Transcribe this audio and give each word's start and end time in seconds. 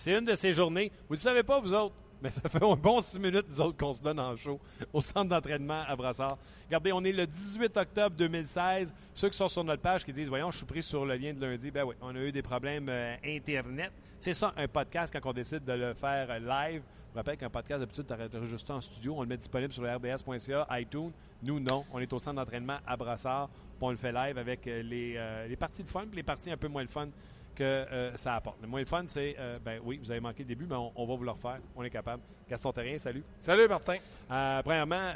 C'est 0.00 0.16
une 0.16 0.24
de 0.24 0.34
ces 0.34 0.54
journées. 0.54 0.90
Vous 1.10 1.14
ne 1.14 1.20
savez 1.20 1.42
pas, 1.42 1.60
vous 1.60 1.74
autres, 1.74 1.94
mais 2.22 2.30
ça 2.30 2.48
fait 2.48 2.64
un 2.64 2.74
bon 2.74 3.02
six 3.02 3.20
minutes, 3.20 3.44
nous 3.50 3.60
autres, 3.60 3.76
qu'on 3.76 3.92
se 3.92 4.00
donne 4.00 4.18
en 4.18 4.34
show 4.34 4.58
au 4.94 5.02
centre 5.02 5.28
d'entraînement 5.28 5.82
à 5.86 5.94
Brassard. 5.94 6.38
Regardez, 6.68 6.90
on 6.90 7.04
est 7.04 7.12
le 7.12 7.26
18 7.26 7.76
octobre 7.76 8.16
2016. 8.16 8.94
Ceux 9.12 9.28
qui 9.28 9.36
sont 9.36 9.48
sur 9.48 9.62
notre 9.62 9.82
page 9.82 10.06
qui 10.06 10.14
disent 10.14 10.30
Voyons, 10.30 10.50
je 10.50 10.56
suis 10.56 10.64
pris 10.64 10.82
sur 10.82 11.04
le 11.04 11.16
lien 11.16 11.34
de 11.34 11.44
lundi. 11.44 11.70
Ben 11.70 11.84
oui, 11.84 11.96
on 12.00 12.16
a 12.16 12.18
eu 12.18 12.32
des 12.32 12.40
problèmes 12.40 12.88
euh, 12.88 13.14
Internet. 13.22 13.92
C'est 14.18 14.32
ça, 14.32 14.54
un 14.56 14.68
podcast, 14.68 15.12
quand 15.12 15.28
on 15.28 15.34
décide 15.34 15.64
de 15.64 15.72
le 15.74 15.92
faire 15.92 16.30
euh, 16.30 16.38
live. 16.38 16.80
Je 16.80 17.12
vous 17.12 17.18
rappelle 17.18 17.36
qu'un 17.36 17.50
podcast, 17.50 17.80
d'habitude, 17.80 18.06
tu 18.06 18.46
juste 18.46 18.70
en 18.70 18.80
studio. 18.80 19.16
On 19.18 19.20
le 19.20 19.28
met 19.28 19.36
disponible 19.36 19.74
sur 19.74 19.82
le 19.82 19.94
rds.ca, 19.96 20.66
iTunes. 20.78 21.12
Nous, 21.42 21.60
non. 21.60 21.84
On 21.92 21.98
est 21.98 22.10
au 22.10 22.18
centre 22.18 22.36
d'entraînement 22.36 22.78
à 22.86 22.96
Brassard. 22.96 23.48
Puis 23.50 23.82
on 23.82 23.90
le 23.90 23.98
fait 23.98 24.12
live 24.12 24.38
avec 24.38 24.66
euh, 24.66 24.82
les, 24.82 25.46
les 25.46 25.56
parties 25.56 25.82
de 25.82 25.88
fun 25.88 26.04
et 26.10 26.16
les 26.16 26.22
parties 26.22 26.50
un 26.50 26.56
peu 26.56 26.68
moins 26.68 26.80
le 26.80 26.88
fun 26.88 27.08
que 27.54 27.62
euh, 27.62 28.16
ça 28.16 28.36
apporte. 28.36 28.60
Le 28.62 28.68
moins 28.68 28.80
le 28.80 28.86
fun, 28.86 29.04
c'est, 29.06 29.36
euh, 29.38 29.58
ben 29.64 29.80
oui, 29.84 29.98
vous 30.02 30.10
avez 30.10 30.20
manqué 30.20 30.42
le 30.42 30.48
début, 30.48 30.66
mais 30.68 30.76
on, 30.76 31.06
va 31.06 31.14
vous 31.14 31.24
le 31.24 31.30
refaire. 31.30 31.58
On 31.76 31.82
est 31.82 31.90
capable. 31.90 32.22
Gaston 32.48 32.72
Terrien, 32.72 32.98
salut. 32.98 33.22
Salut, 33.38 33.68
Martin. 33.68 33.96
Euh, 34.30 34.62
premièrement, 34.62 35.10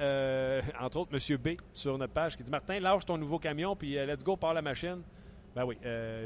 entre 0.80 0.98
autres, 0.98 1.10
M. 1.12 1.36
B 1.38 1.56
sur 1.72 1.98
notre 1.98 2.12
page 2.12 2.36
qui 2.36 2.42
dit 2.42 2.50
Martin, 2.50 2.78
lâche 2.80 3.04
ton 3.04 3.16
nouveau 3.16 3.38
camion, 3.38 3.74
puis 3.74 3.94
let's 3.94 4.24
go, 4.24 4.36
par 4.36 4.54
la 4.54 4.62
machine. 4.62 5.02
Ben 5.54 5.64
oui, 5.64 5.76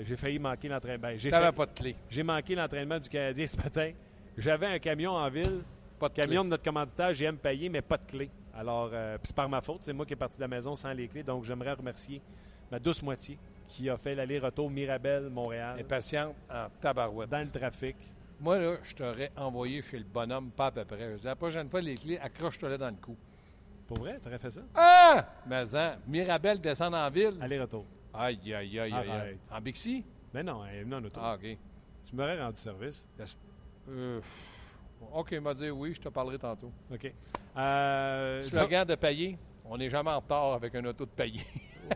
j'ai 0.05 0.17
failli 0.17 0.39
manquer 0.39 0.69
l'entraînement. 0.69 1.09
Ben, 1.09 1.19
j'ai 1.19 1.31
pas 1.31 1.53
de 1.53 1.73
clé. 1.75 1.97
J'ai 2.09 2.23
manqué 2.23 2.55
l'entraînement 2.55 2.99
du 2.99 3.09
Canadien 3.09 3.47
ce 3.47 3.57
matin. 3.57 3.93
J'avais 4.37 4.67
un 4.67 4.79
camion 4.79 5.13
en 5.13 5.29
ville. 5.29 5.63
Pas 5.99 6.09
de 6.09 6.15
camion 6.15 6.45
de 6.45 6.51
notre 6.51 6.63
commanditaire, 6.63 7.13
j'aime 7.13 7.37
payer, 7.37 7.69
mais 7.69 7.83
pas 7.83 7.97
de 7.97 8.07
clé. 8.07 8.31
Alors, 8.55 8.91
c'est 9.23 9.35
par 9.35 9.49
ma 9.49 9.61
faute. 9.61 9.83
C'est 9.83 9.93
moi 9.93 10.07
qui 10.07 10.13
est 10.13 10.17
parti 10.17 10.37
de 10.37 10.43
la 10.43 10.49
maison 10.49 10.75
sans 10.75 10.93
les 10.93 11.09
clés. 11.09 11.23
Donc, 11.23 11.45
j'aimerais 11.45 11.73
remercier 11.73 12.21
ma 12.71 12.79
douce 12.79 13.03
moitié 13.03 13.39
qui 13.69 13.89
a 13.89 13.97
fait 13.97 14.15
l'aller-retour 14.15 14.71
Mirabel-Montréal. 14.71 15.79
Impatiente 15.79 16.35
en 16.51 16.67
tabarouette. 16.81 17.31
Dans 17.31 17.45
le 17.45 17.51
trafic. 17.51 17.97
Moi, 18.41 18.59
là, 18.59 18.77
je 18.83 18.95
t'aurais 18.95 19.31
envoyé 19.37 19.83
chez 19.83 19.99
le 19.99 20.05
bonhomme, 20.05 20.51
pas 20.51 20.67
à 20.67 20.71
peu 20.71 20.85
près. 20.85 21.17
La 21.23 21.37
prochaine 21.37 21.69
fois, 21.69 21.81
les 21.81 21.95
clés, 21.95 22.19
accroche-toi 22.19 22.77
dans 22.79 22.89
le 22.89 22.97
cou. 22.97 23.17
Pour 23.87 23.99
vrai, 23.99 24.19
t'aurais 24.19 24.39
fait 24.39 24.51
ça? 24.51 24.63
Ah! 24.75 25.27
Mais 25.47 25.75
hein, 25.75 25.97
Mirabel 26.07 26.61
descend 26.61 26.95
en 26.95 27.11
ville. 27.11 27.37
Aller-retour. 27.41 27.85
Aïe, 28.15 28.55
aïe, 28.55 28.79
aïe, 28.81 28.93
aïe. 28.93 29.39
En 29.51 29.61
Bixi? 29.61 30.05
Mais 30.33 30.43
non, 30.43 30.65
elle 30.65 30.79
est 30.79 30.83
venue 30.83 30.95
en 30.95 31.05
auto. 31.05 31.21
Ah, 31.23 31.35
OK. 31.35 31.57
Tu 32.05 32.17
m'aurais 32.17 32.41
rendu 32.41 32.59
service. 32.59 33.09
Euh, 33.89 34.21
OK, 35.13 35.29
il 35.33 35.41
m'a 35.41 35.55
dit 35.55 35.71
oui, 35.71 35.95
je 35.95 36.01
te 36.01 36.09
parlerai 36.09 36.39
tantôt. 36.39 36.73
OK. 36.93 37.13
Euh, 37.57 38.43
Slogan 38.43 38.87
de 38.87 38.95
payer, 38.95 39.39
on 39.65 39.77
n'est 39.77 39.91
jamais 39.91 40.11
en 40.11 40.21
retard 40.21 40.55
avec 40.55 40.75
un 40.75 40.85
auto 40.85 41.05
de 41.05 41.11
payer. 41.11 41.43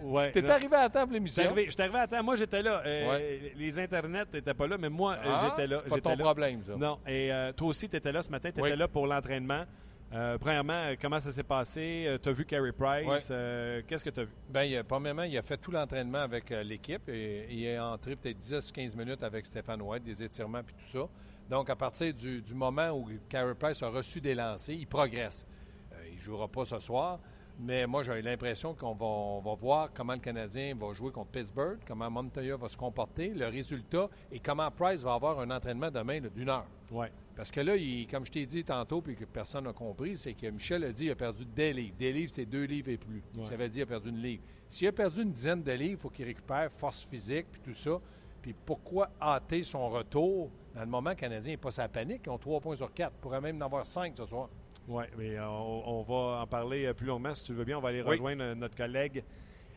Ouais, 0.02 0.32
T'es 0.32 0.48
arrivé 0.48 0.76
à 0.76 0.88
temps 0.88 1.04
pour 1.04 1.12
l'émission? 1.12 1.44
Je 1.54 1.70
suis 1.70 1.82
arrivé 1.82 1.98
à 1.98 2.06
temps. 2.06 2.22
Moi, 2.22 2.36
j'étais 2.36 2.62
là. 2.62 2.82
Euh, 2.84 3.38
les 3.56 3.78
internets 3.78 4.24
n'étaient 4.32 4.54
pas 4.54 4.66
là, 4.66 4.76
mais 4.78 4.88
moi, 4.88 5.14
euh, 5.14 5.24
ah, 5.24 5.40
j'étais 5.44 5.66
là. 5.66 5.78
C'est 5.84 6.00
pas 6.00 6.16
ton 6.16 6.16
problème, 6.16 6.62
ça. 6.64 6.76
Non. 6.76 6.98
Et 7.06 7.32
euh, 7.32 7.52
toi 7.52 7.68
aussi, 7.68 7.88
tu 7.88 7.96
étais 7.96 8.12
là 8.12 8.22
ce 8.22 8.30
matin. 8.30 8.50
Tu 8.52 8.60
étais 8.60 8.76
là 8.76 8.88
pour 8.88 9.06
l'entraînement. 9.06 9.64
premièrement, 10.40 10.92
comment 11.00 11.20
ça 11.20 11.32
s'est 11.32 11.42
passé? 11.42 12.18
tu 12.22 12.28
as 12.28 12.32
vu 12.32 12.44
Carey 12.44 12.72
Price? 12.72 13.28
Qu'est-ce 13.86 14.04
que 14.04 14.10
tu 14.10 14.20
as 14.20 14.24
vu? 14.24 14.32
Bien, 14.48 14.82
premièrement, 14.84 15.24
il 15.24 15.36
a 15.36 15.42
fait 15.42 15.56
tout 15.56 15.70
l'entraînement 15.70 16.18
avec 16.18 16.50
l'équipe. 16.50 17.08
Et, 17.08 17.46
il 17.50 17.64
est 17.64 17.78
entré 17.78 18.16
peut-être 18.16 18.38
10-15 18.38 18.96
minutes 18.96 19.22
avec 19.22 19.46
Stéphane 19.46 19.82
White, 19.82 20.04
des 20.04 20.22
étirements 20.22 20.60
et 20.60 20.62
tout 20.62 20.98
ça. 20.98 21.06
Donc, 21.48 21.68
à 21.70 21.76
partir 21.76 22.14
du, 22.14 22.40
du 22.40 22.54
moment 22.54 22.90
où 22.90 23.08
Carey 23.28 23.54
Price 23.54 23.82
a 23.82 23.88
reçu 23.88 24.20
des 24.20 24.34
lancers, 24.34 24.74
il 24.74 24.86
progresse. 24.86 25.44
il 26.08 26.16
ne 26.16 26.20
jouera 26.20 26.48
pas 26.48 26.64
ce 26.64 26.78
soir, 26.78 27.18
mais 27.64 27.86
moi, 27.86 28.02
j'ai 28.02 28.20
l'impression 28.22 28.74
qu'on 28.74 28.94
va, 28.94 29.54
voir 29.54 29.90
comment 29.94 30.14
le 30.14 30.18
Canadien 30.18 30.74
va 30.74 30.92
jouer 30.92 31.12
contre 31.12 31.30
Pittsburgh, 31.30 31.78
comment 31.86 32.10
Montoya 32.10 32.56
va 32.56 32.68
se 32.68 32.76
comporter, 32.76 33.28
le 33.28 33.46
résultat 33.46 34.08
et 34.32 34.40
comment 34.40 34.68
Price 34.70 35.02
va 35.02 35.14
avoir 35.14 35.38
un 35.38 35.50
entraînement 35.50 35.90
demain 35.90 36.20
d'une 36.20 36.48
heure. 36.48 36.66
Oui. 36.90 37.06
Parce 37.36 37.52
que 37.52 37.60
là, 37.60 37.76
il, 37.76 38.08
comme 38.08 38.26
je 38.26 38.32
t'ai 38.32 38.44
dit 38.46 38.64
tantôt, 38.64 39.00
puis 39.00 39.14
que 39.14 39.24
personne 39.24 39.64
n'a 39.64 39.72
compris, 39.72 40.16
c'est 40.16 40.34
que 40.34 40.48
Michel 40.48 40.82
a 40.84 40.92
dit 40.92 41.04
qu'il 41.04 41.12
a 41.12 41.16
perdu 41.16 41.44
des 41.44 41.72
livres. 41.72 41.94
Des 41.96 42.12
livres, 42.12 42.32
c'est 42.34 42.46
deux 42.46 42.64
livres 42.64 42.90
et 42.90 42.98
plus. 42.98 43.22
Ça 43.42 43.56
veut 43.56 43.68
dire 43.68 43.86
qu'il 43.86 43.94
a 43.94 43.98
perdu 43.98 44.08
une 44.08 44.22
livre. 44.22 44.42
S'il 44.68 44.88
a 44.88 44.92
perdu 44.92 45.22
une 45.22 45.32
dizaine 45.32 45.62
de 45.62 45.72
livres, 45.72 45.92
il 45.92 45.98
faut 45.98 46.10
qu'il 46.10 46.26
récupère 46.26 46.70
force 46.72 47.04
physique, 47.04 47.46
puis 47.52 47.60
tout 47.62 47.74
ça. 47.74 48.00
Puis 48.42 48.54
pourquoi 48.66 49.08
hâter 49.20 49.62
son 49.62 49.88
retour 49.88 50.50
dans 50.74 50.80
le 50.80 50.86
moment 50.86 51.14
Canadien 51.14 51.52
n'est 51.52 51.58
pas 51.58 51.70
sa 51.70 51.88
panique? 51.88 52.22
Ils 52.26 52.30
ont 52.30 52.38
trois 52.38 52.60
points 52.60 52.74
sur 52.74 52.92
quatre. 52.92 53.14
Il 53.18 53.20
pourrait 53.20 53.40
même 53.40 53.62
en 53.62 53.66
avoir 53.66 53.86
cinq 53.86 54.14
ce 54.16 54.26
soir. 54.26 54.48
Oui, 54.88 55.04
mais 55.16 55.36
euh, 55.36 55.48
on, 55.48 56.02
va 56.02 56.42
en 56.42 56.46
parler 56.46 56.86
euh, 56.86 56.94
plus 56.94 57.06
longuement 57.06 57.34
si 57.34 57.44
tu 57.44 57.52
veux 57.52 57.64
bien. 57.64 57.78
On 57.78 57.80
va 57.80 57.90
aller 57.90 58.02
rejoindre 58.02 58.42
euh, 58.42 58.54
notre 58.54 58.76
collègue 58.76 59.24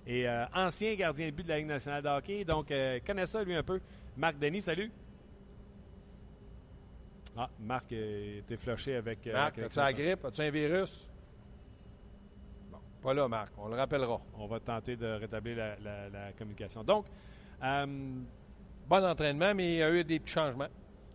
et 0.07 0.27
ancien 0.53 0.93
gardien 0.93 1.27
de 1.27 1.31
but 1.31 1.43
de 1.43 1.49
la 1.49 1.57
Ligue 1.57 1.67
nationale 1.67 2.03
de 2.03 2.09
hockey. 2.09 2.45
Donc, 2.45 2.71
connaît 3.05 3.25
ça 3.25 3.43
lui 3.43 3.55
un 3.55 3.63
peu. 3.63 3.79
Marc 4.15 4.37
Denis, 4.37 4.61
salut. 4.61 4.91
Ah, 7.35 7.49
Marc 7.59 7.91
était 7.91 8.55
flushé 8.55 8.95
avec. 8.97 9.25
Marc, 9.25 9.57
as-tu 9.57 9.79
la 9.79 9.93
grippe? 9.93 10.25
As-tu 10.25 10.41
un 10.41 10.51
virus? 10.51 11.09
Bon, 12.71 12.77
pas 13.01 13.15
là, 13.15 13.27
Marc. 13.27 13.53
On 13.57 13.67
le 13.67 13.75
rappellera. 13.75 14.21
On 14.37 14.45
va 14.45 14.59
tenter 14.59 14.95
de 14.95 15.07
rétablir 15.07 15.57
la, 15.81 16.31
communication. 16.37 16.83
Donc, 16.83 17.07
bon 17.59 19.03
entraînement, 19.03 19.55
mais 19.55 19.73
il 19.73 19.77
y 19.77 19.83
a 19.83 19.91
eu 19.91 20.03
des 20.03 20.19
petits 20.19 20.33
changements. 20.33 20.69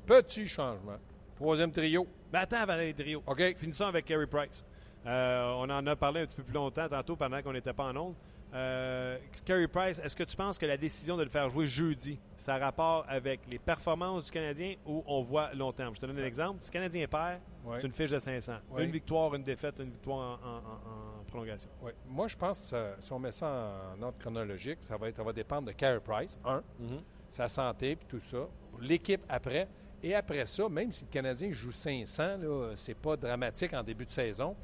Petits 0.04 0.48
changements. 0.48 0.98
Troisième 1.36 1.70
trio. 1.70 2.08
Ben 2.32 2.40
attends 2.40 2.64
les 2.76 2.94
trio. 2.94 3.22
OK. 3.26 3.54
Finissons 3.56 3.86
avec 3.86 4.04
Kerry 4.04 4.26
Price. 4.26 4.64
Euh, 5.06 5.52
on 5.56 5.70
en 5.70 5.86
a 5.86 5.96
parlé 5.96 6.20
un 6.20 6.26
petit 6.26 6.36
peu 6.36 6.42
plus 6.42 6.54
longtemps 6.54 6.88
tantôt 6.88 7.16
pendant 7.16 7.42
qu'on 7.42 7.52
n'était 7.52 7.72
pas 7.72 7.84
en 7.84 7.96
ondes. 7.96 8.14
Euh, 8.52 9.16
Carey 9.44 9.68
Price, 9.68 10.00
est-ce 10.00 10.16
que 10.16 10.24
tu 10.24 10.36
penses 10.36 10.58
que 10.58 10.66
la 10.66 10.76
décision 10.76 11.16
de 11.16 11.22
le 11.22 11.28
faire 11.28 11.48
jouer 11.48 11.66
jeudi, 11.66 12.18
ça 12.36 12.56
a 12.56 12.58
rapport 12.58 13.04
avec 13.08 13.40
les 13.48 13.58
performances 13.58 14.24
du 14.24 14.30
Canadien 14.32 14.74
ou 14.84 15.04
on 15.06 15.22
voit 15.22 15.54
long 15.54 15.72
terme? 15.72 15.94
Je 15.94 16.00
te 16.00 16.06
donne 16.06 16.18
un 16.18 16.24
exemple. 16.24 16.58
Si 16.60 16.70
le 16.70 16.72
Canadien 16.72 17.06
perd, 17.06 17.40
c'est 17.78 17.86
une 17.86 17.92
fiche 17.92 18.10
de 18.10 18.18
500. 18.18 18.54
Une 18.78 18.90
victoire, 18.90 19.34
une 19.34 19.44
défaite, 19.44 19.78
une 19.78 19.90
victoire 19.90 20.40
en, 20.44 21.24
prolongation. 21.24 21.70
Oui. 21.80 21.92
Moi, 22.08 22.26
je 22.26 22.36
pense 22.36 22.70
que 22.72 22.94
si 22.98 23.12
on 23.12 23.20
met 23.20 23.30
ça 23.30 23.94
en 23.96 24.02
ordre 24.02 24.18
chronologique, 24.18 24.78
ça 24.80 24.96
va, 24.96 25.08
être, 25.08 25.16
ça 25.16 25.22
va 25.22 25.32
dépendre 25.32 25.68
de 25.68 25.72
Carey 25.72 26.00
Price, 26.00 26.40
un, 26.44 26.58
mm-hmm. 26.58 27.02
sa 27.30 27.48
santé 27.48 27.94
puis 27.94 28.06
tout 28.08 28.20
ça. 28.20 28.48
L'équipe 28.80 29.22
après. 29.28 29.68
Et 30.02 30.14
après 30.14 30.46
ça, 30.46 30.68
même 30.68 30.92
si 30.92 31.04
le 31.04 31.10
Canadien 31.10 31.52
joue 31.52 31.72
500, 31.72 32.38
ce 32.74 32.90
n'est 32.90 32.94
pas 32.94 33.16
dramatique 33.16 33.74
en 33.74 33.82
début 33.82 34.06
de 34.06 34.10
saison. 34.10 34.56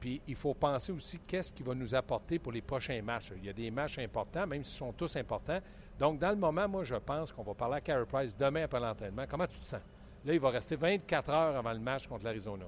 Puis 0.00 0.20
il 0.26 0.34
faut 0.34 0.52
penser 0.52 0.92
aussi 0.92 1.18
qu'est-ce 1.26 1.52
qu'il 1.52 1.64
va 1.64 1.74
nous 1.74 1.94
apporter 1.94 2.38
pour 2.38 2.52
les 2.52 2.60
prochains 2.60 3.00
matchs. 3.00 3.32
Il 3.36 3.44
y 3.44 3.48
a 3.48 3.52
des 3.52 3.70
matchs 3.70 3.98
importants, 3.98 4.46
même 4.46 4.62
s'ils 4.62 4.76
sont 4.78 4.92
tous 4.92 5.16
importants. 5.16 5.60
Donc, 5.98 6.18
dans 6.18 6.30
le 6.30 6.36
moment, 6.36 6.68
moi, 6.68 6.84
je 6.84 6.96
pense 6.96 7.32
qu'on 7.32 7.42
va 7.42 7.54
parler 7.54 7.76
à 7.76 7.80
Carey 7.80 8.04
Price 8.04 8.36
demain 8.36 8.64
après 8.64 8.80
l'entraînement. 8.80 9.24
Comment 9.28 9.46
tu 9.46 9.58
te 9.58 9.64
sens? 9.64 9.80
Là, 10.24 10.34
il 10.34 10.40
va 10.40 10.50
rester 10.50 10.76
24 10.76 11.30
heures 11.30 11.56
avant 11.56 11.72
le 11.72 11.78
match 11.78 12.06
contre 12.06 12.24
l'Arizona. 12.24 12.64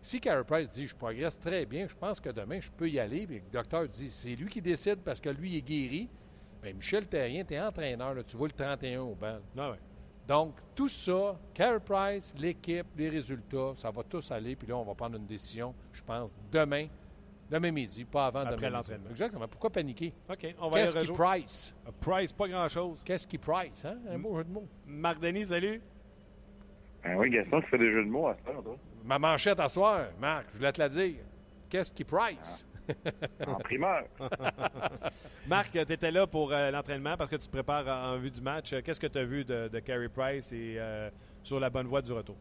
Si 0.00 0.20
Carey 0.20 0.44
Price 0.44 0.70
dit 0.70 0.86
je 0.86 0.94
progresse 0.94 1.40
très 1.40 1.66
bien, 1.66 1.88
je 1.88 1.96
pense 1.96 2.20
que 2.20 2.28
demain, 2.28 2.60
je 2.60 2.70
peux 2.70 2.88
y 2.88 3.00
aller, 3.00 3.26
puis 3.26 3.36
le 3.36 3.50
docteur 3.50 3.88
dit 3.88 4.10
c'est 4.10 4.36
lui 4.36 4.48
qui 4.48 4.62
décide 4.62 4.98
parce 4.98 5.20
que 5.20 5.28
lui 5.30 5.56
est 5.56 5.62
guéri, 5.62 6.08
bien, 6.62 6.72
Michel 6.74 7.06
Terrien, 7.08 7.44
tu 7.44 7.54
es 7.54 7.60
entraîneur, 7.60 8.14
tu 8.24 8.36
vois 8.36 8.48
le 8.48 8.52
31 8.52 9.00
au 9.00 9.14
banc. 9.14 9.38
Ah 9.56 9.72
ouais. 9.72 9.78
Donc, 10.28 10.56
tout 10.74 10.88
ça, 10.88 11.38
Carey 11.54 11.80
Price, 11.80 12.34
l'équipe, 12.36 12.86
les 12.94 13.08
résultats, 13.08 13.72
ça 13.74 13.90
va 13.90 14.02
tous 14.02 14.30
aller. 14.30 14.54
Puis 14.54 14.68
là, 14.68 14.76
on 14.76 14.84
va 14.84 14.94
prendre 14.94 15.16
une 15.16 15.24
décision, 15.24 15.74
je 15.90 16.02
pense, 16.02 16.36
demain, 16.52 16.86
demain 17.50 17.70
midi, 17.70 18.04
pas 18.04 18.26
avant 18.26 18.40
Après 18.40 18.68
l'entraînement. 18.68 19.08
Exactement. 19.08 19.48
Pourquoi 19.48 19.70
paniquer? 19.70 20.12
OK, 20.28 20.54
on 20.60 20.68
va 20.68 20.80
Qu'est-ce 20.80 20.98
qui 20.98 21.12
Price? 21.12 21.74
price, 21.98 22.32
pas 22.32 22.46
grand-chose. 22.46 23.02
Qu'est-ce 23.02 23.26
qui 23.26 23.38
Price, 23.38 23.86
hein? 23.86 23.96
Un 24.10 24.18
beau 24.18 24.36
jeu 24.36 24.44
de 24.44 24.50
mots. 24.50 24.68
Marc 24.86 25.18
Denis, 25.18 25.46
salut. 25.46 25.80
Ben 27.02 27.16
oui, 27.16 27.30
Gaston, 27.30 27.62
tu 27.62 27.68
fais 27.68 27.78
des 27.78 27.90
jeux 27.90 28.04
de 28.04 28.10
mots 28.10 28.28
à 28.28 28.36
ce 28.36 28.52
temps, 28.52 28.62
toi. 28.62 28.76
Ma 29.04 29.18
manchette 29.18 29.60
à 29.60 29.68
soir, 29.70 30.08
Marc, 30.20 30.48
je 30.52 30.58
voulais 30.58 30.72
te 30.72 30.80
la 30.80 30.90
dire. 30.90 31.24
Qu'est-ce 31.70 31.90
qui 31.90 32.04
Price? 32.04 32.66
En 33.46 33.54
primeur. 33.64 34.04
Marc, 35.48 35.70
tu 35.70 35.78
étais 35.78 36.10
là 36.10 36.26
pour 36.26 36.52
euh, 36.52 36.70
l'entraînement 36.70 37.16
parce 37.16 37.30
que 37.30 37.36
tu 37.36 37.46
te 37.46 37.52
prépares 37.52 37.86
en, 37.88 38.18
vue 38.18 38.30
du 38.30 38.40
match. 38.40 38.74
Qu'est-ce 38.82 39.00
que 39.00 39.06
tu 39.06 39.18
as 39.18 39.24
vu 39.24 39.44
de, 39.44 39.68
de 39.68 39.78
Carey 39.80 40.08
Price 40.08 40.52
et 40.52 40.76
euh, 40.78 41.10
sur 41.42 41.60
la 41.60 41.70
bonne 41.70 41.86
voie 41.86 42.02
du 42.02 42.12
retour? 42.12 42.36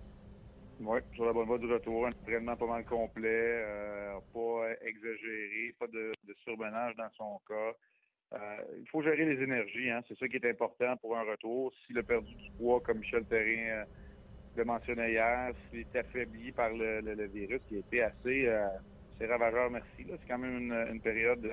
Oui, 0.79 0.99
sur 1.15 1.25
la 1.25 1.33
bonne 1.33 1.47
voie 1.47 1.57
du 1.57 1.71
retour. 1.71 2.07
Un 2.07 2.11
entraînement 2.11 2.55
pas 2.55 2.67
mal 2.67 2.85
complet, 2.85 3.63
euh, 3.65 4.19
pas 5.79 5.85
surmenage 6.44 6.95
dans 6.95 7.09
son 7.17 7.41
cas. 7.47 8.38
Il 8.77 8.88
faut 8.91 9.01
gérer 9.01 9.25
les 9.25 9.41
énergies, 9.41 9.89
hein. 9.89 10.01
c'est 10.07 10.17
ça 10.17 10.27
qui 10.27 10.35
est 10.35 10.50
important 10.50 10.97
pour 10.97 11.17
un 11.17 11.23
retour. 11.23 11.71
S'il 11.85 11.97
a 11.97 12.03
perdu 12.03 12.33
du 12.35 12.51
poids, 12.57 12.81
comme 12.81 13.00
Michel 13.00 13.23
Perrin 13.23 13.85
le 14.55 14.65
mentionnait 14.65 15.11
hier, 15.11 15.53
s'il 15.69 15.79
est 15.79 15.95
affaibli 15.95 16.51
par 16.51 16.69
le, 16.71 17.27
virus, 17.27 17.61
qui 17.69 17.75
a 17.75 17.79
été 17.79 18.01
assez, 18.01 18.50
euh, 19.21 19.29
ravageur, 19.29 19.69
merci. 19.69 20.05
C'est 20.05 20.27
quand 20.27 20.37
même 20.37 20.73
une, 20.91 21.01
période 21.01 21.49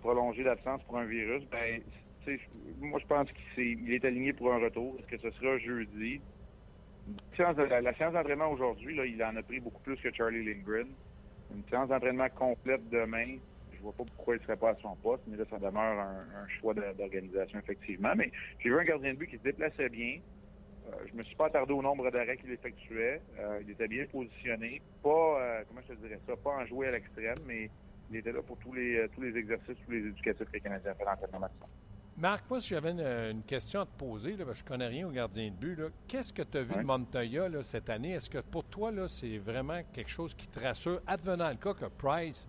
prolongée 0.00 0.44
d'absence 0.44 0.82
pour 0.84 0.98
un 0.98 1.04
virus. 1.04 1.44
Ben, 1.50 1.80
moi, 2.80 2.98
je 3.00 3.06
pense 3.06 3.28
qu'il 3.54 3.92
est, 3.92 4.04
aligné 4.04 4.32
pour 4.32 4.52
un 4.52 4.58
retour. 4.58 4.96
Est-ce 4.98 5.16
que 5.16 5.30
ce 5.30 5.30
sera 5.38 5.58
jeudi? 5.58 6.20
La, 7.38 7.94
séance 7.94 8.14
d'entraînement 8.14 8.50
aujourd'hui, 8.50 8.96
il 8.96 9.22
en 9.22 9.36
a 9.36 9.42
pris 9.42 9.60
beaucoup 9.60 9.82
plus 9.82 9.96
que 9.96 10.12
Charlie 10.12 10.44
Lindgren. 10.44 10.88
Une 11.54 11.64
séance 11.68 11.88
d'entraînement 11.88 12.28
complète 12.30 12.88
demain 12.88 13.36
vois 13.84 13.92
pas 13.92 14.04
pourquoi 14.04 14.34
il 14.34 14.38
ne 14.38 14.44
serait 14.44 14.56
pas 14.56 14.70
à 14.70 14.76
son 14.76 14.96
poste, 14.96 15.22
mais 15.26 15.36
là, 15.36 15.44
ça 15.48 15.58
demeure 15.58 16.00
un, 16.00 16.48
choix 16.60 16.74
d'organisation, 16.74 17.58
effectivement. 17.58 18.12
Mais 18.16 18.32
j'ai 18.58 18.70
vu 18.70 18.78
un 18.78 18.84
gardien 18.84 19.12
de 19.12 19.18
but 19.18 19.28
qui 19.28 19.36
se 19.36 19.42
déplaçait 19.42 19.88
bien. 19.88 20.20
Euh, 20.86 20.90
je 21.10 21.16
me 21.16 21.22
suis 21.22 21.36
pas 21.36 21.46
attardé 21.46 21.72
au 21.72 21.82
nombre 21.82 22.10
d'arrêts 22.10 22.36
qu'il 22.36 22.50
effectuait. 22.50 23.20
Euh, 23.38 23.60
il 23.62 23.70
était 23.70 23.88
bien 23.88 24.06
positionné. 24.06 24.82
Pas, 25.02 25.10
euh, 25.10 25.62
comment 25.68 25.80
je 25.88 25.94
te 25.94 26.00
dirais 26.00 26.20
ça, 26.26 26.36
pas 26.36 26.50
en 26.50 26.66
jouer 26.66 26.88
à 26.88 26.92
l'extrême, 26.92 27.36
mais 27.46 27.70
il 28.10 28.16
était 28.16 28.32
là 28.32 28.42
pour 28.42 28.58
tous 28.58 28.72
les, 28.72 29.08
tous 29.14 29.22
les 29.22 29.36
exercices, 29.36 29.76
tous 29.84 29.92
les 29.92 30.06
éducatifs 30.06 30.46
que 30.46 30.52
les 30.52 30.60
Canadiens 30.60 30.94
fait 30.94 31.04
l'entraînement 31.04 31.48
Marc, 32.16 32.48
moi, 32.48 32.60
si 32.60 32.68
j'avais 32.68 32.92
une, 32.92 33.42
question 33.42 33.80
à 33.80 33.86
te 33.86 33.98
poser, 33.98 34.36
là, 34.36 34.44
parce 34.44 34.62
que 34.62 34.68
je 34.68 34.72
connais 34.72 34.86
rien 34.86 35.08
au 35.08 35.10
gardien 35.10 35.50
de 35.50 35.56
but, 35.56 35.80
qu'est-ce 36.06 36.32
que 36.32 36.42
tu 36.42 36.58
as 36.58 36.62
vu 36.62 36.74
de 36.76 36.82
Montoya 36.82 37.48
cette 37.62 37.90
année? 37.90 38.12
Est-ce 38.12 38.30
que 38.30 38.38
pour 38.38 38.62
toi, 38.64 38.92
c'est 39.08 39.38
vraiment 39.38 39.80
quelque 39.92 40.10
chose 40.10 40.32
qui 40.32 40.46
te 40.46 40.60
rassure, 40.60 41.00
advenant 41.08 41.48
le 41.48 41.56
cas 41.56 41.74
que 41.74 41.86
Price 41.86 42.48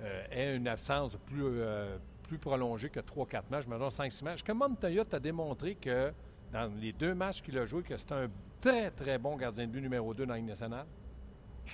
euh, 0.00 0.24
ait 0.32 0.56
une 0.56 0.66
absence 0.66 1.16
plus, 1.26 1.44
euh, 1.44 1.96
plus 2.24 2.38
prolongée 2.38 2.90
que 2.90 2.98
3-4 2.98 3.42
matchs, 3.50 3.66
maintenant 3.68 3.88
5-6 3.88 4.24
matchs? 4.24 4.42
Comment 4.42 4.68
Montoya 4.68 5.04
t'a 5.04 5.20
démontré 5.20 5.76
que 5.76 6.12
dans 6.52 6.72
les 6.80 6.92
deux 6.92 7.14
matchs 7.14 7.42
qu'il 7.42 7.58
a 7.58 7.66
joués, 7.66 7.82
que 7.82 7.96
c'est 7.96 8.12
un 8.12 8.28
très, 8.60 8.90
très 8.90 9.18
bon 9.18 9.36
gardien 9.36 9.66
de 9.66 9.72
but 9.72 9.80
numéro 9.80 10.14
2 10.14 10.26
dans 10.26 10.32
la 10.32 10.38
Ligue 10.38 10.48
nationale? 10.48 10.86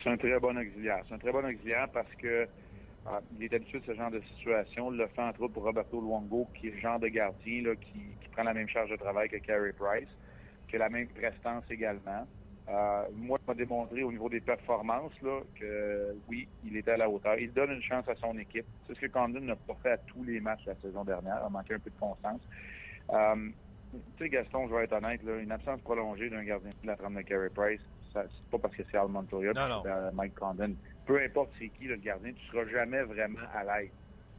C'est 0.03 0.11
un 0.11 0.17
très 0.17 0.39
bon 0.39 0.57
auxiliaire. 0.57 1.03
C'est 1.09 1.15
un 1.15 1.19
très 1.19 1.33
bon 1.33 1.45
auxiliaire 1.45 1.89
parce 1.93 2.13
que 2.17 2.47
ah, 3.07 3.21
il 3.37 3.45
est 3.45 3.55
habitué 3.55 3.81
de 3.81 3.85
ce 3.85 3.95
genre 3.95 4.11
de 4.11 4.21
situation. 4.21 4.93
Il 4.93 4.99
l'a 4.99 5.09
fait 5.09 5.23
entre 5.23 5.43
autres 5.43 5.55
pour 5.55 5.65
Roberto 5.65 6.01
Luongo, 6.01 6.49
qui 6.55 6.69
est 6.69 6.71
le 6.73 6.79
genre 6.79 6.99
de 6.99 7.09
gardien 7.09 7.63
là, 7.63 7.77
qui, 7.77 8.01
qui, 8.21 8.29
prend 8.31 8.43
la 8.43 8.55
même 8.55 8.69
charge 8.69 8.91
de 8.91 8.97
travail 8.97 9.29
que 9.29 9.37
Carey 9.37 9.73
Price, 9.73 10.09
qui 10.69 10.77
a 10.77 10.79
la 10.81 10.89
même 10.89 11.09
prestance 11.09 11.65
également. 11.71 12.27
Euh, 12.67 13.05
moi, 13.15 13.39
il 13.43 13.47
m'a 13.47 13.55
démontré 13.55 14.03
au 14.03 14.11
niveau 14.11 14.31
des 14.31 14.41
performances 14.41 15.13
là, 15.21 15.41
que 15.61 16.17
oui, 16.29 16.49
il 16.65 16.77
était 16.79 16.93
à 16.93 16.97
la 16.97 17.11
hauteur. 17.11 17.39
Il 17.39 17.53
donne 17.53 17.73
une 17.73 17.83
chance 17.83 18.09
à 18.09 18.15
son 18.15 18.39
équipe. 18.39 18.65
C'est 18.87 18.95
ce 18.95 19.01
que 19.01 19.07
Condon 19.07 19.41
n'a 19.41 19.57
pas 19.57 19.77
fait 19.83 19.93
à 19.93 19.99
tous 19.99 20.25
les 20.25 20.41
matchs 20.41 20.65
la 20.67 20.75
saison 20.77 21.05
dernière. 21.05 21.39
Il 21.43 21.47
a 21.47 21.51
manqué 21.51 21.75
un 21.75 21.79
peu 21.79 21.91
de 21.91 21.99
constance. 22.01 22.41
Euh, 23.11 23.51
tu 24.17 24.25
sais, 24.25 24.29
Gaston, 24.29 24.69
je 24.69 24.75
vais 24.75 24.85
être 24.85 24.93
honnête, 24.93 25.23
là, 25.23 25.37
une 25.39 25.53
absence 25.53 25.81
prolongée 25.83 26.31
d'un 26.31 26.45
gardien 26.45 26.71
de 26.83 26.87
la 26.87 26.97
trame 26.97 27.17
de 27.17 27.23
Carey 27.23 27.51
Price, 27.51 27.81
c'est 28.13 28.51
pas 28.51 28.59
parce 28.59 28.75
que 28.77 28.83
c'est 28.91 28.97
Al 28.97 29.09
Montoya, 29.09 29.53
c'est 29.83 30.15
Mike 30.15 30.35
Condon. 30.35 30.75
Peu 31.07 31.21
importe 31.21 31.51
c'est 31.59 31.69
qui 31.69 31.85
le 31.85 31.97
gardien, 31.97 32.33
tu 32.33 32.47
seras 32.47 32.67
jamais 32.67 33.03
vraiment 33.03 33.41
à 33.53 33.65
l'aise. 33.65 33.91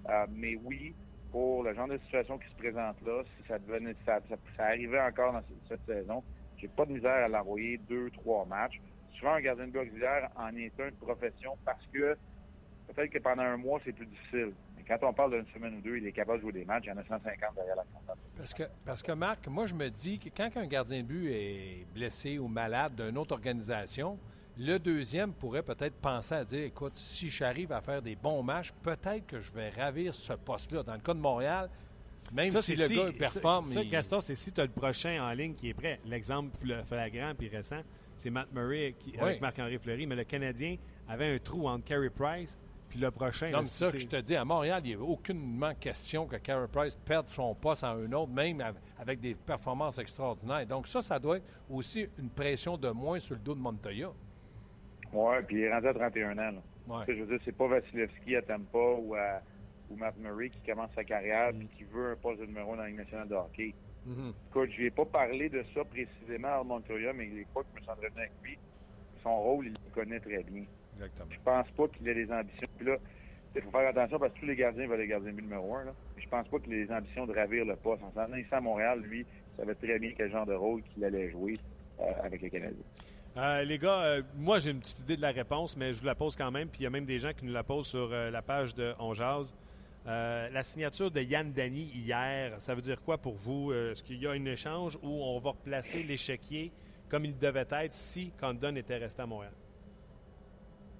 Euh, 0.09 0.25
mais 0.31 0.55
oui, 0.63 0.93
pour 1.31 1.63
le 1.63 1.73
genre 1.73 1.87
de 1.87 1.97
situation 1.99 2.37
qui 2.37 2.47
se 2.49 2.55
présente 2.55 2.95
là, 3.05 3.23
si 3.23 3.47
ça 3.47 3.59
devenait, 3.59 3.95
ça, 4.05 4.19
ça 4.55 4.65
arrivait 4.65 5.01
encore 5.01 5.33
dans 5.33 5.43
cette 5.67 5.85
saison, 5.85 6.23
j'ai 6.57 6.67
pas 6.69 6.85
de 6.85 6.93
misère 6.93 7.25
à 7.25 7.27
l'envoyer 7.27 7.77
deux, 7.89 8.09
trois 8.11 8.45
matchs. 8.45 8.79
Souvent, 9.19 9.33
un 9.33 9.41
gardien 9.41 9.67
de 9.67 9.71
but 9.71 9.79
auxiliaire 9.79 10.29
en 10.35 10.55
est 10.55 10.71
un 10.79 10.89
de 10.89 10.95
profession 10.95 11.57
parce 11.65 11.85
que 11.93 12.15
peut-être 12.87 13.11
que 13.11 13.19
pendant 13.19 13.43
un 13.43 13.57
mois, 13.57 13.79
c'est 13.83 13.93
plus 13.93 14.05
difficile. 14.05 14.53
Quand 14.87 14.97
on 15.01 15.13
parle 15.13 15.31
d'une 15.31 15.53
semaine 15.53 15.75
ou 15.75 15.81
deux, 15.81 15.97
il 15.97 16.05
est 16.05 16.11
capable 16.11 16.37
de 16.37 16.43
jouer 16.43 16.51
des 16.51 16.65
matchs. 16.65 16.83
Il 16.85 16.89
y 16.89 16.91
en 16.91 16.97
a 16.97 17.03
150 17.03 17.55
derrière 17.55 17.75
la 17.75 17.83
contact. 17.83 18.19
Parce 18.37 18.53
que, 18.53 18.63
parce 18.85 19.01
que, 19.01 19.11
Marc, 19.13 19.47
moi, 19.47 19.65
je 19.65 19.73
me 19.73 19.89
dis 19.89 20.19
que 20.19 20.29
quand 20.29 20.49
un 20.55 20.67
gardien 20.67 21.01
de 21.01 21.07
but 21.07 21.31
est 21.31 21.87
blessé 21.93 22.37
ou 22.37 22.47
malade 22.47 22.95
d'une 22.95 23.17
autre 23.17 23.33
organisation, 23.33 24.19
le 24.57 24.77
deuxième 24.77 25.33
pourrait 25.33 25.63
peut-être 25.63 25.95
penser 25.95 26.35
à 26.35 26.45
dire 26.45 26.63
écoute, 26.63 26.95
si 26.95 27.29
j'arrive 27.29 27.71
à 27.71 27.81
faire 27.81 28.01
des 28.01 28.15
bons 28.15 28.43
matchs, 28.43 28.71
peut-être 28.83 29.25
que 29.25 29.39
je 29.39 29.51
vais 29.51 29.69
ravir 29.69 30.13
ce 30.13 30.33
poste-là. 30.33 30.83
Dans 30.83 30.93
le 30.93 30.99
cas 30.99 31.13
de 31.13 31.19
Montréal, 31.19 31.69
même 32.33 32.49
si 32.49 32.75
le 32.75 32.87
gars 32.87 33.11
performe. 33.17 33.65
Ça, 33.65 33.83
Gaston, 33.83 34.21
c'est 34.21 34.35
si 34.35 34.51
tu 34.51 34.61
as 34.61 34.65
le 34.65 34.71
prochain 34.71 35.21
en 35.21 35.31
ligne 35.33 35.53
qui 35.53 35.69
est 35.69 35.73
prêt. 35.73 35.99
L'exemple 36.05 36.51
flagrant 36.85 37.33
puis 37.37 37.49
récent, 37.49 37.81
c'est 38.17 38.29
Matt 38.29 38.51
Murray 38.53 38.95
qui, 38.97 39.17
avec 39.19 39.41
Marc-André 39.41 39.77
Fleury. 39.77 40.07
Mais 40.07 40.15
le 40.15 40.23
Canadien 40.23 40.77
avait 41.07 41.35
un 41.35 41.39
trou 41.39 41.67
entre 41.67 41.83
Carey 41.83 42.09
Price 42.09 42.57
puis 42.95 43.03
le 43.03 43.11
prochain. 43.11 43.51
Donc, 43.51 43.67
ça 43.67 43.91
que 43.91 43.99
je 43.99 44.07
te 44.07 44.15
dis, 44.21 44.35
à 44.35 44.45
Montréal, 44.45 44.81
il 44.83 44.89
n'y 44.89 44.93
avait 44.93 45.03
aucunement 45.03 45.73
question 45.75 46.25
que 46.25 46.37
Carey 46.37 46.67
Price 46.71 46.95
perde 46.95 47.27
son 47.27 47.53
poste 47.53 47.83
à 47.83 47.91
un 47.91 48.11
autre, 48.13 48.31
même 48.31 48.63
avec 48.97 49.19
des 49.19 49.35
performances 49.35 49.97
extraordinaires. 49.97 50.65
Donc, 50.65 50.87
ça, 50.87 51.01
ça 51.01 51.19
doit 51.19 51.37
être 51.37 51.45
aussi 51.69 52.07
une 52.17 52.29
pression 52.29 52.77
de 52.77 52.89
moins 52.89 53.19
sur 53.19 53.35
le 53.35 53.41
dos 53.41 53.55
de 53.55 53.59
Montoya. 53.59 54.09
Oui, 55.13 55.35
puis 55.47 55.57
il 55.57 55.63
est 55.63 55.73
rendu 55.73 55.87
à 55.87 55.93
31 55.93 56.37
ans. 56.37 56.61
Je 57.07 57.13
veux 57.13 57.25
dire, 57.25 57.39
c'est 57.43 57.55
pas 57.55 57.67
Vasilevski 57.67 58.35
à 58.35 58.41
Tampa 58.41 58.77
ou 58.77 59.15
à 59.15 59.41
ou 59.89 59.95
Matt 59.97 60.17
Murray 60.17 60.49
qui 60.49 60.59
commence 60.65 60.89
sa 60.95 61.03
carrière 61.03 61.49
et 61.49 61.67
qui 61.77 61.83
veut 61.83 62.13
un 62.13 62.15
poste 62.15 62.41
de 62.41 62.47
numéro 62.47 62.75
dans 62.75 62.81
la 62.81 62.87
Ligue 62.87 62.97
nationale 62.97 63.27
de 63.27 63.35
hockey. 63.35 63.75
Mm-hmm. 64.07 64.33
Écoute, 64.49 64.69
je 64.71 64.77
lui 64.77 64.85
ai 64.87 64.91
pas 64.91 65.05
parlé 65.05 65.47
de 65.47 65.63
ça 65.75 65.83
précisément 65.83 66.59
à 66.59 66.63
Montoya, 66.63 67.13
mais 67.13 67.25
les 67.25 67.45
fois 67.53 67.61
que 67.61 67.69
je 67.71 67.75
me 67.75 67.81
suis 67.81 67.91
entraîné 67.91 68.17
avec 68.17 68.31
lui, 68.41 68.57
son 69.21 69.41
rôle, 69.41 69.67
il 69.67 69.73
le 69.73 69.93
connaît 69.93 70.19
très 70.19 70.41
bien. 70.41 70.65
Exactement. 70.95 71.29
Je 71.31 71.39
pense 71.43 71.69
pas 71.71 71.87
qu'il 71.89 72.07
ait 72.07 72.15
des 72.15 72.31
ambitions. 72.31 72.67
Puis 72.77 72.87
là, 72.87 72.97
il 73.55 73.61
faut 73.61 73.71
faire 73.71 73.87
attention 73.87 74.19
parce 74.19 74.33
que 74.33 74.39
tous 74.39 74.45
les 74.45 74.55
gardiens 74.55 74.87
veulent 74.87 74.99
les 74.99 75.07
gardiens 75.07 75.31
numéro 75.31 75.75
un. 75.75 75.85
Là. 75.85 75.93
Je 76.17 76.27
pense 76.27 76.47
pas 76.47 76.59
qu'il 76.59 76.73
ait 76.73 76.85
des 76.85 76.91
ambitions 76.91 77.25
de 77.25 77.33
ravir 77.33 77.65
le 77.65 77.75
poste. 77.75 78.03
En 78.03 78.11
s'en 78.11 78.33
ici 78.35 78.47
à 78.51 78.61
Montréal, 78.61 79.01
lui, 79.01 79.21
il 79.21 79.57
savait 79.57 79.75
très 79.75 79.99
bien 79.99 80.11
quel 80.17 80.31
genre 80.31 80.45
de 80.45 80.53
rôle 80.53 80.81
qu'il 80.83 81.03
allait 81.03 81.29
jouer 81.29 81.57
euh, 81.99 82.03
avec 82.23 82.41
les 82.41 82.49
Canadiens. 82.49 82.83
Euh, 83.37 83.63
les 83.63 83.77
gars, 83.77 84.01
euh, 84.03 84.21
moi 84.37 84.59
j'ai 84.59 84.71
une 84.71 84.79
petite 84.79 84.99
idée 84.99 85.17
de 85.17 85.21
la 85.21 85.31
réponse, 85.31 85.75
mais 85.75 85.91
je 85.91 85.99
vous 85.99 86.05
la 86.05 86.15
pose 86.15 86.35
quand 86.35 86.51
même. 86.51 86.69
Puis 86.69 86.81
il 86.81 86.83
y 86.83 86.87
a 86.87 86.89
même 86.89 87.05
des 87.05 87.17
gens 87.17 87.33
qui 87.33 87.45
nous 87.45 87.53
la 87.53 87.63
posent 87.63 87.87
sur 87.87 88.09
la 88.09 88.41
page 88.41 88.75
de 88.75 88.93
On 88.99 89.13
euh, 90.07 90.49
la 90.51 90.61
signature 90.61 91.09
de 91.09 91.19
Yann 91.19 91.51
Dany 91.51 91.85
hier, 91.95 92.61
ça 92.61 92.75
veut 92.75 92.81
dire 92.81 93.01
quoi 93.01 93.17
pour 93.17 93.33
vous? 93.33 93.73
Est-ce 93.73 94.03
qu'il 94.03 94.21
y 94.21 94.27
a 94.27 94.31
un 94.31 94.45
échange 94.45 94.99
où 95.01 95.23
on 95.23 95.39
va 95.39 95.49
replacer 95.49 96.03
l'échiquier 96.03 96.71
comme 97.09 97.25
il 97.25 97.35
devait 97.35 97.65
être 97.71 97.93
si 97.93 98.31
Condon 98.39 98.75
était 98.75 98.97
resté 98.97 99.23
à 99.23 99.25
Montréal? 99.25 99.53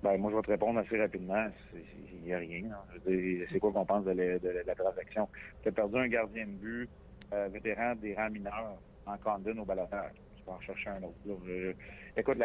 Ben, 0.03 0.18
moi, 0.18 0.31
je 0.31 0.36
vais 0.36 0.42
te 0.42 0.51
répondre 0.51 0.80
assez 0.80 1.00
rapidement. 1.00 1.47
Il 1.74 2.21
n'y 2.21 2.33
a 2.33 2.38
rien. 2.38 2.63
C'est 3.06 3.59
quoi 3.59 3.71
qu'on 3.71 3.85
pense 3.85 4.06
de, 4.06 4.11
la, 4.11 4.75
transaction? 4.75 5.28
Tu 5.64 5.69
as 5.69 5.71
perdu 5.71 5.97
un 5.97 6.07
gardien 6.07 6.45
de 6.45 6.52
but 6.52 6.90
euh, 7.33 7.47
vétéran 7.52 7.95
des 7.95 8.14
rangs 8.14 8.30
mineurs 8.30 8.78
en 9.06 9.18
Condon 9.18 9.57
au 9.59 9.66
balotage 9.66 10.14
en 10.47 10.59
chercher 10.61 10.90
un 10.90 11.04
autre. 11.04 11.16
écoute, 12.18 12.37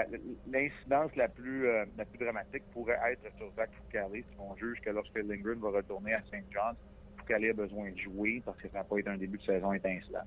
l'incidence 0.51 1.15
la, 1.17 1.29
plus 1.29 1.67
euh, 1.67 1.85
la 1.97 2.05
plus 2.05 2.19
dramatique 2.19 2.63
pourrait 2.73 2.99
être 3.11 3.37
sur 3.37 3.53
Zach 3.57 3.71
Foucault, 3.73 4.15
si 4.15 4.25
on 4.39 4.57
juge 4.57 4.81
que 4.81 4.91
lorsque 4.91 5.17
Lindgren 5.17 5.59
va 5.61 5.71
retourner 5.71 6.15
à 6.15 6.23
St. 6.23 6.45
John's, 6.51 6.79
Foucault 7.19 7.35
a 7.35 7.53
besoin 7.53 7.91
de 7.91 7.99
jouer 7.99 8.43
parce 8.45 8.59
que 8.59 8.69
ça 8.69 8.79
n'a 8.79 8.85
pas 8.85 8.99
été 8.99 9.09
un 9.09 9.17
début 9.17 9.39
de 9.39 9.43
saison 9.43 9.73
étincelant. 9.73 10.25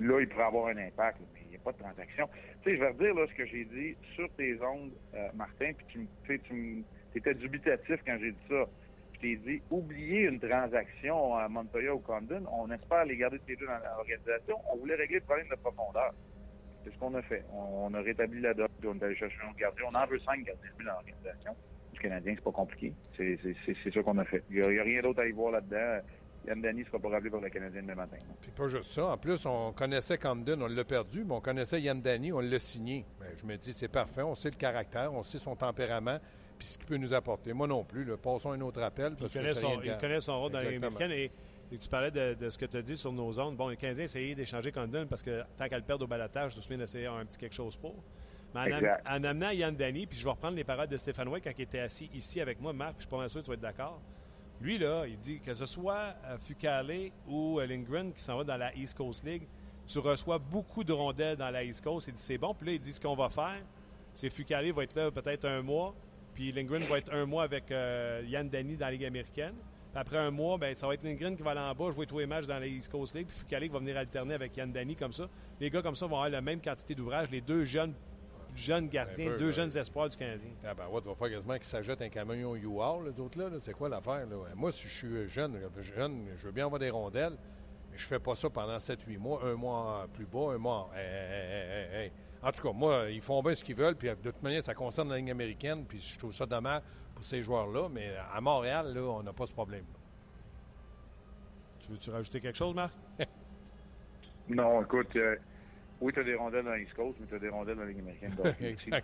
Là, 0.00 0.20
il 0.20 0.28
pourrait 0.28 0.44
avoir 0.44 0.66
un 0.68 0.76
impact, 0.78 1.20
n'y 1.52 1.58
a 1.58 1.64
pas 1.64 1.72
de 1.72 1.78
transaction. 1.78 2.28
Tu 2.62 2.70
sais, 2.70 2.76
je 2.76 2.80
vais 2.80 2.88
redire 2.88 3.14
là, 3.14 3.26
ce 3.28 3.34
que 3.34 3.46
j'ai 3.46 3.64
dit 3.64 3.96
sur 4.14 4.28
tes 4.36 4.60
ondes, 4.62 4.92
euh, 5.14 5.28
Martin, 5.34 5.72
puis 5.76 6.08
tu, 6.26 6.40
tu 6.40 6.84
étais 7.14 7.34
dubitatif 7.34 8.00
quand 8.06 8.16
j'ai 8.20 8.32
dit 8.32 8.46
ça. 8.48 8.66
Je 9.14 9.20
t'ai 9.20 9.36
dit, 9.36 9.62
oubliez 9.70 10.22
une 10.22 10.40
transaction 10.40 11.36
à 11.36 11.48
Montoya 11.48 11.94
ou 11.94 12.00
Condon. 12.00 12.44
On 12.50 12.70
espère 12.70 13.04
les 13.04 13.16
garder 13.16 13.38
tous 13.38 13.48
les 13.48 13.56
deux 13.56 13.66
dans 13.66 13.78
l'organisation. 13.78 14.56
On 14.72 14.76
voulait 14.76 14.96
régler 14.96 15.18
le 15.18 15.24
problème 15.24 15.48
de 15.48 15.54
profondeur. 15.56 16.12
C'est 16.84 16.92
ce 16.92 16.98
qu'on 16.98 17.14
a 17.14 17.22
fait. 17.22 17.44
On, 17.52 17.92
a 17.94 18.00
rétabli 18.00 18.40
la 18.40 18.54
dot, 18.54 18.70
on 18.84 18.98
est 18.98 19.04
allé 19.04 19.14
chercher 19.14 19.38
un 19.48 19.52
gardien. 19.52 19.84
On 19.92 19.94
en 19.94 20.06
veut 20.06 20.18
cinq 20.20 20.44
gardiens 20.44 20.70
dans 20.78 20.84
l'organisation. 20.84 21.54
Du 21.92 22.00
Canadien, 22.00 22.34
c'est 22.34 22.44
pas 22.44 22.50
compliqué. 22.50 22.92
C'est 23.16 23.38
ça 23.94 24.02
qu'on 24.02 24.18
a 24.18 24.24
fait. 24.24 24.42
Il 24.50 24.56
n'y 24.56 24.78
a, 24.78 24.82
rien 24.82 25.02
d'autre 25.02 25.20
à 25.20 25.26
y 25.26 25.32
voir 25.32 25.52
là-dedans. 25.52 26.00
Yann 26.46 26.60
Dany 26.60 26.84
sera 26.84 26.98
pas 26.98 27.08
rappelé 27.08 27.30
pour 27.30 27.40
le 27.40 27.50
Canadien 27.50 27.82
demain 27.82 27.94
matin. 27.94 28.16
Puis 28.40 28.50
pas 28.50 28.68
juste 28.68 28.90
ça. 28.90 29.06
En 29.06 29.18
plus, 29.18 29.46
on 29.46 29.72
connaissait 29.72 30.18
Camden, 30.18 30.62
on 30.62 30.66
l'a 30.66 30.84
perdu, 30.84 31.24
mais 31.24 31.34
on 31.34 31.40
connaissait 31.40 31.80
Yann 31.80 32.00
Dany, 32.00 32.32
on 32.32 32.40
l'a 32.40 32.58
signé. 32.58 33.04
Ben, 33.20 33.26
je 33.40 33.46
me 33.46 33.56
dis, 33.56 33.72
c'est 33.72 33.88
parfait. 33.88 34.22
On 34.22 34.34
sait 34.34 34.50
le 34.50 34.56
caractère, 34.56 35.12
on 35.12 35.22
sait 35.22 35.38
son 35.38 35.54
tempérament, 35.54 36.18
puis 36.58 36.66
ce 36.66 36.78
qu'il 36.78 36.86
peut 36.86 36.96
nous 36.96 37.14
apporter. 37.14 37.52
Moi 37.52 37.66
non 37.66 37.84
plus. 37.84 38.04
Passons 38.16 38.52
un 38.52 38.60
autre 38.60 38.82
appel. 38.82 39.14
il, 39.20 39.28
connaît 39.28 39.54
son, 39.54 39.80
il 39.82 39.96
connaît 39.98 40.20
son 40.20 40.40
rôle 40.40 40.52
dans 40.52 40.58
les 40.58 40.76
américaines. 40.76 41.12
Et 41.12 41.30
et 41.72 41.78
tu 41.78 41.88
parlais 41.88 42.10
de, 42.10 42.50
ce 42.50 42.58
que 42.58 42.66
tu 42.66 42.76
as 42.76 42.82
dit 42.82 42.96
sur 42.96 43.12
nos 43.12 43.32
zones. 43.32 43.56
Bon, 43.56 43.68
les 43.68 43.78
Canadiens 43.78 44.04
essayaient 44.04 44.34
d'échanger 44.34 44.70
Condon 44.70 45.06
parce 45.08 45.22
que 45.22 45.42
tant 45.56 45.68
qu'elle 45.68 45.82
perd 45.82 46.02
au 46.02 46.06
balatage, 46.06 46.52
je 46.52 46.56
me 46.58 46.62
souviens 46.62 46.76
d'essayer 46.76 47.06
un 47.06 47.24
petit 47.24 47.38
quelque 47.38 47.54
chose 47.54 47.76
pour. 47.78 47.94
Mais 48.54 48.74
en, 49.06 49.24
amenant 49.24 49.48
Yann 49.48 49.74
Dany, 49.74 50.06
puis 50.06 50.18
je 50.18 50.24
vais 50.24 50.30
reprendre 50.30 50.54
les 50.54 50.64
paroles 50.64 50.88
de 50.88 50.98
Stéphane 50.98 51.28
White 51.28 51.44
quand 51.44 51.52
il 51.56 51.62
était 51.62 51.78
assis 51.78 52.10
ici 52.12 52.42
avec 52.42 52.60
moi, 52.60 52.74
Marc, 52.74 52.96
puis 52.96 53.06
je 53.06 53.08
suis 53.08 53.16
pas 53.16 53.26
sûr 53.26 53.40
que 53.40 53.46
tu 53.46 53.50
vas 53.50 53.54
être 53.54 53.60
d'accord. 53.62 54.02
Lui, 54.62 54.78
là, 54.78 55.06
il 55.08 55.16
dit 55.16 55.40
que 55.40 55.54
ce 55.54 55.66
soit 55.66 56.14
euh, 56.24 56.38
Fucale 56.38 57.10
ou 57.26 57.58
euh, 57.58 57.66
Lindgren 57.66 58.12
qui 58.12 58.22
s'en 58.22 58.36
va 58.36 58.44
dans 58.44 58.56
la 58.56 58.72
East 58.76 58.96
Coast 58.96 59.24
League, 59.24 59.42
tu 59.88 59.98
reçois 59.98 60.38
beaucoup 60.38 60.84
de 60.84 60.92
rondelles 60.92 61.36
dans 61.36 61.50
la 61.50 61.64
East 61.64 61.82
Coast. 61.82 62.06
Il 62.06 62.14
dit 62.14 62.22
c'est 62.22 62.38
bon. 62.38 62.54
Puis 62.54 62.68
là, 62.68 62.72
il 62.74 62.78
dit 62.78 62.92
ce 62.92 63.00
qu'on 63.00 63.16
va 63.16 63.28
faire, 63.28 63.60
c'est 64.14 64.30
Fucale 64.30 64.70
va 64.70 64.84
être 64.84 64.94
là 64.94 65.10
peut-être 65.10 65.46
un 65.46 65.62
mois, 65.62 65.96
puis 66.32 66.52
Lindgren 66.52 66.84
va 66.84 66.98
être 66.98 67.12
un 67.12 67.26
mois 67.26 67.42
avec 67.42 67.72
euh, 67.72 68.22
Yann 68.24 68.48
Dany 68.48 68.76
dans 68.76 68.86
la 68.86 68.92
Ligue 68.92 69.04
américaine. 69.04 69.54
Puis 69.90 70.00
après 70.00 70.18
un 70.18 70.30
mois, 70.30 70.56
ben, 70.58 70.76
ça 70.76 70.86
va 70.86 70.94
être 70.94 71.02
Lindgren 71.02 71.36
qui 71.36 71.42
va 71.42 71.50
aller 71.50 71.60
en 71.60 71.74
bas, 71.74 71.90
jouer 71.90 72.06
tous 72.06 72.20
les 72.20 72.26
matchs 72.26 72.46
dans 72.46 72.60
les 72.60 72.70
East 72.70 72.92
Coast 72.92 73.16
League. 73.16 73.26
Puis 73.26 73.38
Fukalik 73.40 73.72
va 73.72 73.80
venir 73.80 73.96
alterner 73.98 74.34
avec 74.34 74.56
Yann 74.56 74.70
Dany 74.70 74.94
comme 74.94 75.12
ça. 75.12 75.28
Les 75.58 75.70
gars 75.70 75.82
comme 75.82 75.96
ça 75.96 76.06
vont 76.06 76.14
avoir 76.14 76.30
la 76.30 76.40
même 76.40 76.60
quantité 76.60 76.94
d'ouvrages. 76.94 77.32
Les 77.32 77.40
deux 77.40 77.64
jeunes, 77.64 77.94
jeunes 78.54 78.88
gardiens, 78.88 79.30
peu, 79.30 79.38
deux 79.38 79.50
jeunes 79.50 79.76
espoirs 79.76 80.08
du 80.08 80.16
Canadien. 80.16 80.50
Ah 80.64 80.74
ben 80.74 80.86
ouais, 80.88 81.00
tu 81.00 81.08
vas 81.08 81.14
faire 81.14 81.30
quasiment 81.30 81.54
qu'ils 81.54 81.64
s'ajoutent 81.64 82.02
un 82.02 82.08
camion 82.08 82.54
U-Haul, 82.54 83.08
les 83.08 83.20
autres 83.20 83.38
là. 83.38 83.48
là. 83.48 83.56
C'est 83.60 83.72
quoi 83.72 83.88
l'affaire? 83.88 84.26
là? 84.26 84.36
Moi, 84.54 84.72
si 84.72 84.88
je 84.88 84.92
suis 84.92 85.28
jeune, 85.28 85.58
jeune, 85.80 86.26
je 86.36 86.46
veux 86.46 86.52
bien 86.52 86.66
avoir 86.66 86.78
des 86.78 86.90
rondelles, 86.90 87.36
mais 87.90 87.96
je 87.96 88.06
fais 88.06 88.18
pas 88.18 88.34
ça 88.34 88.50
pendant 88.50 88.76
7-8 88.76 89.18
mois, 89.18 89.40
un 89.44 89.54
mois 89.54 90.06
plus 90.12 90.26
bas, 90.26 90.52
un 90.54 90.58
mois. 90.58 90.90
Hey, 90.94 91.04
hey, 91.04 91.32
hey, 91.32 91.70
hey, 91.70 92.04
hey. 92.04 92.12
En 92.42 92.50
tout 92.50 92.62
cas, 92.62 92.72
moi, 92.72 93.10
ils 93.10 93.20
font 93.20 93.42
bien 93.42 93.54
ce 93.54 93.62
qu'ils 93.62 93.76
veulent, 93.76 93.94
puis 93.96 94.08
de 94.08 94.14
toute 94.14 94.42
manière, 94.42 94.62
ça 94.62 94.74
concerne 94.74 95.10
la 95.10 95.16
ligne 95.16 95.30
américaine, 95.30 95.84
puis 95.86 96.00
je 96.00 96.18
trouve 96.18 96.32
ça 96.32 96.44
dommage 96.44 96.82
pour 97.14 97.24
ces 97.24 97.42
joueurs-là, 97.42 97.88
mais 97.88 98.14
à 98.32 98.40
Montréal, 98.40 98.92
là, 98.92 99.00
on 99.00 99.22
n'a 99.22 99.32
pas 99.32 99.46
ce 99.46 99.52
problème. 99.52 99.84
Tu 101.80 101.92
veux-tu 101.92 102.10
rajouter 102.10 102.40
quelque 102.40 102.56
chose, 102.58 102.74
Marc? 102.74 102.92
Non, 104.48 104.82
écoute, 104.82 105.14
euh, 105.16 105.36
oui, 106.02 106.12
tu 106.12 106.20
as 106.20 106.24
des 106.24 106.34
rondelles 106.34 106.64
dans 106.64 106.74
l'East 106.74 106.94
Coast, 106.94 107.16
mais 107.20 107.26
tu 107.26 107.34
as 107.36 107.38
des 107.38 107.48
rondelles 107.48 107.76
dans 107.76 107.82
la 107.82 107.88
Ligue 107.88 108.00
américaine. 108.00 108.34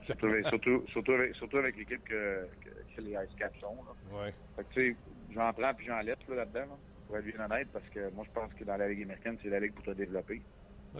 surtout, 0.02 0.26
avec, 0.26 0.46
surtout, 0.46 0.84
surtout 1.32 1.56
avec, 1.56 1.76
l'équipe 1.76 2.02
que, 2.04 2.46
que, 2.60 2.96
que 2.96 3.00
les 3.00 3.12
Ice 3.12 3.34
Caps 3.38 3.58
sont. 3.60 3.76
Là. 3.76 4.18
Ouais. 4.18 4.34
Fait 4.56 4.64
que, 4.64 4.74
tu 4.74 4.90
sais, 4.90 4.96
j'en 5.32 5.52
prends 5.52 5.74
puis 5.74 5.86
j'en 5.86 6.00
laisse 6.00 6.16
là, 6.28 6.34
là-dedans, 6.34 6.60
là, 6.60 6.78
pour 7.06 7.16
être 7.16 7.24
bien 7.24 7.44
honnête, 7.44 7.68
parce 7.72 7.88
que 7.90 8.10
moi, 8.10 8.24
je 8.26 8.32
pense 8.32 8.52
que 8.54 8.64
dans 8.64 8.76
la 8.76 8.88
Ligue 8.88 9.04
américaine, 9.04 9.38
c'est 9.42 9.48
la 9.48 9.60
Ligue 9.60 9.72
pour 9.72 9.84
te 9.84 9.92
développer. 9.92 10.42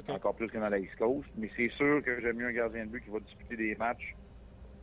Encore 0.09 0.35
plus 0.37 0.49
que 0.49 0.59
dans 0.59 0.69
la 0.69 0.79
East 0.79 0.95
Coast. 0.97 1.29
Mais 1.37 1.51
c'est 1.57 1.71
sûr 1.71 2.03
que 2.03 2.21
j'aime 2.21 2.37
mieux 2.37 2.47
un 2.47 2.53
gardien 2.53 2.87
de 2.87 2.91
but 2.91 3.03
qui 3.03 3.11
va 3.11 3.19
disputer 3.19 3.57
des 3.57 3.75
matchs 3.75 4.15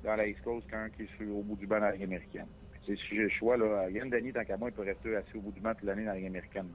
dans 0.04 0.16
la 0.16 0.28
East 0.28 0.42
Coast 0.44 0.70
qu'un 0.70 0.90
qui 0.90 1.04
est 1.04 1.26
au 1.26 1.42
bout 1.42 1.56
du 1.56 1.66
banc 1.66 1.80
dans 1.80 1.86
la 1.86 1.92
Ligue 1.94 2.04
américaine. 2.04 2.48
Sais, 2.86 2.96
si 2.96 3.16
j'ai 3.16 3.24
le 3.24 3.30
choix, 3.30 3.58
là, 3.58 3.90
Yann 3.90 4.10
Denis, 4.10 4.34
tant 4.34 4.44
qu'à 4.44 4.58
moi, 4.58 4.70
il 4.70 4.74
peut 4.74 4.84
rester 4.84 5.16
assis 5.16 5.38
au 5.38 5.42
bout 5.42 5.52
du 5.52 5.60
banc 5.60 5.74
toute 5.74 5.86
l'année 5.86 6.04
dans 6.04 6.12
la 6.12 6.18
Ligue 6.18 6.28
américaine. 6.28 6.70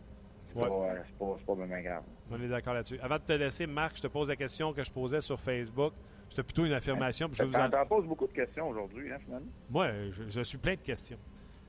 C'est 0.52 0.58
Ouais. 0.58 0.68
pas, 0.68 0.74
euh, 0.74 0.98
c'est 1.06 1.18
pas, 1.18 1.36
pas 1.46 1.54
vraiment 1.54 1.80
grave. 1.80 2.02
On 2.30 2.42
est 2.42 2.48
d'accord 2.48 2.74
là-dessus. 2.74 2.98
Avant 3.00 3.16
de 3.16 3.22
te 3.22 3.32
laisser, 3.32 3.66
Marc, 3.66 3.96
je 3.96 4.02
te 4.02 4.06
pose 4.08 4.28
la 4.28 4.36
question 4.36 4.72
que 4.72 4.82
je 4.82 4.90
posais 4.90 5.20
sur 5.20 5.38
Facebook. 5.38 5.92
C'était 6.28 6.42
plutôt 6.42 6.64
une 6.64 6.72
affirmation. 6.72 7.28
puis 7.28 7.38
je 7.38 7.44
vous 7.44 7.54
en- 7.54 7.86
poses 7.86 8.06
beaucoup 8.06 8.26
de 8.26 8.32
questions 8.32 8.68
aujourd'hui, 8.68 9.12
hein, 9.12 9.18
finalement? 9.24 9.46
Moi, 9.68 9.88
je, 10.12 10.22
je 10.28 10.40
suis 10.42 10.58
plein 10.58 10.74
de 10.74 10.82
questions. 10.82 11.18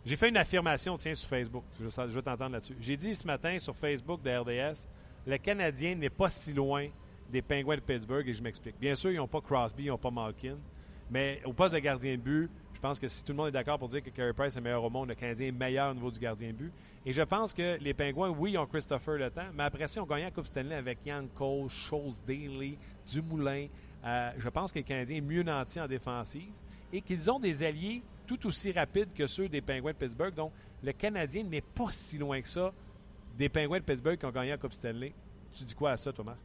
J'ai 0.06 0.16
fait 0.16 0.30
une 0.30 0.38
affirmation, 0.38 0.98
tiens, 0.98 1.14
sur 1.14 1.30
Facebook. 1.30 1.64
Je, 1.80 1.90
je 1.90 2.02
veux 2.14 2.22
t'entendre 2.22 2.54
là-dessus. 2.54 2.76
J'ai 2.80 2.98
dit 2.98 3.14
ce 3.14 3.26
matin 3.28 3.58
sur 3.60 3.76
Facebook 3.76 4.22
de 4.24 4.32
RDS, 4.36 4.88
le 5.28 5.38
Canadien 5.38 5.96
n'est 5.96 6.10
pas 6.10 6.30
si 6.30 6.54
loin 6.54 6.88
des 7.30 7.42
Penguins 7.44 7.76
de 7.76 7.82
Pittsburgh 7.82 8.28
et 8.28 8.34
je 8.34 8.42
m'explique. 8.44 8.80
Bien 8.80 8.96
sûr, 8.96 9.12
ils 9.12 9.18
n'ont 9.18 9.28
pas 9.28 9.42
Crosby, 9.42 9.84
ils 9.86 9.88
n'ont 9.90 9.98
pas 9.98 10.12
Malkin, 10.12 10.58
mais 11.10 11.40
au 11.46 11.54
poste 11.54 11.76
de 11.76 11.80
gardien 11.80 12.14
de 12.16 12.22
but, 12.22 12.50
pense 12.82 13.00
que 13.00 13.08
si 13.08 13.24
tout 13.24 13.32
le 13.32 13.38
monde 13.38 13.48
est 13.50 13.52
d'accord 13.52 13.80
pour 13.80 13.88
dire 13.88 14.02
que 14.04 14.10
Carey 14.10 14.34
Price 14.34 14.54
est 14.56 14.60
le 14.60 14.64
meilleur 14.64 14.84
au 14.84 14.90
monde, 14.90 15.10
le 15.10 15.16
Canadien 15.16 15.48
est 15.48 15.52
meilleur 15.52 15.92
au 15.92 15.94
niveau 15.94 16.12
du 16.12 16.20
gardien 16.20 16.50
de 16.50 16.54
but. 16.54 16.74
Et 17.06 17.14
je 17.14 17.22
pense 17.22 17.54
que 17.54 17.78
les 17.80 17.94
Penguins, 17.94 18.30
oui, 18.30 18.58
ont 18.58 18.66
Christopher 18.66 19.18
Le 19.18 19.30
Temps, 19.30 19.50
mais 19.54 19.64
après 19.64 19.88
ça, 19.88 20.00
ils 20.00 20.04
ont 20.04 20.08
gagné 20.08 20.24
la 20.24 20.32
Coupe 20.32 20.46
Stanley 20.46 20.76
avec 20.76 21.00
Yann 21.06 21.28
Cole, 21.30 21.70
Scholes 21.70 22.14
Daly, 22.28 22.78
Dumoulin. 23.08 23.68
Euh, 24.04 24.32
je 24.38 24.50
pense 24.50 24.72
que 24.72 24.80
les 24.80 24.84
Canadiens 24.84 25.18
est 25.18 25.22
mieux 25.22 25.44
nantis 25.44 25.80
en 25.80 25.88
défensive 25.88 26.52
et 26.92 27.02
qu'ils 27.02 27.30
ont 27.32 27.40
des 27.40 27.64
alliés 27.64 28.02
tout 28.28 28.48
aussi 28.48 28.72
rapides 28.72 29.14
que 29.14 29.28
ceux 29.28 29.48
des 29.48 29.62
Penguins 29.62 29.92
de 29.92 29.98
Pittsburgh. 29.98 30.34
Donc, 30.34 30.52
le 30.84 30.92
Canadien 30.92 31.44
n'est 31.44 31.62
pas 31.62 31.92
si 31.92 32.18
loin 32.18 32.42
que 32.42 32.48
ça 32.48 32.74
des 33.38 33.50
Penguins 33.50 33.80
de 33.80 33.84
Pittsburgh 33.84 34.18
qui 34.18 34.26
ont 34.26 34.32
gagné 34.32 34.50
la 34.50 34.58
Coupe 34.58 34.74
Stanley. 34.74 35.14
Tu 35.52 35.64
dis 35.64 35.76
quoi 35.76 35.92
à 35.92 35.98
ça, 35.98 36.12
Thomas? 36.12 36.38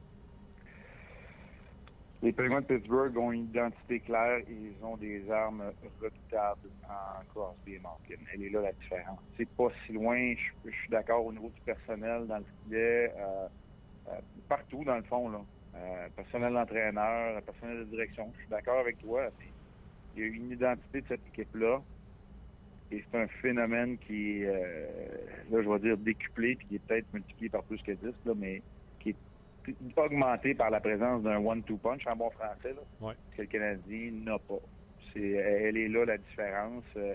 Les 2.22 2.32
Penguins 2.32 2.62
de 2.62 2.66
Pittsburgh 2.66 3.16
ont 3.18 3.30
une 3.30 3.44
identité 3.44 4.00
claire 4.00 4.38
et 4.38 4.46
ils 4.48 4.84
ont 4.84 4.96
des 4.96 5.30
armes 5.30 5.64
redoutables 6.00 6.70
en 6.88 7.24
Crosby 7.32 7.74
et 7.74 7.78
Malkin. 7.78 8.22
Elle 8.32 8.44
est 8.44 8.50
là 8.50 8.62
la 8.62 8.72
différence. 8.72 9.20
C'est 9.36 9.48
pas 9.50 9.68
si 9.84 9.92
loin, 9.92 10.34
je, 10.64 10.70
suis 10.70 10.88
d'accord 10.88 11.26
au 11.26 11.32
niveau 11.32 11.50
du 11.50 11.60
personnel, 11.60 12.26
dans 12.26 12.38
le 12.38 12.44
filet, 12.64 13.12
euh, 13.18 13.48
euh, 14.08 14.12
partout 14.48 14.82
dans 14.84 14.96
le 14.96 15.02
fond. 15.02 15.28
Là. 15.28 15.42
Euh, 15.76 16.08
personnel 16.16 16.54
d'entraîneur, 16.54 17.42
personnel 17.42 17.80
de 17.80 17.84
direction, 17.84 18.32
je 18.34 18.40
suis 18.40 18.50
d'accord 18.50 18.78
avec 18.78 18.98
toi. 18.98 19.28
Il 20.16 20.22
y 20.22 20.24
a 20.24 20.28
une 20.28 20.52
identité 20.52 21.02
de 21.02 21.06
cette 21.08 21.26
équipe-là 21.34 21.82
et 22.90 23.04
c'est 23.10 23.18
un 23.18 23.28
phénomène 23.42 23.98
qui 23.98 24.40
est, 24.40 24.50
là, 25.50 25.62
je 25.62 25.68
vais 25.68 25.78
dire 25.80 25.98
décuplé 25.98 26.56
puis 26.56 26.66
qui 26.66 26.74
est 26.76 26.86
peut-être 26.86 27.12
multiplié 27.12 27.50
par 27.50 27.62
plus 27.64 27.82
que 27.82 27.92
10, 27.92 28.06
là, 28.24 28.32
mais 28.34 28.62
augmenté 29.96 30.54
par 30.54 30.70
la 30.70 30.80
présence 30.80 31.22
d'un 31.22 31.38
one-two 31.38 31.76
punch 31.78 32.02
en 32.06 32.16
bon 32.16 32.30
français, 32.30 32.74
là, 32.74 33.06
Ouais. 33.08 33.14
que 33.36 33.42
le 33.42 33.48
Canadien 33.48 34.10
n'a 34.24 34.38
pas. 34.38 34.58
C'est, 35.12 35.20
elle 35.30 35.76
est 35.76 35.88
là 35.88 36.04
la 36.04 36.18
différence. 36.18 36.84
Euh, 36.96 37.14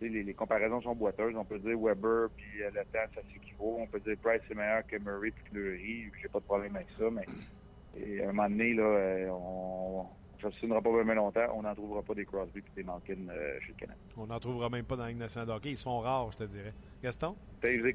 les, 0.00 0.22
les 0.22 0.34
comparaisons 0.34 0.80
sont 0.82 0.94
boiteuses. 0.94 1.34
On 1.36 1.44
peut 1.44 1.58
dire 1.58 1.78
Weber 1.78 2.28
puis 2.36 2.62
euh, 2.62 2.70
le 2.74 2.82
temps, 2.84 3.08
ça 3.14 3.20
s'équivaut. 3.32 3.76
On 3.80 3.86
peut 3.86 4.00
dire 4.00 4.16
Price 4.22 4.42
est 4.50 4.54
meilleur 4.54 4.86
que 4.86 4.96
Murray 4.98 5.30
puis 5.30 5.44
Fleury. 5.50 6.10
J'ai 6.20 6.28
pas 6.28 6.38
de 6.40 6.44
problème 6.44 6.76
avec 6.76 6.88
ça, 6.98 7.04
mais 7.10 7.24
et 7.98 8.20
à 8.22 8.24
un 8.28 8.32
moment 8.32 8.48
donné, 8.50 8.74
là, 8.74 8.82
euh, 8.82 9.28
on 9.30 10.04
ne 10.36 10.42
s'obstinera 10.42 10.82
pas 10.82 10.90
vraiment 10.90 11.14
longtemps. 11.14 11.46
On 11.54 11.62
n'en 11.62 11.74
trouvera 11.74 12.02
pas 12.02 12.12
des 12.14 12.26
Crosby 12.26 12.60
puis 12.60 12.72
des 12.76 12.82
Malkin 12.82 13.16
euh, 13.30 13.58
chez 13.60 13.68
le 13.72 13.78
Canadien. 13.78 14.02
On 14.18 14.26
n'en 14.26 14.38
trouvera 14.38 14.68
même 14.68 14.84
pas 14.84 14.96
dans 14.96 15.04
la 15.04 15.08
Ligue 15.08 15.18
nationale 15.18 15.48
de 15.48 15.52
hockey. 15.54 15.70
Ils 15.70 15.76
sont 15.78 15.98
rares, 16.00 16.30
je 16.32 16.38
te 16.38 16.44
dirais. 16.44 16.74
Gaston? 17.02 17.34
Taves 17.62 17.86
et 17.86 17.94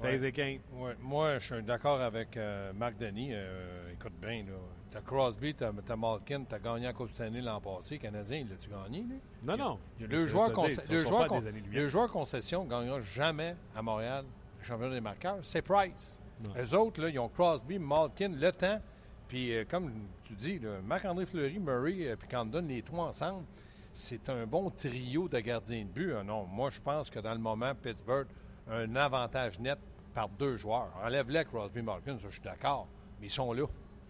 Kane. 0.00 0.10
Taze 0.10 0.24
et 0.24 0.32
Kane. 0.32 0.58
Ouais, 0.74 0.96
moi, 1.00 1.38
je 1.38 1.54
suis 1.54 1.62
d'accord 1.62 2.00
avec 2.00 2.36
euh, 2.36 2.72
Marc 2.74 2.96
Denis. 2.98 3.30
Euh, 3.32 3.92
écoute 3.92 4.12
bien, 4.20 4.44
là. 4.44 4.52
T'as 4.90 5.00
Crosby, 5.00 5.54
t'as 5.54 5.70
as 5.88 5.96
Malkin, 5.96 6.44
t'as 6.48 6.58
gagné 6.58 6.86
la 6.86 6.92
Coupe 6.92 7.10
Stanley 7.10 7.40
l'an 7.40 7.60
passé. 7.60 7.98
Canadien, 7.98 8.38
il 8.38 8.48
l'a-tu 8.48 8.70
gagné, 8.70 9.00
lui? 9.00 9.18
Non, 9.42 9.56
non. 9.56 9.78
Il 9.98 10.02
y 10.02 10.04
a 10.04 10.08
Mais 10.08 10.16
deux 10.16 10.26
joueurs, 10.26 10.48
deux 10.88 10.98
joueurs 11.00 11.26
con- 11.28 11.40
deux 11.72 11.88
joueurs 11.88 12.10
concession 12.10 12.64
ne 12.64 12.70
gagneront 12.70 13.00
jamais 13.00 13.56
à 13.74 13.82
Montréal 13.82 14.24
le 14.60 14.64
championnat 14.64 14.94
des 14.94 15.00
marqueurs. 15.00 15.38
C'est 15.42 15.62
Price. 15.62 16.20
Ouais. 16.42 16.62
Eux 16.62 16.74
autres, 16.74 17.00
là, 17.02 17.08
ils 17.08 17.18
ont 17.18 17.28
Crosby, 17.28 17.78
Malkin, 17.78 18.30
le 18.38 18.52
temps. 18.52 18.80
Puis, 19.28 19.54
euh, 19.56 19.64
comme 19.68 19.90
tu 20.22 20.34
dis, 20.34 20.60
Marc-André 20.84 21.26
Fleury, 21.26 21.58
Murray, 21.58 21.98
et 22.02 22.16
puis 22.16 22.28
Condon, 22.28 22.64
les 22.66 22.80
trois 22.82 23.06
ensemble, 23.08 23.44
c'est 23.92 24.28
un 24.28 24.46
bon 24.46 24.70
trio 24.70 25.28
de 25.28 25.40
gardiens 25.40 25.82
de 25.82 25.88
but. 25.88 26.12
Ah 26.18 26.22
non, 26.22 26.44
moi, 26.44 26.70
je 26.70 26.80
pense 26.80 27.10
que 27.10 27.18
dans 27.18 27.32
le 27.32 27.40
moment, 27.40 27.74
Pittsburgh 27.74 28.28
un 28.70 28.96
avantage 28.96 29.58
net 29.60 29.78
par 30.14 30.28
deux 30.28 30.56
joueurs. 30.56 30.88
Enlève-les 31.04 31.44
Crosby, 31.44 31.82
Malkin, 31.82 32.16
ça, 32.18 32.26
je 32.28 32.32
suis 32.34 32.42
d'accord. 32.42 32.88
Mais 33.20 33.26
ils 33.26 33.30
sont 33.30 33.52
là. 33.52 33.66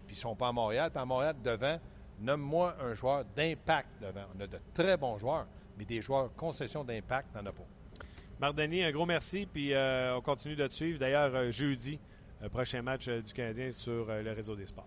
Puis, 0.06 0.14
ils 0.16 0.18
sont 0.18 0.36
pas 0.36 0.48
à 0.48 0.52
Montréal. 0.52 0.90
Puis, 0.90 1.00
à 1.00 1.04
Montréal, 1.04 1.34
devant, 1.42 1.78
nomme-moi 2.20 2.76
un 2.80 2.94
joueur 2.94 3.24
d'impact 3.36 3.88
devant. 4.00 4.24
On 4.36 4.40
a 4.40 4.46
de 4.46 4.58
très 4.72 4.96
bons 4.96 5.18
joueurs, 5.18 5.46
mais 5.76 5.84
des 5.84 6.00
joueurs 6.00 6.32
concession 6.34 6.84
d'impact, 6.84 7.32
t'en 7.32 7.44
as 7.44 7.52
pas. 7.52 7.64
Marc 8.38 8.54
Denis, 8.54 8.84
un 8.84 8.92
gros 8.92 9.06
merci. 9.06 9.46
Puis 9.46 9.72
euh, 9.72 10.16
on 10.16 10.20
continue 10.20 10.56
de 10.56 10.66
te 10.66 10.72
suivre. 10.72 10.98
D'ailleurs, 10.98 11.34
euh, 11.34 11.50
jeudi, 11.50 11.98
euh, 12.42 12.48
prochain 12.48 12.82
match 12.82 13.08
euh, 13.08 13.22
du 13.22 13.32
Canadien 13.32 13.70
sur 13.70 14.08
euh, 14.10 14.22
le 14.22 14.32
réseau 14.32 14.54
des 14.54 14.66
sports. 14.66 14.86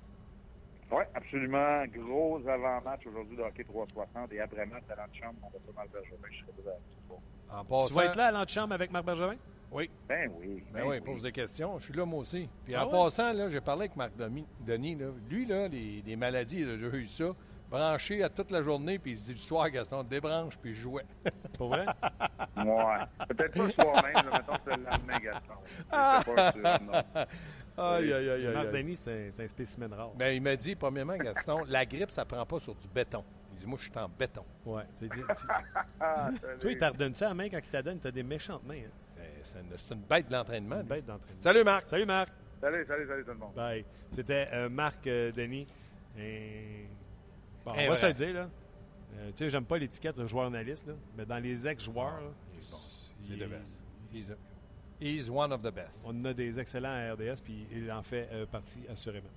Oui, 0.92 1.04
absolument. 1.16 1.84
Gros 1.88 2.40
avant-match 2.48 3.02
aujourd'hui 3.08 3.38
de 3.38 3.42
hockey 3.42 3.64
360 3.64 4.32
et 4.34 4.40
après-match 4.40 4.84
à 4.90 4.96
l'antichambre, 4.96 5.36
on 5.44 5.48
va 5.48 5.60
pas 5.74 5.82
mal 5.82 5.88
Bergevin. 5.92 6.16
Je 6.32 6.38
serai 6.40 6.52
ce 6.58 7.08
soir. 7.08 7.20
En 7.52 7.66
passant, 7.66 7.88
Tu 7.88 7.94
vas 7.94 8.06
être 8.06 8.16
là 8.16 8.28
à 8.28 8.32
l'antichambre 8.32 8.74
avec 8.74 8.92
Marc 8.92 9.06
Bergevin? 9.06 9.36
Oui. 9.72 9.90
Ben 10.08 10.32
oui. 10.40 10.64
Ben 10.74 10.84
oui, 10.86 11.00
pose 11.00 11.22
des 11.22 11.32
questions. 11.32 11.78
Je 11.80 11.86
suis 11.86 11.94
là, 11.94 12.06
moi 12.06 12.20
aussi. 12.20 12.50
Puis 12.66 12.74
Ah 12.76 12.86
en 12.86 12.90
passant, 12.90 13.32
là, 13.34 13.50
j'ai 13.50 13.62
parlé 13.62 13.82
avec 13.82 13.96
Marc 13.96 14.12
Denis. 14.18 14.96
Là. 14.96 15.08
Lui, 15.30 15.46
là, 15.46 15.68
les, 15.68 16.02
les 16.06 16.16
maladies, 16.16 16.62
il 16.62 16.70
a 16.70 16.72
déjà 16.74 16.88
eu 16.88 17.08
ça. 17.08 17.26
Branché 17.70 18.24
à 18.24 18.30
toute 18.30 18.50
la 18.50 18.64
journée, 18.64 18.98
puis 18.98 19.12
il 19.12 19.18
dit 19.18 19.32
le 19.34 19.38
soir, 19.38 19.70
Gaston, 19.70 20.02
débranche, 20.02 20.58
puis 20.58 20.74
je 20.74 20.82
jouais. 20.82 21.06
Pour 21.58 21.68
vrai? 21.70 21.86
Ouais. 22.58 23.26
Peut-être 23.28 23.54
pas 23.54 23.66
le 23.68 23.72
soir 23.74 24.04
même, 24.04 24.14
là, 24.16 24.24
mettons 24.40 24.54
que 24.54 24.60
c'est 24.66 24.76
le 24.78 24.84
lendemain, 24.86 25.20
Gaston. 25.20 25.54
C'est 25.68 26.34
pas 26.36 26.52
sûr, 26.52 26.62
non. 26.82 27.24
aïe, 27.94 28.12
aïe, 28.14 28.30
aïe, 28.32 28.54
Marc. 28.56 28.72
Denis, 28.72 28.96
c'est 28.96 29.12
un, 29.28 29.32
c'est 29.38 29.44
un 29.44 29.48
spécimen 29.48 29.94
rare. 29.94 30.14
Ben, 30.16 30.34
il 30.36 30.42
m'a 30.42 30.56
dit, 30.56 30.76
premièrement, 30.76 31.16
Gaston, 31.16 31.60
la 31.68 31.86
grippe, 31.86 32.10
ça 32.10 32.26
prend 32.26 32.44
pas 32.44 32.58
sur 32.60 32.74
du 32.74 32.88
béton. 32.88 33.24
Il 33.52 33.58
dit, 33.60 33.68
moi, 33.68 33.78
je 33.80 33.84
suis 33.88 34.00
en 34.00 34.10
béton. 34.10 34.46
Ouais. 34.66 34.84
t'es- 35.00 35.08
t'es- 35.08 35.16
Ah, 36.00 36.32
Toi, 36.60 36.72
il 36.72 36.78
t'a 36.78 36.90
redonné 36.90 37.14
ça 37.14 37.28
à 37.28 37.30
la 37.30 37.36
main 37.36 37.50
quand 37.50 37.60
il 37.64 37.70
t'a 37.70 37.84
donné. 37.84 38.00
T'as 38.00 38.10
des 38.10 38.24
méchantes 38.24 38.64
mains. 38.66 38.78
Hein? 38.78 39.19
C'est- 39.44 39.60
une, 39.94 40.02
bête 40.02 40.30
d'entraînement. 40.30 40.78
Une 40.82 40.88
bête 40.88 41.06
d'entraînement. 41.06 41.42
Salut, 41.42 41.64
Marc. 41.64 41.88
Salut, 41.90 42.06
Marc. 42.06 42.30
Salut, 42.62 42.86
salut, 42.88 43.08
salut 43.08 43.24
tout 43.24 43.32
le 43.32 43.38
monde. 43.38 43.54
Bye. 43.56 43.86
C'était 44.12 44.48
euh, 44.54 44.70
Marc 44.70 45.06
euh, 45.08 45.32
Denis. 45.32 45.66
Et... 46.18 46.88
Bon, 47.66 47.72
on 47.78 47.88
va 47.90 47.96
se 47.96 48.06
le 48.08 48.14
dire, 48.14 48.34
là. 48.34 48.50
Euh, 49.18 49.30
tu 49.32 49.38
sais, 49.38 49.50
j'aime 49.50 49.66
pas 49.66 49.78
l'étiquette 49.78 50.18
de 50.18 50.26
joueur-analyste, 50.26 50.88
là. 50.88 50.94
Mais 51.18 51.26
dans 51.26 51.40
les 51.40 51.68
ex-joueurs, 51.68 52.22
là, 52.22 52.30
Il 53.24 53.34
est 53.34 53.36
il 53.36 53.40
the 53.40 53.42
est- 53.44 53.48
best. 53.48 53.84
He's, 54.14 54.32
a- 54.32 54.36
he's 55.00 55.30
one 55.30 55.52
of 55.54 55.62
the 55.62 55.74
best. 55.74 56.06
On 56.08 56.26
a 56.26 56.34
des 56.34 56.60
excellents 56.60 56.90
à 56.94 57.14
RDS, 57.14 57.42
puis 57.44 57.66
il 57.72 57.92
en 57.92 58.04
fait 58.04 58.28
euh, 58.32 58.46
partie 58.46 58.82
assurément. 58.90 59.30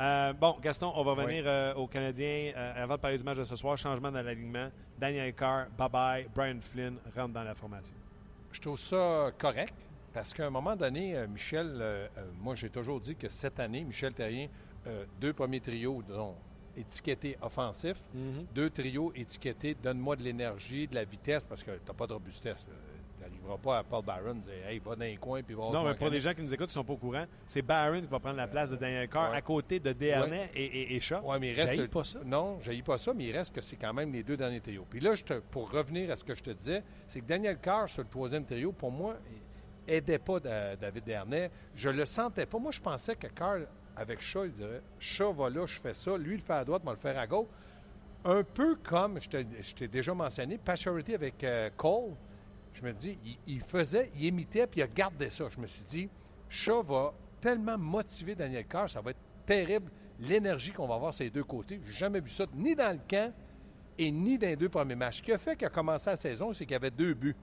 Euh, 0.00 0.32
bon, 0.32 0.56
Gaston, 0.60 0.92
on 0.96 1.02
va 1.04 1.12
revenir 1.12 1.44
euh, 1.46 1.74
aux 1.74 1.86
Canadiens. 1.86 2.52
Euh, 2.56 2.82
avant 2.82 2.96
de 2.96 3.00
parler 3.00 3.16
du 3.16 3.22
match 3.24 3.38
de 3.38 3.44
ce 3.44 3.54
soir, 3.54 3.76
changement 3.78 4.10
dans 4.10 4.22
l'alignement. 4.22 4.68
Daniel 4.98 5.32
Carr, 5.34 5.66
bye-bye. 5.78 6.26
Brian 6.34 6.58
Flynn 6.60 6.96
rentre 7.14 7.32
dans 7.32 7.44
la 7.44 7.54
formation. 7.54 7.94
Je 8.54 8.60
trouve 8.60 8.78
ça 8.78 9.32
correct 9.36 9.74
parce 10.12 10.32
qu'à 10.32 10.46
un 10.46 10.50
moment 10.50 10.76
donné, 10.76 11.16
euh, 11.16 11.26
Michel, 11.26 11.76
euh, 11.80 12.06
euh, 12.16 12.24
moi 12.40 12.54
j'ai 12.54 12.70
toujours 12.70 13.00
dit 13.00 13.16
que 13.16 13.28
cette 13.28 13.58
année, 13.58 13.82
Michel 13.82 14.14
Terrien, 14.14 14.46
euh, 14.86 15.04
deux 15.20 15.32
premiers 15.32 15.60
trios 15.60 16.02
disons, 16.06 16.36
étiquetés 16.76 17.36
offensifs, 17.42 18.00
deux 18.54 18.70
trios 18.70 19.12
étiquetés 19.16 19.74
donne-moi 19.74 20.14
de 20.16 20.22
l'énergie, 20.22 20.86
de 20.86 20.94
la 20.94 21.04
vitesse 21.04 21.44
parce 21.44 21.64
que 21.64 21.72
tu 21.72 21.80
n'as 21.86 21.94
pas 21.94 22.06
de 22.06 22.12
robustesse. 22.12 22.64
N'arrivera 23.46 23.58
pas 23.58 23.78
à 23.78 23.82
Paul 23.84 24.04
Byron 24.04 24.40
dire 24.40 24.52
Hey, 24.66 24.78
va 24.78 24.96
dans 24.96 25.04
les 25.04 25.16
coins 25.16 25.42
puis 25.42 25.54
va 25.54 25.70
Non, 25.70 25.84
mais 25.84 25.94
pour 25.94 26.08
les 26.08 26.20
gens 26.20 26.34
qui 26.34 26.42
nous 26.42 26.52
écoutent 26.52 26.66
qui 26.68 26.78
ne 26.78 26.82
sont 26.82 26.84
pas 26.84 26.92
au 26.94 26.96
courant, 26.96 27.24
c'est 27.46 27.62
Barron 27.62 28.00
qui 28.00 28.06
va 28.06 28.18
prendre 28.18 28.36
la 28.36 28.48
place 28.48 28.70
de 28.70 28.76
Daniel 28.76 29.08
Carr 29.08 29.30
Ouais. 29.30 29.36
à 29.36 29.42
côté 29.42 29.78
de 29.80 29.92
Dernay 29.92 30.50
et, 30.54 30.64
et, 30.64 30.96
et 30.96 31.00
Shaw. 31.00 31.20
Oui, 31.24 31.36
mais 31.40 31.52
il 31.52 31.60
reste. 31.60 31.86
Pas 31.88 32.04
ça. 32.04 32.18
Non, 32.24 32.58
je 32.60 32.72
pas 32.82 32.98
ça, 32.98 33.12
mais 33.14 33.24
il 33.24 33.36
reste 33.36 33.54
que 33.54 33.60
c'est 33.60 33.76
quand 33.76 33.92
même 33.94 34.12
les 34.12 34.22
deux 34.22 34.36
derniers 34.36 34.60
trios. 34.60 34.86
Puis 34.88 35.00
là, 35.00 35.14
je 35.14 35.24
te- 35.24 35.40
pour 35.50 35.70
revenir 35.70 36.10
à 36.10 36.16
ce 36.16 36.24
que 36.24 36.34
je 36.34 36.42
te 36.42 36.50
disais, 36.50 36.82
c'est 37.06 37.20
que 37.20 37.26
Daniel 37.26 37.58
Carr, 37.58 37.88
sur 37.88 38.02
le 38.02 38.08
troisième 38.08 38.44
trio, 38.44 38.72
pour 38.72 38.90
moi, 38.90 39.16
aidait 39.86 40.18
pas 40.18 40.40
Da- 40.40 40.76
David 40.76 41.04
Dernay. 41.04 41.50
Je 41.74 41.90
le 41.90 42.04
sentais 42.04 42.46
pas. 42.46 42.58
Moi, 42.58 42.72
je 42.72 42.80
pensais 42.80 43.14
que 43.16 43.26
Carr, 43.28 43.58
avec 43.96 44.20
Shaw, 44.20 44.46
il 44.46 44.52
dirait 44.52 44.82
Shaw 44.98 45.32
va 45.32 45.48
là, 45.50 45.66
je 45.66 45.78
fais 45.80 45.94
ça. 45.94 46.16
Lui, 46.16 46.32
il 46.34 46.38
le 46.38 46.42
fait 46.42 46.52
à 46.54 46.64
droite, 46.64 46.82
moi, 46.84 46.92
le 46.94 46.98
faire 46.98 47.18
à 47.18 47.26
gauche. 47.26 47.46
Un 48.24 48.42
peu 48.42 48.76
comme, 48.76 49.18
je 49.20 49.74
t'ai 49.74 49.86
déjà 49.88 50.14
mentionné, 50.14 50.56
Paturity 50.58 51.14
avec 51.14 51.44
euh, 51.44 51.68
Cole. 51.76 52.12
Je 52.74 52.82
me 52.82 52.92
dis, 52.92 53.18
il, 53.24 53.38
il 53.46 53.60
faisait, 53.60 54.10
il 54.16 54.26
imitait, 54.26 54.66
puis 54.66 54.80
il 54.80 54.82
a 54.82 54.88
gardé 54.88 55.30
ça. 55.30 55.48
Je 55.48 55.58
me 55.58 55.66
suis 55.66 55.84
dit, 55.84 56.08
Shaw 56.48 56.82
va 56.82 57.14
tellement 57.40 57.78
motiver 57.78 58.34
Daniel 58.34 58.66
Carr, 58.66 58.90
ça 58.90 59.00
va 59.00 59.12
être 59.12 59.20
terrible, 59.46 59.90
l'énergie 60.20 60.72
qu'on 60.72 60.86
va 60.86 60.94
avoir 60.94 61.14
ces 61.14 61.30
deux 61.30 61.44
côtés. 61.44 61.80
J'ai 61.86 61.92
jamais 61.92 62.20
vu 62.20 62.30
ça, 62.30 62.46
ni 62.54 62.74
dans 62.74 62.92
le 62.92 63.00
camp 63.08 63.32
et 63.98 64.10
ni 64.10 64.38
dans 64.38 64.46
les 64.46 64.56
deux 64.56 64.68
premiers 64.68 64.94
matchs. 64.94 65.18
Ce 65.18 65.22
qui 65.22 65.32
a 65.32 65.38
fait 65.38 65.56
qu'il 65.56 65.66
a 65.66 65.70
commencé 65.70 66.10
la 66.10 66.16
saison, 66.16 66.52
c'est 66.52 66.64
qu'il 66.64 66.72
y 66.72 66.76
avait 66.76 66.90
deux 66.90 67.14
buts. 67.14 67.36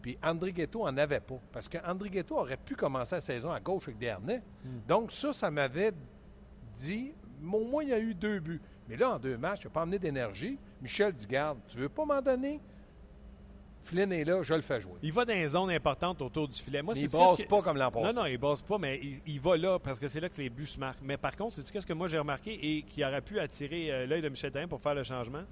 Puis 0.00 0.18
André 0.22 0.52
Ghetto 0.52 0.82
en 0.82 0.96
avait 0.96 1.20
pas. 1.20 1.38
Parce 1.52 1.68
qu'André 1.68 2.10
Ghetto 2.10 2.36
aurait 2.36 2.56
pu 2.56 2.74
commencer 2.74 3.14
la 3.14 3.20
saison 3.20 3.52
à 3.52 3.60
gauche 3.60 3.84
avec 3.84 3.98
Dernay. 3.98 4.42
Donc 4.88 5.12
ça, 5.12 5.32
ça 5.32 5.50
m'avait 5.50 5.92
dit, 6.74 7.12
au 7.40 7.64
moins, 7.64 7.82
il 7.84 7.90
y 7.90 7.92
a 7.92 8.00
eu 8.00 8.14
deux 8.14 8.40
buts. 8.40 8.60
Mais 8.88 8.96
là, 8.96 9.14
en 9.14 9.18
deux 9.18 9.38
matchs, 9.38 9.60
il 9.62 9.66
n'a 9.66 9.70
pas 9.70 9.82
amené 9.82 9.98
d'énergie. 9.98 10.58
Michel 10.80 11.12
dit, 11.12 11.26
garde, 11.26 11.58
tu 11.68 11.78
veux 11.78 11.88
pas 11.88 12.04
m'en 12.04 12.20
donner? 12.20 12.60
Flynn 13.84 14.12
est 14.12 14.24
là, 14.24 14.42
je 14.42 14.54
le 14.54 14.62
fais 14.62 14.80
jouer. 14.80 14.94
Il 15.02 15.12
va 15.12 15.24
dans 15.24 15.32
les 15.32 15.48
zones 15.48 15.70
importantes 15.70 16.22
autour 16.22 16.46
du 16.48 16.60
filet. 16.60 16.82
Moi, 16.82 16.94
Mais 16.94 17.00
il 17.00 17.08
que- 17.10 17.48
pas 17.48 17.62
comme 17.62 17.76
l'an 17.76 17.90
passé. 17.90 18.06
Non, 18.06 18.22
non, 18.22 18.26
il 18.26 18.38
brasse 18.38 18.62
pas, 18.62 18.78
mais 18.78 19.00
il, 19.02 19.20
il 19.26 19.40
va 19.40 19.56
là 19.56 19.78
parce 19.78 19.98
que 19.98 20.06
c'est 20.08 20.20
là 20.20 20.28
que 20.28 20.36
les 20.40 20.50
buts 20.50 20.66
se 20.66 20.78
marquent. 20.78 21.00
Mais 21.02 21.16
par 21.16 21.36
contre, 21.36 21.56
c'est 21.56 21.70
qu'est-ce 21.70 21.86
que 21.86 21.92
moi 21.92 22.06
j'ai 22.08 22.18
remarqué 22.18 22.52
et 22.76 22.82
qui 22.82 23.04
aurait 23.04 23.20
pu 23.20 23.38
attirer 23.40 23.90
euh, 23.90 24.06
l'œil 24.06 24.22
de 24.22 24.28
Michel 24.28 24.50
Therrien 24.52 24.68
pour 24.68 24.80
faire 24.80 24.94
le 24.94 25.02
changement? 25.02 25.42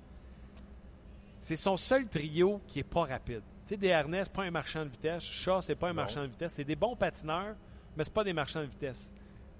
C'est 1.40 1.56
son 1.56 1.76
seul 1.76 2.06
trio 2.06 2.60
qui 2.66 2.80
est 2.80 2.84
pas 2.84 3.04
rapide. 3.04 3.42
Tu 3.66 3.70
sais, 3.70 3.76
Desharnais, 3.76 4.24
c'est 4.24 4.32
pas 4.32 4.42
un 4.42 4.50
marchand 4.50 4.84
de 4.84 4.90
vitesse. 4.90 5.24
Shaw, 5.24 5.60
c'est 5.60 5.74
pas 5.74 5.86
un 5.88 5.90
Non. 5.90 5.96
marchand 6.02 6.22
de 6.22 6.26
vitesse. 6.28 6.52
C'est 6.56 6.64
des 6.64 6.76
bons 6.76 6.94
patineurs, 6.96 7.54
mais 7.96 8.04
c'est 8.04 8.12
pas 8.12 8.24
des 8.24 8.32
marchands 8.32 8.60
de 8.60 8.66
vitesse. 8.66 9.10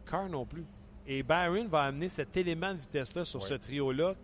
Carr 0.09 0.29
non 0.29 0.45
plus. 0.45 0.65
Et 1.07 1.23
Byron 1.23 1.67
va 1.69 1.85
amener 1.85 2.09
cet 2.09 2.37
élément 2.37 2.75
de 2.75 2.81
vitesse-là 2.81 3.25
sur 3.25 3.41
Ouais. 3.43 3.49
ce 3.49 3.55
trio-là. 3.55 4.15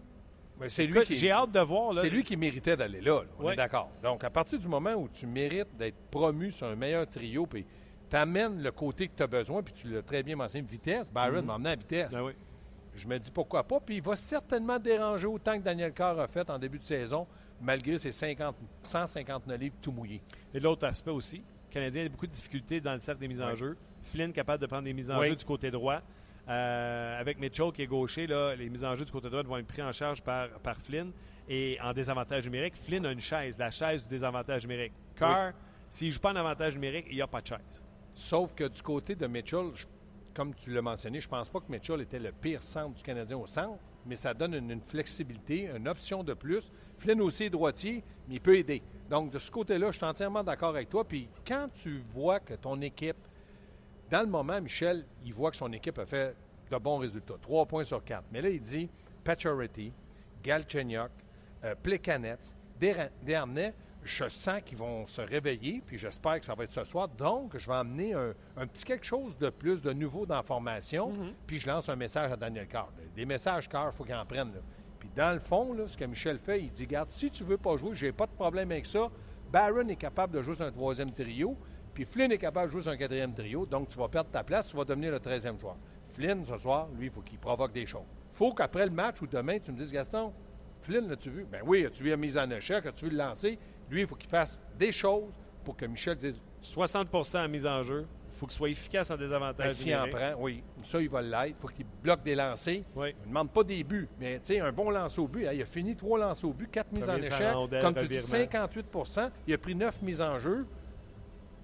C'est 0.68 0.86
lui 0.86 1.04
qui 1.04 1.14
J'ai 1.14 1.30
hâte 1.30 1.50
de 1.52 1.60
voir. 1.60 1.92
là. 1.92 2.00
C'est 2.02 2.10
lui 2.10 2.24
qui 2.24 2.36
méritait 2.36 2.76
d'aller 2.76 3.00
là, 3.00 3.22
là. 3.22 3.28
on 3.38 3.50
est 3.50 3.56
d'accord. 3.56 3.90
Donc, 4.02 4.24
à 4.24 4.30
partir 4.30 4.58
du 4.58 4.68
moment 4.68 4.94
où 4.94 5.08
tu 5.08 5.26
mérites 5.26 5.76
d'être 5.76 5.96
promu 6.10 6.50
sur 6.50 6.66
un 6.66 6.76
meilleur 6.76 7.06
trio, 7.08 7.46
puis 7.46 7.66
tu 8.08 8.16
amènes 8.16 8.62
le 8.62 8.70
côté 8.72 9.08
que 9.08 9.16
tu 9.16 9.22
as 9.22 9.26
besoin, 9.26 9.62
puis 9.62 9.74
tu 9.74 9.88
l'as 9.88 10.02
très 10.02 10.22
bien 10.22 10.36
mentionné, 10.36 10.66
vitesse, 10.66 11.12
Byron 11.12 11.44
m'a 11.44 11.54
emmené 11.54 11.70
à 11.70 11.76
vitesse. 11.76 12.10
Ben 12.12 12.22
oui. 12.22 12.32
Je 12.94 13.06
me 13.06 13.18
dis 13.18 13.30
pourquoi 13.30 13.62
pas, 13.64 13.78
puis 13.80 13.96
il 13.96 14.02
va 14.02 14.16
certainement 14.16 14.78
déranger 14.78 15.26
autant 15.26 15.58
que 15.58 15.62
Daniel 15.62 15.92
Carr 15.92 16.18
a 16.18 16.26
fait 16.26 16.48
en 16.48 16.58
début 16.58 16.78
de 16.78 16.84
saison, 16.84 17.26
malgré 17.60 17.98
ses 17.98 18.10
50, 18.12 18.56
159 18.82 19.60
livres 19.60 19.74
tout 19.82 19.92
mouillés. 19.92 20.22
Et 20.54 20.60
l'autre 20.60 20.86
aspect 20.86 21.10
aussi, 21.10 21.38
le 21.68 21.72
Canadien 21.72 22.06
a 22.06 22.08
beaucoup 22.08 22.26
de 22.26 22.32
difficultés 22.32 22.80
dans 22.80 22.94
le 22.94 22.98
cercle 22.98 23.20
des 23.20 23.28
mises 23.28 23.42
en 23.42 23.50
Oui. 23.50 23.56
jeu. 23.56 23.76
Flynn 24.00 24.32
capable 24.32 24.62
de 24.62 24.66
prendre 24.66 24.84
des 24.84 24.94
mises 24.94 25.10
en 25.10 25.18
Oui. 25.20 25.26
jeu 25.28 25.36
du 25.36 25.44
côté 25.44 25.70
droit. 25.70 26.00
Euh, 26.48 27.20
avec 27.20 27.38
Mitchell 27.40 27.72
qui 27.72 27.82
est 27.82 27.86
gaucher, 27.86 28.26
là, 28.26 28.54
les 28.54 28.68
mises 28.70 28.84
en 28.84 28.94
jeu 28.94 29.04
du 29.04 29.10
côté 29.12 29.28
droit 29.28 29.42
vont 29.42 29.56
être 29.56 29.66
prises 29.66 29.84
en 29.84 29.92
charge 29.92 30.22
par, 30.22 30.48
par 30.60 30.76
Flynn. 30.76 31.10
Et 31.48 31.78
en 31.82 31.92
désavantage 31.92 32.44
numérique, 32.44 32.76
Flynn 32.76 33.04
a 33.06 33.12
une 33.12 33.20
chaise, 33.20 33.56
la 33.58 33.70
chaise 33.70 34.02
du 34.02 34.08
désavantage 34.08 34.62
numérique. 34.62 34.92
Carr, 35.14 35.52
s'il 35.88 36.08
ne 36.08 36.12
joue 36.12 36.20
pas 36.20 36.32
en 36.32 36.36
avantage 36.36 36.74
numérique, 36.74 37.06
il 37.10 37.16
n'y 37.16 37.22
a 37.22 37.26
pas 37.26 37.40
de 37.40 37.46
chaise. 37.46 37.84
Sauf 38.14 38.54
que 38.54 38.64
du 38.64 38.82
côté 38.82 39.14
de 39.14 39.26
Mitchell, 39.26 39.70
je- 39.74 39.86
comme 40.34 40.54
tu 40.54 40.72
l'as 40.72 40.82
mentionné, 40.82 41.20
je 41.20 41.28
pense 41.28 41.48
pas 41.48 41.60
que 41.60 41.70
Mitchell 41.70 42.00
était 42.00 42.18
le 42.18 42.32
pire 42.32 42.60
centre 42.62 42.94
du 42.96 43.02
Canadien 43.02 43.36
au 43.38 43.46
centre, 43.46 43.78
mais 44.04 44.16
ça 44.16 44.34
donne 44.34 44.54
une, 44.54 44.70
une 44.70 44.80
flexibilité, 44.80 45.70
une 45.76 45.88
option 45.88 46.22
de 46.24 46.34
plus. 46.34 46.70
Flynn 46.98 47.20
aussi 47.20 47.44
est 47.44 47.50
droitier, 47.50 48.02
mais 48.28 48.36
il 48.36 48.40
peut 48.40 48.56
aider. 48.56 48.82
Donc, 49.10 49.30
de 49.30 49.38
ce 49.38 49.50
côté-là, 49.50 49.90
je 49.92 49.96
suis 49.98 50.06
entièrement 50.06 50.42
d'accord 50.44 50.70
avec 50.70 50.88
toi. 50.88 51.06
Puis 51.06 51.28
quand 51.46 51.68
tu 51.74 52.02
vois 52.08 52.40
que 52.40 52.54
ton 52.54 52.80
équipe, 52.80 53.16
dans 54.10 54.20
le 54.20 54.26
moment, 54.26 54.60
Michel, 54.60 55.04
il 55.24 55.32
voit 55.32 55.50
que 55.50 55.56
son 55.56 55.72
équipe 55.72 55.98
a 55.98 56.06
fait 56.06 56.34
de 56.70 56.76
bons 56.78 56.98
résultats, 56.98 57.34
trois 57.40 57.66
points 57.66 57.84
sur 57.84 58.02
quatre. 58.04 58.24
Mais 58.32 58.40
là, 58.42 58.48
il 58.48 58.60
dit 58.60 58.88
Pacioretty, 59.24 59.92
Galchenyuk, 60.42 61.10
euh, 61.64 61.74
Plekanec, 61.82 62.38
Desharnais, 62.78 63.74
je 64.02 64.28
sens 64.28 64.60
qu'ils 64.64 64.78
vont 64.78 65.06
se 65.06 65.20
réveiller, 65.20 65.82
puis 65.84 65.98
j'espère 65.98 66.38
que 66.38 66.46
ça 66.46 66.54
va 66.54 66.64
être 66.64 66.70
ce 66.72 66.84
soir. 66.84 67.08
Donc, 67.08 67.56
je 67.56 67.66
vais 67.66 67.74
amener 67.74 68.14
un, 68.14 68.32
un 68.56 68.66
petit 68.66 68.84
quelque 68.84 69.04
chose 69.06 69.36
de 69.36 69.50
plus, 69.50 69.82
de 69.82 69.92
nouveau 69.92 70.26
dans 70.26 70.36
la 70.36 70.42
formation, 70.42 71.12
puis 71.46 71.58
je 71.58 71.66
lance 71.66 71.88
un 71.88 71.96
message 71.96 72.30
à 72.30 72.36
Daniel 72.36 72.68
Carr. 72.68 72.92
Des 73.16 73.24
messages 73.24 73.68
Carr, 73.68 73.90
il 73.92 73.96
faut 73.96 74.04
qu'il 74.04 74.14
en 74.14 74.24
prenne. 74.24 74.52
là. 74.52 74.60
Puis 75.00 75.10
dans 75.14 75.32
le 75.32 75.40
fond, 75.40 75.72
là, 75.72 75.88
ce 75.88 75.96
que 75.96 76.04
Michel 76.04 76.38
fait, 76.38 76.60
il 76.60 76.70
dit 76.70 76.86
Garde, 76.86 77.10
si 77.10 77.30
tu 77.30 77.42
veux 77.42 77.58
pas 77.58 77.76
jouer, 77.76 77.94
j'ai 77.94 78.12
pas 78.12 78.26
de 78.26 78.32
problème 78.32 78.70
avec 78.70 78.86
ça. 78.86 79.08
Barron 79.50 79.88
est 79.88 79.96
capable 79.96 80.34
de 80.34 80.42
jouer 80.42 80.54
sur 80.54 80.64
un 80.64 80.72
troisième 80.72 81.10
trio, 81.10 81.56
puis 81.96 82.04
Flynn 82.04 82.30
est 82.30 82.36
capable 82.36 82.66
de 82.66 82.72
jouer 82.72 82.82
sur 82.82 82.90
un 82.90 82.96
quatrième 82.98 83.32
trio, 83.32 83.64
donc 83.64 83.88
tu 83.88 83.98
vas 83.98 84.06
perdre 84.06 84.28
ta 84.28 84.44
place, 84.44 84.68
tu 84.68 84.76
vas 84.76 84.84
devenir 84.84 85.10
le 85.12 85.18
treizième 85.18 85.58
joueur. 85.58 85.78
Flynn, 86.10 86.44
ce 86.44 86.58
soir, 86.58 86.88
lui, 86.94 87.06
il 87.06 87.10
faut 87.10 87.22
qu'il 87.22 87.38
provoque 87.38 87.72
des 87.72 87.86
choses. 87.86 88.04
faut 88.32 88.52
qu'après 88.52 88.84
le 88.84 88.92
match 88.92 89.22
ou 89.22 89.26
demain, 89.26 89.58
tu 89.58 89.72
me 89.72 89.78
dises 89.78 89.90
Gaston, 89.90 90.30
Flynn, 90.82 91.08
l'as-tu 91.08 91.30
vu? 91.30 91.46
Ben 91.50 91.62
oui, 91.64 91.86
as-tu 91.86 92.02
vu 92.02 92.10
la 92.10 92.18
mise 92.18 92.36
en 92.36 92.50
échec? 92.50 92.84
As-tu 92.84 93.06
vu 93.06 93.12
le 93.12 93.16
lancer? 93.16 93.58
Lui, 93.88 94.02
il 94.02 94.06
faut 94.06 94.14
qu'il 94.14 94.28
fasse 94.28 94.60
des 94.78 94.92
choses 94.92 95.32
pour 95.64 95.74
que 95.74 95.86
Michel 95.86 96.16
dise 96.16 96.42
60% 96.62 97.46
en 97.46 97.48
mise 97.48 97.64
en 97.64 97.82
jeu. 97.82 98.06
Il 98.30 98.36
faut 98.36 98.46
qu'il 98.46 98.56
soit 98.56 98.68
efficace 98.68 99.10
en 99.10 99.14
ben, 99.14 99.20
désavantage 99.20 99.72
s'il 99.72 99.96
en 99.96 100.06
prend, 100.06 100.34
oui, 100.38 100.62
ça, 100.82 101.00
il 101.00 101.08
va 101.08 101.22
l'être. 101.22 101.56
Il 101.56 101.60
faut 101.62 101.68
qu'il 101.68 101.86
bloque 102.02 102.22
des 102.22 102.34
lancers. 102.34 102.82
Oui. 102.94 103.14
Il 103.20 103.22
ne 103.22 103.28
demande 103.28 103.50
pas 103.50 103.64
des 103.64 103.82
buts, 103.82 104.06
mais 104.20 104.38
tu 104.40 104.52
sais, 104.52 104.60
un 104.60 104.70
bon 104.70 104.90
lancer 104.90 105.18
au 105.18 105.28
but. 105.28 105.46
hein, 105.46 105.52
il 105.54 105.62
a 105.62 105.64
fini 105.64 105.96
trois 105.96 106.18
lancers 106.18 106.50
au 106.50 106.52
but, 106.52 106.70
quatre 106.70 106.92
mises 106.92 107.08
en 107.08 107.16
échec. 107.16 107.54
Comme 107.80 107.94
tu 107.94 108.06
dis, 108.06 108.18
revirement. 108.18 108.66
58% 108.92 109.30
Il 109.46 109.54
a 109.54 109.58
pris 109.58 109.74
neuf 109.74 110.02
mises 110.02 110.20
en 110.20 110.38
jeu. 110.38 110.66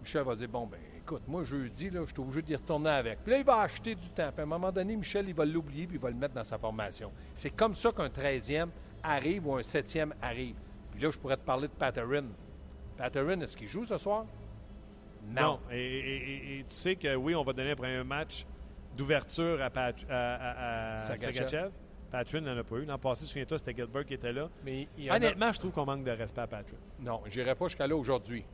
Michel 0.03 0.23
va 0.25 0.35
dire 0.35 0.49
Bon, 0.49 0.67
ben 0.67 0.79
écoute, 0.99 1.23
moi, 1.27 1.43
jeudi, 1.45 1.91
là, 1.91 2.01
je 2.05 2.11
suis 2.13 2.21
obligé 2.21 2.43
d'y 2.43 2.55
retourner 2.57 2.91
avec. 2.91 3.21
Puis 3.23 3.33
là, 3.33 3.39
il 3.39 3.45
va 3.45 3.61
acheter 3.61 3.95
du 3.95 4.09
temps. 4.11 4.31
Puis 4.33 4.41
à 4.41 4.43
un 4.43 4.47
moment 4.47 4.71
donné, 4.73 4.97
Michel, 4.97 5.29
il 5.29 5.35
va 5.35 5.45
l'oublier 5.45 5.87
puis 5.87 5.97
il 5.97 6.01
va 6.03 6.11
le 6.11 6.17
mettre 6.17 6.35
dans 6.35 6.45
sa 6.45 6.59
formation. 6.59 7.11
C'est 7.35 7.51
comme 7.51 7.75
ça 7.75 7.91
qu'un 7.93 8.09
13e 8.09 8.69
arrive 9.03 9.47
ou 9.47 9.55
un 9.57 9.63
7e 9.63 10.13
arrive. 10.21 10.57
Puis 10.93 11.01
là, 11.01 11.11
je 11.11 11.19
pourrais 11.19 11.37
te 11.37 11.45
parler 11.45 11.69
de 11.69 11.73
Patterin. 11.73 12.25
Patterin, 12.97 13.41
est-ce 13.41 13.57
qu'il 13.57 13.69
joue 13.69 13.85
ce 13.85 13.97
soir? 13.99 14.27
Non. 15.31 15.61
Et, 15.71 15.77
et- 15.81 16.17
et- 16.17 16.59
et 16.59 16.65
tu 16.65 16.75
sais 16.75 16.97
que 16.97 17.15
oui, 17.15 17.35
on 17.35 17.43
va 17.45 17.53
donner 17.53 17.71
un 17.71 17.77
premier 17.77 18.03
match 18.05 18.45
d'ouverture 18.97 19.63
à, 19.63 19.71
Pat- 19.71 19.95
à- 20.11 20.35
à- 20.35 20.95
à 20.97 20.99
Sagachev. 20.99 21.33
Sagachev. 21.49 21.71
Patrick 22.11 22.43
n'en 22.45 22.59
a 22.59 22.63
pas 22.63 22.77
eu. 22.77 22.85
L'an 22.85 22.99
passé, 22.99 23.25
souviens-toi, 23.25 23.59
c'était 23.59 23.75
Gilbert 23.75 24.05
qui 24.05 24.15
était 24.15 24.33
là. 24.33 24.49
Mais 24.65 24.87
a- 25.09 25.17
Honnêtement, 25.17 25.51
je 25.53 25.59
trouve 25.61 25.71
qu'on 25.73 25.87
manque 25.87 26.05
de 26.05 26.11
respect 26.11 26.43
à 26.43 26.47
Patrick. 26.47 26.79
Non, 27.01 27.23
je 27.31 27.41
n'irai 27.41 27.55
pas 27.55 27.69
jusqu'à 27.69 27.87
là 27.87 27.97
aujourd'hui. 27.97 28.45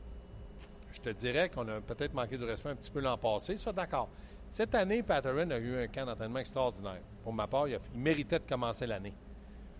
Je 0.98 1.10
te 1.10 1.16
dirais 1.16 1.48
qu'on 1.48 1.66
a 1.68 1.80
peut-être 1.80 2.12
manqué 2.12 2.36
de 2.36 2.44
respect 2.44 2.70
un 2.70 2.74
petit 2.74 2.90
peu 2.90 3.00
l'an 3.00 3.16
passé, 3.16 3.56
ça 3.56 3.72
d'accord. 3.72 4.08
Cette 4.50 4.74
année, 4.74 5.02
Patterin 5.02 5.48
a 5.52 5.58
eu 5.58 5.84
un 5.84 5.86
camp 5.86 6.06
d'entraînement 6.06 6.40
extraordinaire. 6.40 7.00
Pour 7.22 7.32
ma 7.32 7.46
part, 7.46 7.68
il, 7.68 7.78
méritait 7.94 8.40
de 8.40 8.44
commencer 8.44 8.86
l'année. 8.86 9.14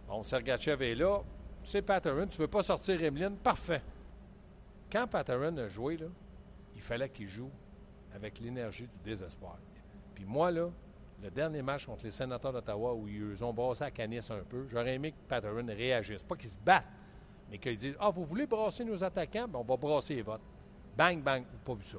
Bon, 0.06 0.22
Sergachev 0.22 0.84
est 0.84 0.94
là. 0.94 1.20
C'est 1.64 1.82
Patterin. 1.82 2.26
Tu 2.26 2.38
veux 2.38 2.48
pas 2.48 2.62
sortir 2.62 3.02
Emeline? 3.02 3.36
Parfait. 3.36 3.82
Quand 4.92 5.08
Patterin 5.08 5.56
a 5.58 5.68
joué, 5.68 5.98
il 6.76 6.82
fallait 6.82 7.08
qu'il 7.08 7.26
joue 7.26 7.50
avec 8.14 8.38
l'énergie 8.38 8.86
du 8.86 9.10
désespoir. 9.10 9.58
Puis 10.14 10.24
moi, 10.24 10.52
là, 10.52 10.70
le 11.20 11.30
dernier 11.30 11.62
match 11.62 11.86
contre 11.86 12.04
les 12.04 12.12
sénateurs 12.12 12.52
d'Ottawa 12.52 12.94
où 12.94 13.08
ils 13.08 13.42
ont 13.42 13.52
brassé 13.52 13.82
à 13.82 13.90
Canis 13.90 14.30
un 14.30 14.44
peu, 14.48 14.68
j'aurais 14.68 14.94
aimé 14.94 15.10
que 15.10 15.16
Patterin 15.26 15.66
réagisse. 15.66 16.22
Pas 16.22 16.36
qu'il 16.36 16.48
se 16.48 16.58
batte, 16.58 16.86
mais 17.50 17.58
qu'ils 17.58 17.76
disent 17.76 17.96
Ah, 17.98 18.10
vous 18.10 18.24
voulez 18.24 18.46
brasser 18.46 18.84
nos 18.84 19.02
attaquants? 19.02 19.48
Ben, 19.48 19.58
On 19.58 19.64
va 19.64 19.76
brasser 19.76 20.14
les 20.14 20.22
votes. 20.22 20.40
Bang, 20.98 21.22
bang. 21.22 21.44
Pas 21.64 21.74
vu 21.74 21.84
ça. 21.84 21.98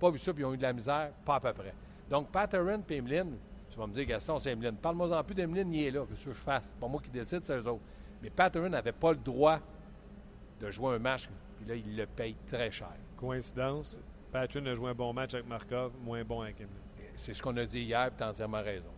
Pas 0.00 0.10
vu 0.10 0.18
ça, 0.18 0.32
puis 0.32 0.42
ils 0.42 0.46
ont 0.46 0.54
eu 0.54 0.56
de 0.56 0.62
la 0.62 0.72
misère, 0.72 1.10
pas 1.24 1.34
à 1.36 1.40
peu 1.40 1.52
près. 1.52 1.74
Donc, 2.10 2.30
Patterin 2.30 2.80
et 2.88 2.96
Emeline, 2.96 3.36
tu 3.68 3.78
vas 3.78 3.86
me 3.86 3.92
dire, 3.92 4.06
Gaston, 4.06 4.38
c'est 4.38 4.50
Emeline. 4.52 4.76
Parle-moi 4.76 5.16
en 5.16 5.22
plus 5.22 5.34
d'Emeline, 5.34 5.72
il 5.74 5.84
est 5.84 5.90
là. 5.90 6.04
Qu'est-ce 6.08 6.24
que 6.24 6.32
je 6.32 6.38
fasse? 6.38 6.68
C'est 6.70 6.78
pas 6.78 6.88
moi 6.88 7.00
qui 7.04 7.10
décide, 7.10 7.44
c'est 7.44 7.58
eux 7.58 7.68
autres. 7.68 7.82
Mais 8.22 8.30
Patterin 8.30 8.70
n'avait 8.70 8.92
pas 8.92 9.10
le 9.12 9.18
droit 9.18 9.60
de 10.60 10.70
jouer 10.70 10.94
un 10.94 10.98
match, 10.98 11.28
puis 11.58 11.66
là, 11.68 11.74
il 11.74 11.96
le 11.96 12.06
paye 12.06 12.34
très 12.46 12.70
cher. 12.70 12.88
Coïncidence. 13.16 13.98
Patrick 14.32 14.66
a 14.66 14.74
joué 14.74 14.90
un 14.90 14.94
bon 14.94 15.12
match 15.12 15.34
avec 15.34 15.46
Markov, 15.46 15.92
moins 16.02 16.24
bon 16.24 16.40
avec 16.40 16.60
Emile. 16.60 16.72
C'est 17.14 17.34
ce 17.34 17.42
qu'on 17.42 17.56
a 17.56 17.64
dit 17.64 17.80
hier, 17.82 18.06
puis 18.08 18.16
tu 18.18 18.22
as 18.24 18.30
entièrement 18.30 18.62
raison. 18.62 18.90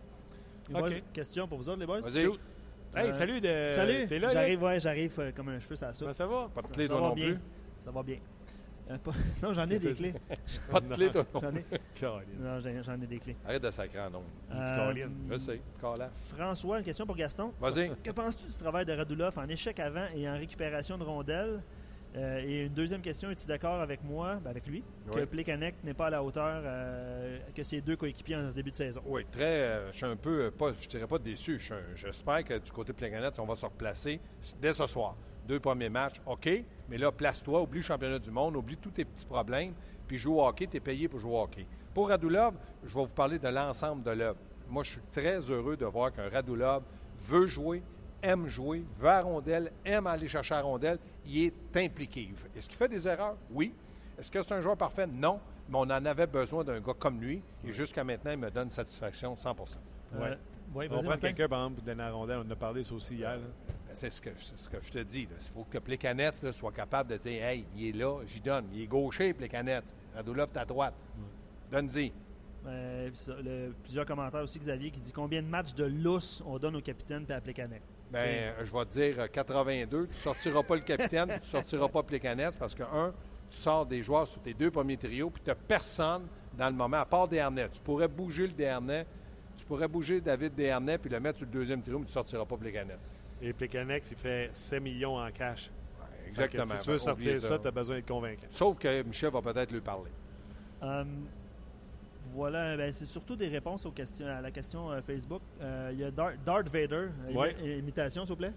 OK. 0.73 1.03
question 1.11 1.47
pour 1.47 1.57
vous 1.57 1.67
autres, 1.69 1.79
les 1.79 1.85
boys? 1.85 1.99
Hey, 2.07 3.09
Euh, 3.09 3.13
salut 3.13 3.39
de. 3.39 3.69
Salut! 3.71 4.05
T'es 4.05 4.19
là? 4.19 4.29
J'arrive, 4.31 4.63
ouais, 4.63 4.79
j'arrive 4.79 5.17
euh, 5.19 5.31
comme 5.31 5.47
un 5.49 5.59
cheveu 5.59 5.75
soupe. 5.77 6.11
Ça 6.11 6.27
va? 6.27 6.49
Pas 6.53 6.61
de 6.61 6.67
Ça- 6.67 6.73
clé, 6.73 6.87
ça 6.87 6.93
toi 6.93 7.01
va 7.01 7.07
non 7.09 7.13
bien. 7.15 7.25
plus. 7.27 7.39
Ça 7.79 7.89
va 7.91 8.03
bien. 8.03 8.17
Euh, 8.91 8.97
non, 9.43 9.53
j'en 9.53 9.69
ai 9.69 9.79
des 9.79 9.93
clés. 9.93 10.13
Pas 10.71 10.79
de 10.79 10.93
clé, 10.93 11.09
toi 11.09 11.25
non 11.33 11.41
J'en 11.41 11.49
ai, 12.19 12.25
non, 12.39 12.83
j'en 12.83 13.01
ai 13.01 13.07
des 13.07 13.19
clés. 13.19 13.35
Arrête 13.45 13.61
de 13.61 13.71
sacrer 13.71 13.99
en. 13.99 14.13
Euh, 14.15 14.69
Caroline. 14.75 15.15
Je 15.29 15.37
sais, 15.37 15.61
calasse. 15.79 16.33
François, 16.35 16.79
une 16.79 16.83
question 16.83 17.05
pour 17.05 17.15
Gaston. 17.15 17.53
Vas-y. 17.59 17.91
Que 18.03 18.11
penses-tu 18.11 18.47
du 18.47 18.53
travail 18.57 18.85
de 18.85 18.93
Radulov 18.93 19.37
en 19.37 19.47
échec 19.47 19.79
avant 19.79 20.07
et 20.15 20.29
en 20.29 20.33
récupération 20.33 20.97
de 20.97 21.03
rondelles? 21.03 21.61
Euh, 22.15 22.41
et 22.45 22.65
une 22.65 22.73
deuxième 22.73 23.01
question, 23.01 23.29
es-tu 23.31 23.47
d'accord 23.47 23.79
avec 23.79 24.03
moi, 24.03 24.35
ben 24.43 24.49
avec 24.49 24.67
lui, 24.67 24.83
que. 25.13 25.23
Plekanec 25.23 25.75
n'est 25.83 25.93
pas 25.93 26.07
à 26.07 26.09
la 26.09 26.21
hauteur 26.21 26.61
euh, 26.65 27.39
que 27.55 27.63
ses 27.63 27.79
deux 27.79 27.95
coéquipiers 27.95 28.35
en 28.35 28.49
ce 28.49 28.55
début 28.55 28.71
de 28.71 28.75
saison? 28.75 29.01
Oui, 29.05 29.25
très. 29.31 29.45
euh, 29.45 29.91
je 29.93 29.97
suis 29.97 30.05
un 30.05 30.17
peu, 30.17 30.51
pas, 30.51 30.73
je 30.81 30.89
dirais 30.89 31.07
pas 31.07 31.19
déçu. 31.19 31.57
Je 31.57 31.73
J'espère 31.95 32.43
que 32.43 32.57
du 32.57 32.69
côté 32.71 32.91
Plekanec, 32.91 33.33
on 33.39 33.45
va 33.45 33.55
se 33.55 33.65
replacer 33.65 34.19
dès 34.61 34.73
ce 34.73 34.85
soir. 34.87 35.15
Deux 35.47 35.59
premiers 35.59 35.89
matchs, 35.89 36.15
OK, 36.25 36.49
mais 36.89 36.97
là, 36.97 37.11
place-toi, 37.11 37.61
oublie 37.61 37.79
le 37.79 37.85
championnat 37.85 38.19
du 38.19 38.31
monde, 38.31 38.55
oublie 38.55 38.77
tous 38.77 38.91
tes 38.91 39.05
petits 39.05 39.25
problèmes, 39.25 39.73
puis 40.07 40.17
joue 40.17 40.35
au 40.39 40.45
hockey, 40.45 40.67
tu 40.67 40.77
es 40.77 40.79
payé 40.79 41.07
pour 41.07 41.19
jouer 41.19 41.31
au 41.33 41.41
hockey. 41.41 41.65
Pour 41.93 42.09
Radulov, 42.09 42.53
je 42.83 42.93
vais 42.93 43.01
vous 43.01 43.07
parler 43.07 43.39
de 43.39 43.47
l'ensemble 43.47 44.03
de 44.03 44.11
l'œuvre. 44.11 44.37
Moi, 44.69 44.83
je 44.83 44.91
suis 44.91 45.01
très 45.11 45.37
heureux 45.49 45.75
de 45.75 45.85
voir 45.85 46.13
qu'un 46.13 46.29
Radulov 46.29 46.83
veut 47.27 47.47
jouer, 47.47 47.83
aime 48.21 48.47
jouer, 48.47 48.85
veut 48.97 49.09
à 49.09 49.21
rondelle, 49.21 49.71
aime 49.83 50.07
aller 50.07 50.27
chercher 50.27 50.55
à 50.55 50.61
rondelle, 50.61 50.99
il 51.25 51.45
est 51.45 51.77
impliqué. 51.77 52.31
Est-ce 52.55 52.69
qu'il 52.69 52.77
fait 52.77 52.87
des 52.87 53.07
erreurs? 53.07 53.35
Oui. 53.51 53.73
Est-ce 54.17 54.29
que 54.31 54.41
c'est 54.41 54.53
un 54.53 54.61
joueur 54.61 54.77
parfait? 54.77 55.07
Non. 55.07 55.39
Mais 55.69 55.77
on 55.77 55.81
en 55.81 56.05
avait 56.05 56.27
besoin 56.27 56.63
d'un 56.63 56.79
gars 56.79 56.93
comme 56.97 57.19
lui, 57.21 57.41
et 57.65 57.73
jusqu'à 57.73 58.03
maintenant, 58.03 58.31
il 58.31 58.37
me 58.37 58.51
donne 58.51 58.69
satisfaction 58.69 59.35
100 59.35 59.55
Euh, 60.13 60.19
Ouais. 60.19 60.37
oui, 60.75 60.87
On 60.91 61.01
prend 61.03 61.17
quelqu'un, 61.17 61.47
par 61.47 61.59
exemple, 61.59 61.75
pour 61.77 61.83
donner 61.85 62.03
la 62.03 62.11
rondelle. 62.11 62.39
On 62.43 62.47
en 62.47 62.51
a 62.51 62.55
parlé 62.55 62.83
ça 62.83 62.93
aussi 62.93 63.15
hier. 63.15 63.37
là. 63.37 63.43
Ben, 63.91 63.95
C'est 63.95 64.09
ce 64.09 64.21
que, 64.21 64.29
c'est 64.37 64.57
ce 64.57 64.69
que 64.69 64.77
je 64.81 64.89
te 64.91 64.99
dis. 64.99 65.27
Il 65.29 65.47
faut 65.53 65.65
que 65.69 65.77
Plekanec 65.77 66.41
là, 66.41 66.51
soit 66.53 66.71
capable 66.71 67.11
de 67.11 67.17
dire 67.17 67.43
Hey, 67.43 67.65
il 67.75 67.87
est 67.89 67.91
là, 67.97 68.19
j'y 68.25 68.39
donne. 68.39 68.65
Il 68.73 68.81
est 68.83 68.87
gaucher, 68.87 69.33
Plekanec. 69.33 69.83
Radulov, 70.15 70.49
t'es 70.51 70.59
à 70.59 70.65
droite. 70.65 70.93
Donne-y. 71.71 72.11
Euh, 72.67 73.09
le- 73.43 73.73
plusieurs 73.83 74.05
commentaires 74.05 74.41
aussi, 74.43 74.59
Xavier, 74.59 74.91
qui 74.91 74.99
dit 74.99 75.11
combien 75.11 75.41
de 75.41 75.47
matchs 75.47 75.73
de 75.73 75.85
lousse 75.85 76.43
on 76.45 76.59
donne 76.59 76.75
au 76.75 76.81
capitaine 76.81 77.25
et 77.27 77.33
à 77.33 77.41
Plekanec? 77.41 77.81
Ben, 78.11 78.19
euh, 78.25 78.65
je 78.65 78.71
vais 78.71 78.85
te 78.85 78.91
dire 78.91 79.19
euh, 79.19 79.27
82. 79.27 80.03
Tu 80.03 80.09
ne 80.09 80.13
sortiras 80.13 80.63
pas 80.63 80.75
le 80.75 80.81
capitaine, 80.81 81.27
tu 81.33 81.39
ne 81.39 81.43
sortiras 81.45 81.87
pas 81.87 82.03
Plekanec 82.03 82.57
parce 82.59 82.75
que, 82.75 82.83
un, 82.83 83.13
tu 83.49 83.57
sors 83.57 83.85
des 83.85 84.03
joueurs 84.03 84.27
sur 84.27 84.41
tes 84.41 84.53
deux 84.53 84.69
premiers 84.69 84.97
trios, 84.97 85.29
puis 85.29 85.41
tu 85.43 85.49
n'as 85.49 85.55
personne 85.55 86.27
dans 86.57 86.69
le 86.69 86.75
moment, 86.75 86.97
à 86.97 87.05
part 87.05 87.27
Desharnais. 87.27 87.69
Tu 87.69 87.79
pourrais 87.79 88.07
bouger 88.07 88.47
le 88.47 88.53
Desharnais, 88.53 89.05
tu 89.57 89.65
pourrais 89.65 89.87
bouger 89.87 90.21
David 90.21 90.53
Desharnais, 90.53 90.97
puis 90.97 91.09
le 91.09 91.19
mettre 91.19 91.39
sur 91.39 91.47
le 91.47 91.51
deuxième 91.53 91.81
trio, 91.81 91.97
mais 91.99 92.05
tu 92.05 92.09
ne 92.09 92.13
sortiras 92.13 92.45
pas 92.45 92.57
Plekanec. 92.57 92.99
Et 93.41 93.53
Plekanec, 93.53 94.03
il 94.11 94.17
fait 94.17 94.49
7 94.53 94.81
millions 94.81 95.17
en 95.17 95.31
cash. 95.31 95.69
Ouais, 95.99 96.05
que 96.23 96.29
exactement. 96.29 96.65
Si 96.65 96.79
tu 96.79 96.89
veux 96.89 96.95
que 96.97 97.01
sortir 97.01 97.31
oubliez 97.31 97.37
ça, 97.47 97.57
tu 97.59 97.67
as 97.67 97.71
besoin 97.71 97.95
d'être 97.95 98.07
convaincant. 98.07 98.47
Sauf 98.49 98.77
que 98.77 99.01
Michel 99.03 99.31
va 99.31 99.41
peut-être 99.41 99.71
lui 99.71 99.81
parler. 99.81 100.11
Euh, 100.83 101.03
voilà, 102.33 102.77
ben, 102.77 102.93
c'est 102.93 103.05
surtout 103.05 103.35
des 103.35 103.47
réponses 103.47 103.85
aux 103.85 103.91
questions, 103.91 104.27
à 104.27 104.41
la 104.41 104.51
question 104.51 104.91
euh, 104.91 105.01
Facebook. 105.01 105.41
Euh, 105.61 105.89
Il 105.93 105.99
y 105.99 106.03
a 106.03 106.11
Dar- 106.11 106.33
Darth 106.45 106.69
Vader. 106.69 107.07
Ouais. 107.33 107.53
imi- 107.61 107.79
Imitation, 107.79 108.21
s'il 108.23 108.29
vous 108.29 108.37
plaît. 108.37 108.53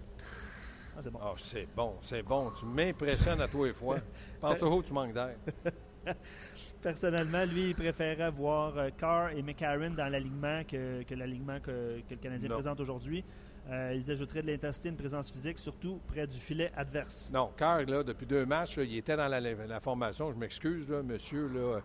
Ah, 0.97 1.01
c'est 1.01 1.09
bon. 1.11 1.19
Ah, 1.21 1.33
c'est 1.37 1.67
bon, 1.75 1.93
c'est 2.01 2.23
bon. 2.23 2.51
Tu 2.51 2.65
m'impressionnes 2.65 3.41
à 3.41 3.47
toi 3.47 3.67
et 3.67 3.73
fois. 3.73 3.97
Pense 4.39 4.61
au 4.61 4.71
haut, 4.71 4.81
tu 4.83 4.93
manques 4.93 5.13
d'air. 5.13 5.35
Personnellement, 6.81 7.43
lui, 7.45 7.69
il 7.71 7.75
préférait 7.75 8.29
voir 8.31 8.73
Carr 8.95 9.31
et 9.31 9.41
McCarron 9.41 9.89
dans 9.89 10.07
l'alignement 10.07 10.63
que, 10.63 11.01
que 11.03 11.15
l'alignement 11.15 11.59
que, 11.59 11.99
que 12.07 12.11
le 12.11 12.17
Canadien 12.17 12.49
Non. 12.49 12.55
présente 12.55 12.79
aujourd'hui. 12.79 13.23
Euh, 13.69 13.93
ils 13.95 14.11
ajouteraient 14.11 14.43
de 14.43 14.47
l'intensité, 14.47 14.89
une 14.89 14.95
présence 14.95 15.31
physique, 15.31 15.57
surtout 15.57 15.99
près 16.07 16.27
du 16.27 16.37
filet 16.37 16.71
adverse. 16.75 17.31
Non, 17.33 17.51
Carr, 17.57 17.81
là, 17.87 18.03
depuis 18.03 18.27
deux 18.27 18.45
matchs, 18.45 18.77
il 18.77 18.97
était 18.97 19.17
dans 19.17 19.27
la, 19.27 19.79
formation. 19.79 20.31
Je 20.31 20.37
m'excuse, 20.37 20.87
monsieur. 20.89 21.47
Là, 21.47 21.81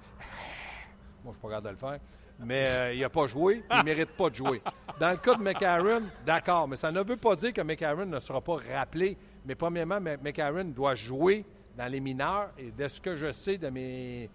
moi, 1.24 1.32
je 1.32 1.38
suis 1.38 1.48
pas 1.48 1.60
de 1.60 1.68
le 1.68 1.76
faire. 1.76 1.98
Mais 2.38 2.66
euh, 2.68 2.94
il 2.94 3.00
n'a 3.00 3.08
pas 3.08 3.26
joué. 3.26 3.62
Il 3.70 3.78
ne 3.78 3.82
mérite 3.82 4.10
pas 4.10 4.30
de 4.30 4.34
jouer. 4.34 4.62
Dans 4.98 5.10
le 5.10 5.16
cas 5.16 5.34
de 5.34 5.42
McCarron, 5.42 6.02
d'accord. 6.24 6.68
Mais 6.68 6.76
ça 6.76 6.90
ne 6.90 7.02
veut 7.02 7.16
pas 7.16 7.36
dire 7.36 7.52
que 7.52 7.60
McCarron 7.60 8.06
ne 8.06 8.20
sera 8.20 8.40
pas 8.40 8.56
rappelé. 8.74 9.16
Mais 9.44 9.54
premièrement, 9.54 10.00
McCarron 10.00 10.64
doit 10.64 10.94
jouer 10.94 11.44
dans 11.76 11.86
les 11.90 12.00
mineurs. 12.00 12.50
Et 12.58 12.70
de 12.70 12.88
ce 12.88 13.00
que 13.00 13.16
je 13.16 13.32
sais 13.32 13.58
de 13.58 13.68
mes 13.68 14.28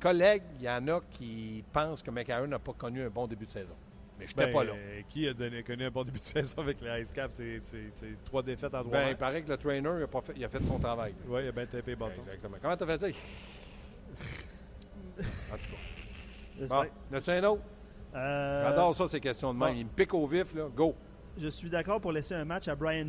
collègues, 0.00 0.42
il 0.58 0.64
y 0.64 0.68
en 0.68 0.86
a 0.88 1.00
qui 1.10 1.64
pensent 1.72 2.02
que 2.02 2.10
McCarron 2.10 2.46
n'a 2.46 2.58
pas 2.58 2.72
connu 2.72 3.02
un 3.02 3.10
bon 3.10 3.26
début 3.26 3.46
de 3.46 3.50
saison. 3.50 3.76
Mais 4.18 4.26
je 4.26 4.30
n'étais 4.32 4.46
Ben, 4.46 4.52
pas 4.52 4.64
là. 4.64 4.72
euh, 4.74 5.00
Qui 5.08 5.26
a 5.28 5.34
donné, 5.34 5.62
connu 5.62 5.84
un 5.84 5.90
bon 5.90 6.04
début 6.04 6.18
de 6.18 6.24
saison 6.24 6.58
avec 6.62 6.80
les 6.80 7.02
Ice 7.02 7.10
Caps? 7.12 7.34
C'est- 7.34 8.24
trois 8.24 8.42
défaites 8.42 8.74
en 8.74 8.80
trois 8.82 8.90
Ben, 8.90 9.08
il 9.10 9.16
paraît 9.16 9.42
que 9.42 9.50
le 9.50 9.56
trainer 9.56 9.90
il 9.98 10.02
a, 10.02 10.06
pas 10.06 10.20
fait, 10.20 10.32
il 10.36 10.44
a 10.44 10.48
fait 10.48 10.62
son 10.64 10.78
travail. 10.78 11.14
Oui, 11.26 11.40
il 11.44 11.48
a 11.48 11.52
bien 11.52 11.66
tapé 11.66 11.90
les 11.92 11.96
bâtons. 11.96 12.22
Exactement. 12.24 12.56
Comment 12.62 12.76
t'as 12.76 12.86
fait 12.86 12.98
ça? 12.98 13.06
En 15.18 15.56
tout 15.56 15.62
cas. 15.70 16.66
Bon, 17.10 17.16
as-tu 17.16 17.30
un 17.30 17.44
autre? 17.44 17.62
Euh, 18.14 18.64
J'adore 18.64 18.94
ça, 18.94 19.06
ces 19.06 19.20
questions 19.20 19.52
de 19.52 19.58
même. 19.58 19.68
bon. 19.72 19.78
Il 19.78 19.84
me 19.86 19.90
pique 19.90 20.14
au 20.14 20.26
vif, 20.26 20.54
là. 20.54 20.68
Go. 20.74 20.94
Je 21.36 21.48
suis 21.48 21.68
d'accord 21.68 22.00
pour 22.00 22.12
laisser 22.12 22.34
un 22.34 22.44
match 22.44 22.68
à 22.68 22.76
Brian 22.76 23.08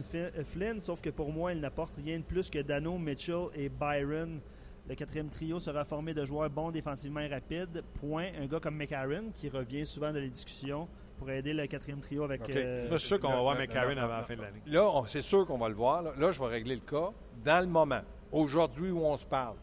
Flynn, 0.51 0.79
sauf 0.81 0.99
que 0.99 1.11
pour 1.11 1.31
moi, 1.31 1.53
il 1.53 1.59
n'apporte 1.59 1.95
rien 2.03 2.17
de 2.17 2.23
plus 2.23 2.49
que 2.49 2.59
Dano, 2.59 2.97
Mitchell 2.97 3.45
et 3.55 3.69
Byron. 3.69 4.39
Le 4.87 4.93
quatrième 4.95 5.29
trio 5.29 5.59
sera 5.59 5.83
formé 5.83 6.13
de 6.13 6.23
joueurs 6.25 6.49
bons 6.49 6.69
défensivement 6.71 7.19
et 7.21 7.27
rapides. 7.27 7.83
Point. 7.99 8.27
Un 8.39 8.45
gars 8.45 8.59
comme 8.59 8.75
McCarron, 8.75 9.31
qui 9.35 9.49
revient 9.49 9.85
souvent 9.85 10.11
dans 10.13 10.19
les 10.19 10.29
discussions, 10.29 10.87
pour 11.17 11.29
aider 11.31 11.53
le 11.53 11.65
quatrième 11.65 11.99
trio 12.01 12.23
avec... 12.23 12.41
OK. 12.41 12.49
euh, 12.51 12.87
Moi, 12.89 12.97
je 12.97 12.99
suis 12.99 13.07
sûr 13.07 13.19
qu'on 13.19 13.29
va 13.29 13.41
voir 13.41 13.57
McCarron 13.57 13.97
avant 13.97 14.17
la 14.17 14.23
fin 14.23 14.35
de 14.35 14.41
l'année. 14.41 14.61
Là, 14.67 14.87
on- 14.89 15.05
c'est 15.07 15.21
sûr 15.23 15.47
qu'on 15.47 15.57
va 15.57 15.69
le 15.69 15.75
voir. 15.75 16.01
Là. 16.03 16.11
Là, 16.17 16.31
je 16.31 16.39
vais 16.39 16.47
régler 16.47 16.75
le 16.75 16.81
cas. 16.81 17.09
Dans 17.43 17.61
le 17.61 17.67
moment, 17.71 18.01
aujourd'hui 18.31 18.91
où 18.91 18.99
on 19.03 19.17
se 19.17 19.25
parle, 19.25 19.55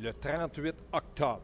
le 0.00 0.12
38 0.14 0.74
octobre, 0.92 1.42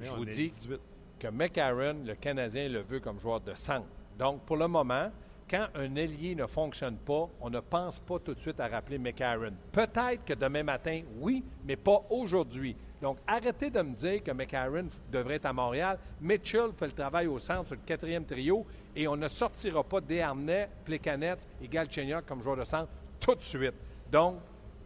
Oui, 0.00 0.06
je 0.06 0.12
vous 0.12 0.24
dis 0.26 0.48
18. 0.50 0.80
que 1.18 1.28
McCarron, 1.28 2.02
le 2.04 2.14
Canadien, 2.16 2.68
le 2.68 2.80
veut 2.82 3.00
comme 3.00 3.18
joueur 3.18 3.40
de 3.40 3.54
centre. 3.54 3.86
Donc, 4.18 4.42
pour 4.42 4.56
le 4.58 4.68
moment, 4.68 5.10
quand 5.48 5.68
un 5.74 5.94
ailier 5.96 6.34
ne 6.34 6.46
fonctionne 6.46 6.96
pas, 6.96 7.28
on 7.40 7.50
ne 7.50 7.60
pense 7.60 8.00
pas 8.00 8.18
tout 8.18 8.34
de 8.34 8.40
suite 8.40 8.58
à 8.60 8.68
rappeler 8.68 8.98
McCarron. 8.98 9.52
Peut-être 9.70 10.24
que 10.24 10.34
demain 10.34 10.62
matin, 10.62 11.02
oui, 11.18 11.44
mais 11.64 11.76
pas 11.76 12.04
aujourd'hui. 12.10 12.76
Donc, 13.00 13.18
arrêtez 13.26 13.70
de 13.70 13.80
me 13.82 13.94
dire 13.94 14.22
que 14.22 14.32
McCarron 14.32 14.88
devrait 15.12 15.34
être 15.34 15.46
à 15.46 15.52
Montréal. 15.52 15.98
Mitchell 16.20 16.70
fait 16.76 16.86
le 16.86 16.92
travail 16.92 17.26
au 17.26 17.38
centre 17.38 17.66
sur 17.66 17.76
le 17.76 17.82
quatrième 17.84 18.24
trio 18.24 18.66
et 18.94 19.06
on 19.06 19.16
ne 19.16 19.28
sortira 19.28 19.84
pas 19.84 20.00
Desharnais, 20.00 20.68
Plekanec 20.84 21.40
et 21.62 21.68
Galchenyuk 21.68 22.26
comme 22.26 22.42
joueur 22.42 22.56
de 22.56 22.64
centre 22.64 22.88
tout 23.20 23.34
de 23.34 23.42
suite. 23.42 23.74
Donc, 24.10 24.36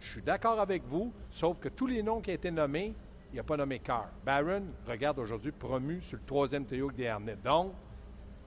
je 0.01 0.11
suis 0.11 0.23
d'accord 0.23 0.59
avec 0.61 0.83
vous, 0.85 1.13
sauf 1.31 1.59
que 1.59 1.69
tous 1.69 1.87
les 1.87 2.03
noms 2.03 2.21
qui 2.21 2.31
ont 2.31 2.35
été 2.35 2.51
nommés, 2.51 2.95
il 3.33 3.37
n'a 3.37 3.45
pas 3.45 3.57
nommé 3.57 3.79
Carr. 3.79 4.09
Barron, 4.25 4.65
regarde 4.87 5.19
aujourd'hui, 5.21 5.53
promu 5.53 6.01
sur 6.01 6.19
le 6.19 6.25
troisième 6.25 6.67
trio 6.67 6.87
avec 6.87 6.97
Desharnais. 6.97 7.37
Donc, 7.45 7.73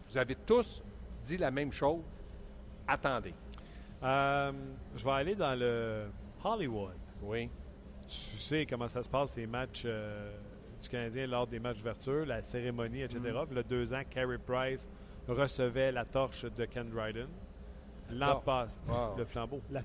vous 0.09 0.17
avez 0.17 0.35
tous 0.35 0.83
dit 1.23 1.37
la 1.37 1.51
même 1.51 1.71
chose. 1.71 2.01
Attendez. 2.87 3.33
Euh, 4.03 4.51
je 4.95 5.03
vais 5.03 5.11
aller 5.11 5.35
dans 5.35 5.57
le 5.57 6.05
Hollywood. 6.43 6.97
Oui. 7.21 7.49
Tu 8.05 8.37
sais 8.37 8.65
comment 8.65 8.87
ça 8.87 9.01
se 9.01 9.09
passe, 9.09 9.37
les 9.37 9.47
matchs 9.47 9.83
euh, 9.85 10.35
du 10.81 10.89
Canadien 10.89 11.25
lors 11.25 11.47
des 11.47 11.59
matchs 11.59 11.77
d'ouverture, 11.77 12.25
la 12.25 12.41
cérémonie, 12.41 13.01
etc. 13.01 13.19
Mm. 13.19 13.45
Il 13.51 13.55
y 13.55 13.59
a 13.59 13.63
deux 13.63 13.93
ans, 13.93 14.01
Carey 14.09 14.37
Price 14.37 14.87
recevait 15.27 15.91
la 15.91 16.03
torche 16.03 16.43
de 16.43 16.65
Ken 16.65 16.89
Dryden. 16.89 17.29
L'an 18.09 18.41
passé, 18.41 18.77
Wow. 18.87 19.15
le 19.17 19.25
flambeau. 19.25 19.61
La, 19.71 19.81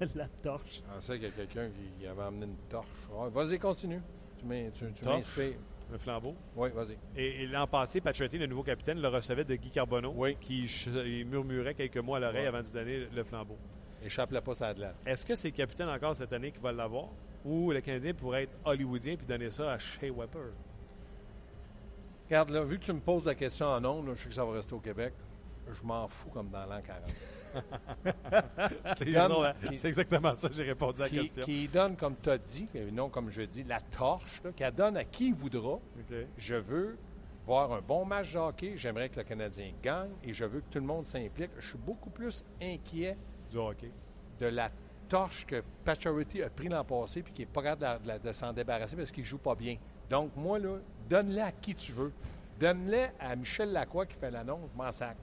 la 0.14 0.28
torche. 0.42 0.82
Je 0.88 0.94
pensais 0.94 1.14
qu'il 1.18 1.24
y 1.24 1.30
a 1.30 1.30
quelqu'un 1.32 1.68
qui, 1.98 2.06
avait 2.06 2.22
amené 2.22 2.46
une 2.46 2.56
torche. 2.70 2.86
Ouais, 3.10 3.28
vas-y, 3.30 3.58
continue. 3.58 4.00
Tu 4.38 4.46
m'inspires. 4.46 5.58
Le 5.92 5.98
flambeau. 5.98 6.34
Oui, 6.56 6.70
vas-y. 6.74 6.96
Et, 7.16 7.42
et 7.42 7.46
l'an 7.46 7.66
passé, 7.66 8.00
Pacioretty, 8.00 8.38
le 8.38 8.46
nouveau 8.46 8.62
capitaine, 8.62 8.98
le 9.00 9.08
recevait 9.08 9.44
de 9.44 9.54
Guy 9.54 9.70
Carbonneau, 9.70 10.14
Oui. 10.16 10.36
qui 10.40 10.62
il 10.64 11.26
murmurait 11.26 11.74
quelques 11.74 11.98
mots 11.98 12.14
à 12.14 12.20
l'oreille 12.20 12.42
Ouais. 12.42 12.46
avant 12.48 12.60
de 12.60 12.64
lui 12.64 12.72
donner 12.72 12.98
le 13.14 13.22
flambeau. 13.24 13.58
Échappe-la 14.04 14.40
pas 14.40 14.52
la 14.60 14.72
glace. 14.74 15.02
Est-ce 15.06 15.24
que 15.26 15.34
c'est 15.34 15.48
le 15.48 15.54
capitaine 15.54 15.88
encore 15.90 16.16
cette 16.16 16.32
année 16.32 16.50
qui 16.50 16.58
va 16.60 16.72
l'avoir? 16.72 17.08
Ou 17.44 17.70
le 17.72 17.80
Canadien 17.80 18.14
pourrait 18.14 18.44
être 18.44 18.56
hollywoodien 18.64 19.16
puis 19.16 19.26
donner 19.26 19.50
ça 19.50 19.72
à 19.72 19.78
Shea 19.78 20.10
Weber? 20.10 20.50
Regarde, 22.26 22.50
là, 22.50 22.62
vu 22.64 22.78
que 22.78 22.84
tu 22.84 22.92
me 22.92 23.00
poses 23.00 23.26
la 23.26 23.34
question 23.34 23.66
en 23.66 23.84
ondes, 23.84 24.08
je 24.16 24.22
sais 24.22 24.28
que 24.28 24.34
ça 24.34 24.44
va 24.44 24.52
rester 24.52 24.74
au 24.74 24.78
Québec. 24.80 25.12
Je 25.70 25.82
m'en 25.86 26.08
fous 26.08 26.30
comme 26.30 26.48
dans 26.50 26.64
l'an 26.66 26.80
40. 26.84 27.14
C'est 28.96 29.16
hein, 29.16 29.54
c'est 29.74 29.88
exactement 29.88 30.34
ça, 30.34 30.48
j'ai 30.52 30.64
répondu 30.64 31.02
à 31.02 31.04
la 31.04 31.10
qui, 31.10 31.18
question. 31.20 31.44
qui 31.44 31.68
donne, 31.68 31.96
comme 31.96 32.14
tu 32.22 32.30
as 32.30 32.38
dit, 32.38 32.68
non 32.92 33.08
comme 33.08 33.30
je 33.30 33.42
dis, 33.42 33.64
la 33.64 33.80
torche, 33.80 34.42
qu'elle 34.56 34.74
donne 34.74 34.96
à 34.96 35.04
qui 35.04 35.28
il 35.28 35.34
voudra. 35.34 35.78
Je 36.36 36.54
veux 36.54 36.96
voir 37.44 37.72
un 37.72 37.80
bon 37.80 38.04
match 38.04 38.32
de 38.32 38.38
hockey. 38.38 38.72
J'aimerais 38.76 39.08
que 39.08 39.18
le 39.18 39.24
Canadien 39.24 39.72
gagne 39.82 40.10
et 40.22 40.32
je 40.32 40.44
veux 40.44 40.60
que 40.60 40.70
tout 40.70 40.78
le 40.78 40.86
monde 40.86 41.06
s'implique. 41.06 41.50
Je 41.58 41.68
suis 41.68 41.78
beaucoup 41.78 42.10
plus 42.10 42.44
inquiet 42.60 43.16
Du 43.50 43.58
hockey. 43.58 43.90
de 44.38 44.46
la 44.46 44.70
torche 45.08 45.44
que 45.46 45.62
Pacioretty 45.84 46.42
a 46.42 46.50
pris 46.50 46.68
l'an 46.68 46.84
passé 46.84 47.22
puis 47.22 47.32
qui 47.32 47.42
n'est 47.42 47.46
pas 47.46 47.62
capable 47.62 48.20
de, 48.22 48.32
s'en 48.32 48.52
débarrasser 48.52 48.96
parce 48.96 49.10
qu'il 49.10 49.24
ne 49.24 49.28
joue 49.28 49.38
pas 49.38 49.54
bien. 49.54 49.76
Donc, 50.08 50.30
moi, 50.36 50.58
là, 50.58 50.78
donne-la 51.08 51.46
à 51.46 51.52
qui 51.52 51.74
tu 51.74 51.92
veux. 51.92 52.12
Donne-la 52.58 53.10
à 53.18 53.36
Michel 53.36 53.72
Lacroix 53.72 54.06
qui 54.06 54.16
fait 54.16 54.30
l'annonce, 54.30 54.70
m'en 54.76 54.92
sac. 54.92 55.16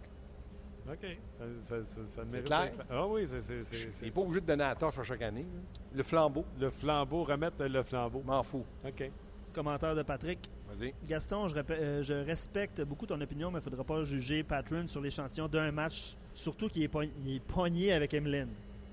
OK. 0.91 1.17
Ça, 1.34 1.43
ça, 1.67 1.86
ça, 1.86 2.02
ça 2.08 2.25
mérite 2.25 2.45
clair? 2.47 2.71
Ah 2.89 3.06
oui, 3.08 3.23
c'est, 3.28 3.41
c'est, 3.41 3.63
c'est- 3.63 4.02
Il 4.02 4.06
n'est 4.06 4.12
pas 4.12 4.21
obligé 4.21 4.41
de 4.41 4.45
donner 4.45 4.63
la 4.63 4.75
torche 4.75 4.97
à 4.97 5.04
chaque 5.04 5.21
année. 5.21 5.43
là. 5.43 5.60
Le 5.93 6.04
flambeau, 6.04 6.45
Le 6.60 6.69
flambeau, 6.69 7.23
remettre 7.23 7.63
le 7.65 7.84
flambeau. 7.84 8.21
m'en 8.25 8.41
fous. 8.43 8.65
OK. 8.86 9.12
Commentaire 9.54 9.95
de 9.95 10.04
Patrick. 10.04 10.39
Vas-y. 10.71 10.93
Gaston, 11.08 11.47
je, 11.47 11.56
euh, 11.58 12.04
je 12.04 12.13
respecte 12.13 12.82
beaucoup 12.82 13.06
ton 13.08 13.19
opinion, 13.19 13.49
mais 13.49 13.56
il 13.60 13.65
ne 13.65 13.69
faudra 13.69 13.84
pas 13.84 14.04
juger 14.04 14.43
Patron 14.43 14.86
sur 14.88 15.02
l'échantillon 15.02 15.47
d'un 15.47 15.71
match, 15.71 16.15
surtout 16.34 16.67
qu'il 16.69 16.84
est, 16.84 16.93
pogn- 16.93 17.10
il 17.23 17.36
est 17.38 17.39
pogné 17.39 17.91
avec 17.93 18.13
Emeline. 18.13 18.49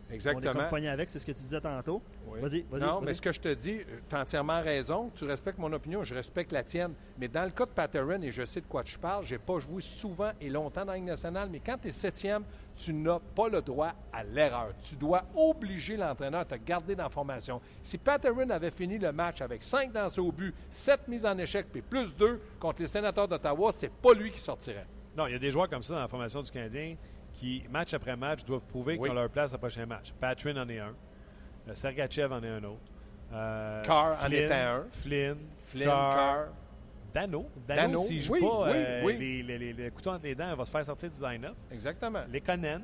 On 0.09 0.13
est 0.13 0.15
Exactement. 0.15 0.53
comme 0.53 0.69
pogné 0.69 0.89
avec, 0.89 1.09
c'est 1.09 1.19
ce 1.19 1.27
que 1.27 1.33
tu 1.33 1.43
disais 1.43 1.61
tantôt. 1.61 2.01
Oui. 2.29 2.41
Vas-y, 2.41 2.65
vas-y. 2.71 2.81
Non, 2.81 3.01
mais 3.01 3.13
ce 3.13 3.21
que 3.21 3.33
je 3.33 3.41
te 3.41 3.53
dis, 3.53 3.81
tu 4.09 4.15
as 4.15 4.21
entièrement 4.21 4.63
raison. 4.63 5.11
Tu 5.15 5.25
respectes 5.25 5.59
mon 5.59 5.73
opinion, 5.73 6.05
je 6.05 6.15
respecte 6.15 6.53
la 6.53 6.63
tienne. 6.63 6.95
Mais 7.19 7.27
dans 7.27 7.45
le 7.45 7.51
cas 7.51 7.67
de 7.67 7.71
Patterson, 7.71 8.21
et 8.23 8.31
je 8.31 8.45
sais 8.45 8.61
de 8.61 8.67
quoi 8.67 8.85
tu 8.85 8.99
parles, 8.99 9.25
j'ai 9.27 9.39
pas 9.39 9.59
joué 9.59 9.81
souvent 9.81 10.31
et 10.41 10.49
longtemps 10.49 10.85
dans 10.85 10.93
la 10.93 10.99
Ligue 10.99 11.07
nationale, 11.07 11.49
mais 11.51 11.61
quand 11.65 11.77
tu 11.81 11.89
es 11.89 11.93
septième, 11.93 12.45
tu 12.77 12.93
n'as 12.93 13.19
pas 13.19 13.49
le 13.49 13.61
droit 13.63 13.95
à 14.13 14.23
l'erreur. 14.23 14.69
Tu 14.83 14.95
dois 14.95 15.25
obliger 15.35 15.97
l'entraîneur 15.97 16.41
à 16.41 16.45
te 16.45 16.55
garder 16.55 16.95
dans 16.95 17.05
la 17.05 17.11
formation. 17.11 17.61
Si 17.83 17.99
Patterson 17.99 18.51
avait 18.51 18.71
fini 18.71 18.99
le 18.99 19.11
match 19.13 19.41
avec 19.41 19.63
cinq 19.63 19.93
lancers 19.93 20.25
au 20.25 20.31
but, 20.31 20.55
sept 20.71 21.09
mises 21.09 21.27
en 21.27 21.37
échec, 21.39 21.67
puis 21.73 21.83
plus 21.83 22.15
deux 22.15 22.41
contre 22.61 22.83
les 22.83 22.89
sénateurs 22.89 23.27
d'Ottawa, 23.27 23.73
c'est 23.75 23.91
pas 23.91 24.13
lui 24.15 24.31
qui 24.31 24.41
sortirait. 24.41 24.87
Non, 25.17 25.27
il 25.27 25.33
y 25.33 25.37
a 25.37 25.39
des 25.39 25.51
joueurs 25.51 25.69
comme 25.69 25.83
ça 25.83 25.95
dans 25.95 26.01
la 26.01 26.09
formation 26.09 26.43
du 26.43 26.51
Canadien 26.51 26.95
qui, 27.39 27.63
match 27.71 27.95
après 27.95 28.17
match, 28.17 28.45
doivent 28.45 28.65
prouver 28.67 28.95
Oui. 28.95 29.01
qu'ils 29.09 29.11
ont 29.11 29.21
leur 29.21 29.31
place 29.31 29.53
au 29.55 29.59
prochain 29.59 29.87
match. 29.87 30.13
Patrin 30.21 30.57
en 30.57 30.69
est 30.69 30.79
un. 30.79 30.95
Euh, 31.69 31.75
Sergachev 31.75 32.33
en 32.33 32.43
est 32.43 32.49
un 32.49 32.65
autre. 32.65 32.81
Euh, 33.33 33.83
Carr 33.85 34.17
en 34.25 34.27
était 34.31 34.53
un. 34.55 34.85
Flynn, 34.91 35.37
Flynn, 35.65 35.87
Carr, 35.87 36.15
Carr. 36.15 36.47
Dano. 37.13 37.47
Dano, 37.67 38.01
s'il 38.03 38.21
joue 38.21 38.35
oui, 38.35 38.41
pas 38.41 38.63
oui, 38.65 38.71
euh, 38.75 39.03
oui. 39.05 39.17
Les, 39.19 39.43
les, 39.43 39.59
les- 39.59 39.73
les 39.73 39.91
couteaux 39.91 40.11
entre 40.11 40.25
les 40.25 40.35
dents, 40.35 40.51
il 40.51 40.57
va 40.57 40.65
se 40.65 40.71
faire 40.71 40.85
sortir 40.85 41.11
du 41.11 41.21
line-up. 41.23 41.55
Exactement. 41.73 42.23
Les 42.31 42.41
Conan. 42.41 42.81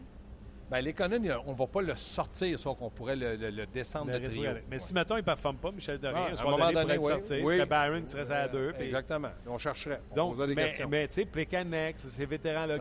Les 0.80 0.92
Conan, 0.94 1.18
on 1.46 1.52
va 1.52 1.66
pas 1.66 1.82
le 1.82 1.94
sortir, 1.96 2.58
sauf 2.58 2.78
qu'on 2.78 2.88
pourrait 2.88 3.16
le, 3.16 3.36
le- 3.36 3.50
le 3.50 3.66
descendre 3.66 4.10
le 4.12 4.18
de 4.20 4.26
trio. 4.26 4.42
Mais 4.70 4.76
Ouais. 4.76 4.78
si, 4.78 4.94
mettons, 4.94 5.16
il 5.16 5.18
ne 5.20 5.24
performe 5.24 5.56
pas, 5.56 5.70
Michel 5.70 5.98
Doré, 5.98 6.14
Ah, 6.16 6.26
à 6.34 6.40
un 6.40 6.44
moment 6.44 6.56
donné, 6.58 6.72
donné, 6.74 6.96
pourrait 6.96 7.14
oui. 7.42 7.52
C'était 7.52 7.66
Byron 7.66 8.04
qui 8.06 8.10
serait 8.12 8.34
à 8.34 8.48
deux. 8.48 8.72
puis- 8.72 8.84
Exactement. 8.86 9.28
On 9.46 9.58
chercherait. 9.58 10.00
On 10.12 10.14
Donc, 10.14 10.46
des 10.46 10.54
mais, 10.54 10.66
questions. 10.68 10.88
mais 10.88 11.06
tu 11.08 11.14
sais, 11.14 11.24
Plekanec, 11.26 11.96
ces 11.98 12.24
vétérans-là, 12.26 12.78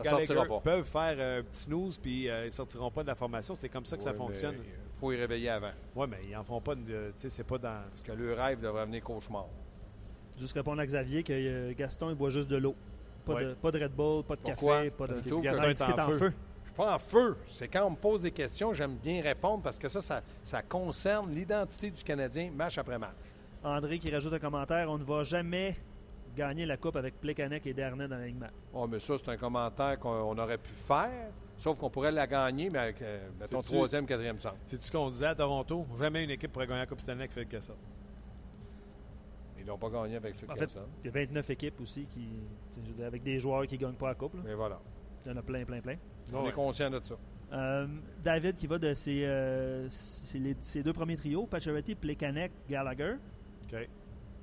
peuvent 0.62 0.84
faire 0.84 1.16
euh, 1.18 1.40
un 1.40 1.42
petit 1.42 1.62
snooze 1.62 1.98
puis 1.98 2.28
euh, 2.30 2.42
ils 2.44 2.46
ne 2.46 2.50
sortiront 2.50 2.90
pas 2.90 3.02
de 3.02 3.08
la 3.08 3.14
formation. 3.14 3.54
C'est 3.54 3.68
comme 3.68 3.84
ça 3.84 3.96
que 3.96 4.02
ça 4.02 4.14
fonctionne. 4.14 4.54
Il 4.64 4.98
faut 5.00 5.12
y 5.12 5.16
réveiller 5.16 5.50
avant. 5.50 5.72
Oui, 5.96 6.06
mais 6.08 6.18
ils 6.28 6.32
n'en 6.34 6.44
font 6.44 6.60
pas. 6.60 6.74
de- 6.74 6.80
Tu 6.82 7.12
sais, 7.18 7.28
c'est 7.28 7.44
pas 7.46 7.58
dans. 7.58 7.82
Parce 7.88 8.02
que 8.02 8.12
le 8.12 8.32
rêve 8.34 8.60
devrait 8.60 8.86
venir 8.86 9.02
cauchemar. 9.02 9.46
Juste 10.38 10.54
répondre 10.54 10.80
à 10.80 10.86
Xavier 10.86 11.22
que 11.22 11.32
euh, 11.32 11.72
Gaston, 11.76 12.08
il 12.10 12.14
boit 12.16 12.30
juste 12.30 12.48
de 12.48 12.56
l'eau. 12.56 12.74
Pas, 13.26 13.34
Ouais. 13.34 13.44
de, 13.44 13.54
pas 13.54 13.70
de 13.70 13.78
Red 13.82 13.92
Bull, 13.92 14.24
pas 14.24 14.36
de 14.36 14.40
Pourquoi? 14.40 14.76
café, 14.78 14.90
pas 14.90 15.06
de. 15.06 15.12
Parce 15.12 15.20
Parce 15.22 15.40
que 15.40 15.44
Gaston 15.44 15.68
est 15.68 16.00
en 16.00 16.10
feu. 16.12 16.32
Suis 16.72 16.76
pas 16.76 16.94
en 16.94 16.98
feu. 16.98 17.36
C'est 17.46 17.68
quand 17.68 17.86
on 17.86 17.90
me 17.90 17.96
pose 17.96 18.22
des 18.22 18.30
questions, 18.30 18.72
j'aime 18.72 18.96
bien 18.96 19.22
répondre 19.22 19.62
parce 19.62 19.78
que 19.78 19.88
ça, 19.88 20.00
ça, 20.02 20.22
ça 20.42 20.62
concerne 20.62 21.32
l'identité 21.34 21.90
du 21.90 22.02
Canadien 22.02 22.50
match 22.54 22.78
après 22.78 22.98
match. 22.98 23.14
André 23.64 23.98
qui 23.98 24.10
rajoute 24.10 24.32
un 24.32 24.38
commentaire 24.38 24.90
on 24.90 24.98
ne 24.98 25.04
va 25.04 25.22
jamais 25.22 25.76
gagner 26.36 26.64
la 26.66 26.76
coupe 26.76 26.96
avec 26.96 27.20
Plekanec 27.20 27.66
et 27.66 27.74
Dernay 27.74 28.08
dans 28.08 28.16
l'alignement. 28.16 28.48
Oh, 28.72 28.86
mais 28.86 28.98
ça, 29.00 29.14
c'est 29.18 29.30
un 29.30 29.36
commentaire 29.36 29.98
qu'on 29.98 30.08
on 30.10 30.38
aurait 30.38 30.56
pu 30.58 30.70
faire, 30.70 31.30
sauf 31.58 31.78
qu'on 31.78 31.90
pourrait 31.90 32.10
la 32.10 32.26
gagner, 32.26 32.70
mais 32.70 32.78
avec, 32.78 33.02
euh, 33.02 33.28
mettons, 33.38 33.60
C'est-tu- 33.60 33.74
troisième, 33.76 34.06
quatrième 34.06 34.38
centre. 34.38 34.56
C'est 34.66 34.80
ce 34.80 34.90
qu'on 34.90 35.10
disait 35.10 35.26
à 35.26 35.34
Toronto? 35.34 35.86
Jamais 35.98 36.24
une 36.24 36.30
équipe 36.30 36.50
pourrait 36.52 36.66
gagner 36.66 36.80
la 36.80 36.86
Coupe 36.86 37.00
Stanley 37.02 37.28
fait 37.28 37.44
que 37.44 37.60
ça. 37.60 37.74
Ils 39.58 39.66
l'ont 39.66 39.78
pas 39.78 39.90
gagné 39.90 40.16
avec 40.16 40.34
Phil 40.34 40.50
En 40.50 40.54
fait, 40.56 40.66
Kessel. 40.66 40.82
il 41.02 41.06
y 41.06 41.08
a 41.08 41.12
29 41.12 41.50
équipes 41.50 41.80
aussi 41.80 42.06
qui. 42.06 42.26
Je 42.74 42.80
veux 42.88 42.94
dire, 42.96 43.06
avec 43.06 43.22
des 43.22 43.38
joueurs 43.38 43.64
qui 43.66 43.76
ne 43.76 43.80
gagnent 43.80 43.92
pas 43.94 44.08
la 44.08 44.14
coupe. 44.14 44.34
là. 44.34 44.40
Mais 44.44 44.54
voilà. 44.54 44.80
Il 45.24 45.30
y 45.30 45.34
en 45.34 45.36
a 45.36 45.42
plein, 45.42 45.64
plein, 45.64 45.80
plein. 45.80 45.96
On 46.32 46.42
Ouais. 46.42 46.48
est 46.50 46.52
conscient 46.52 46.90
de 46.90 47.00
ça. 47.00 47.14
Euh, 47.52 47.86
David 48.24 48.56
qui 48.56 48.66
va 48.66 48.78
de 48.78 48.94
ses, 48.94 49.24
euh, 49.24 49.86
ses- 49.90 50.38
les- 50.38 50.56
ses 50.62 50.82
deux 50.82 50.92
premiers 50.94 51.16
trios, 51.16 51.46
Pacioretty, 51.46 51.94
Plekanec, 51.94 52.50
Gallagher. 52.68 53.16
OK. 53.72 53.88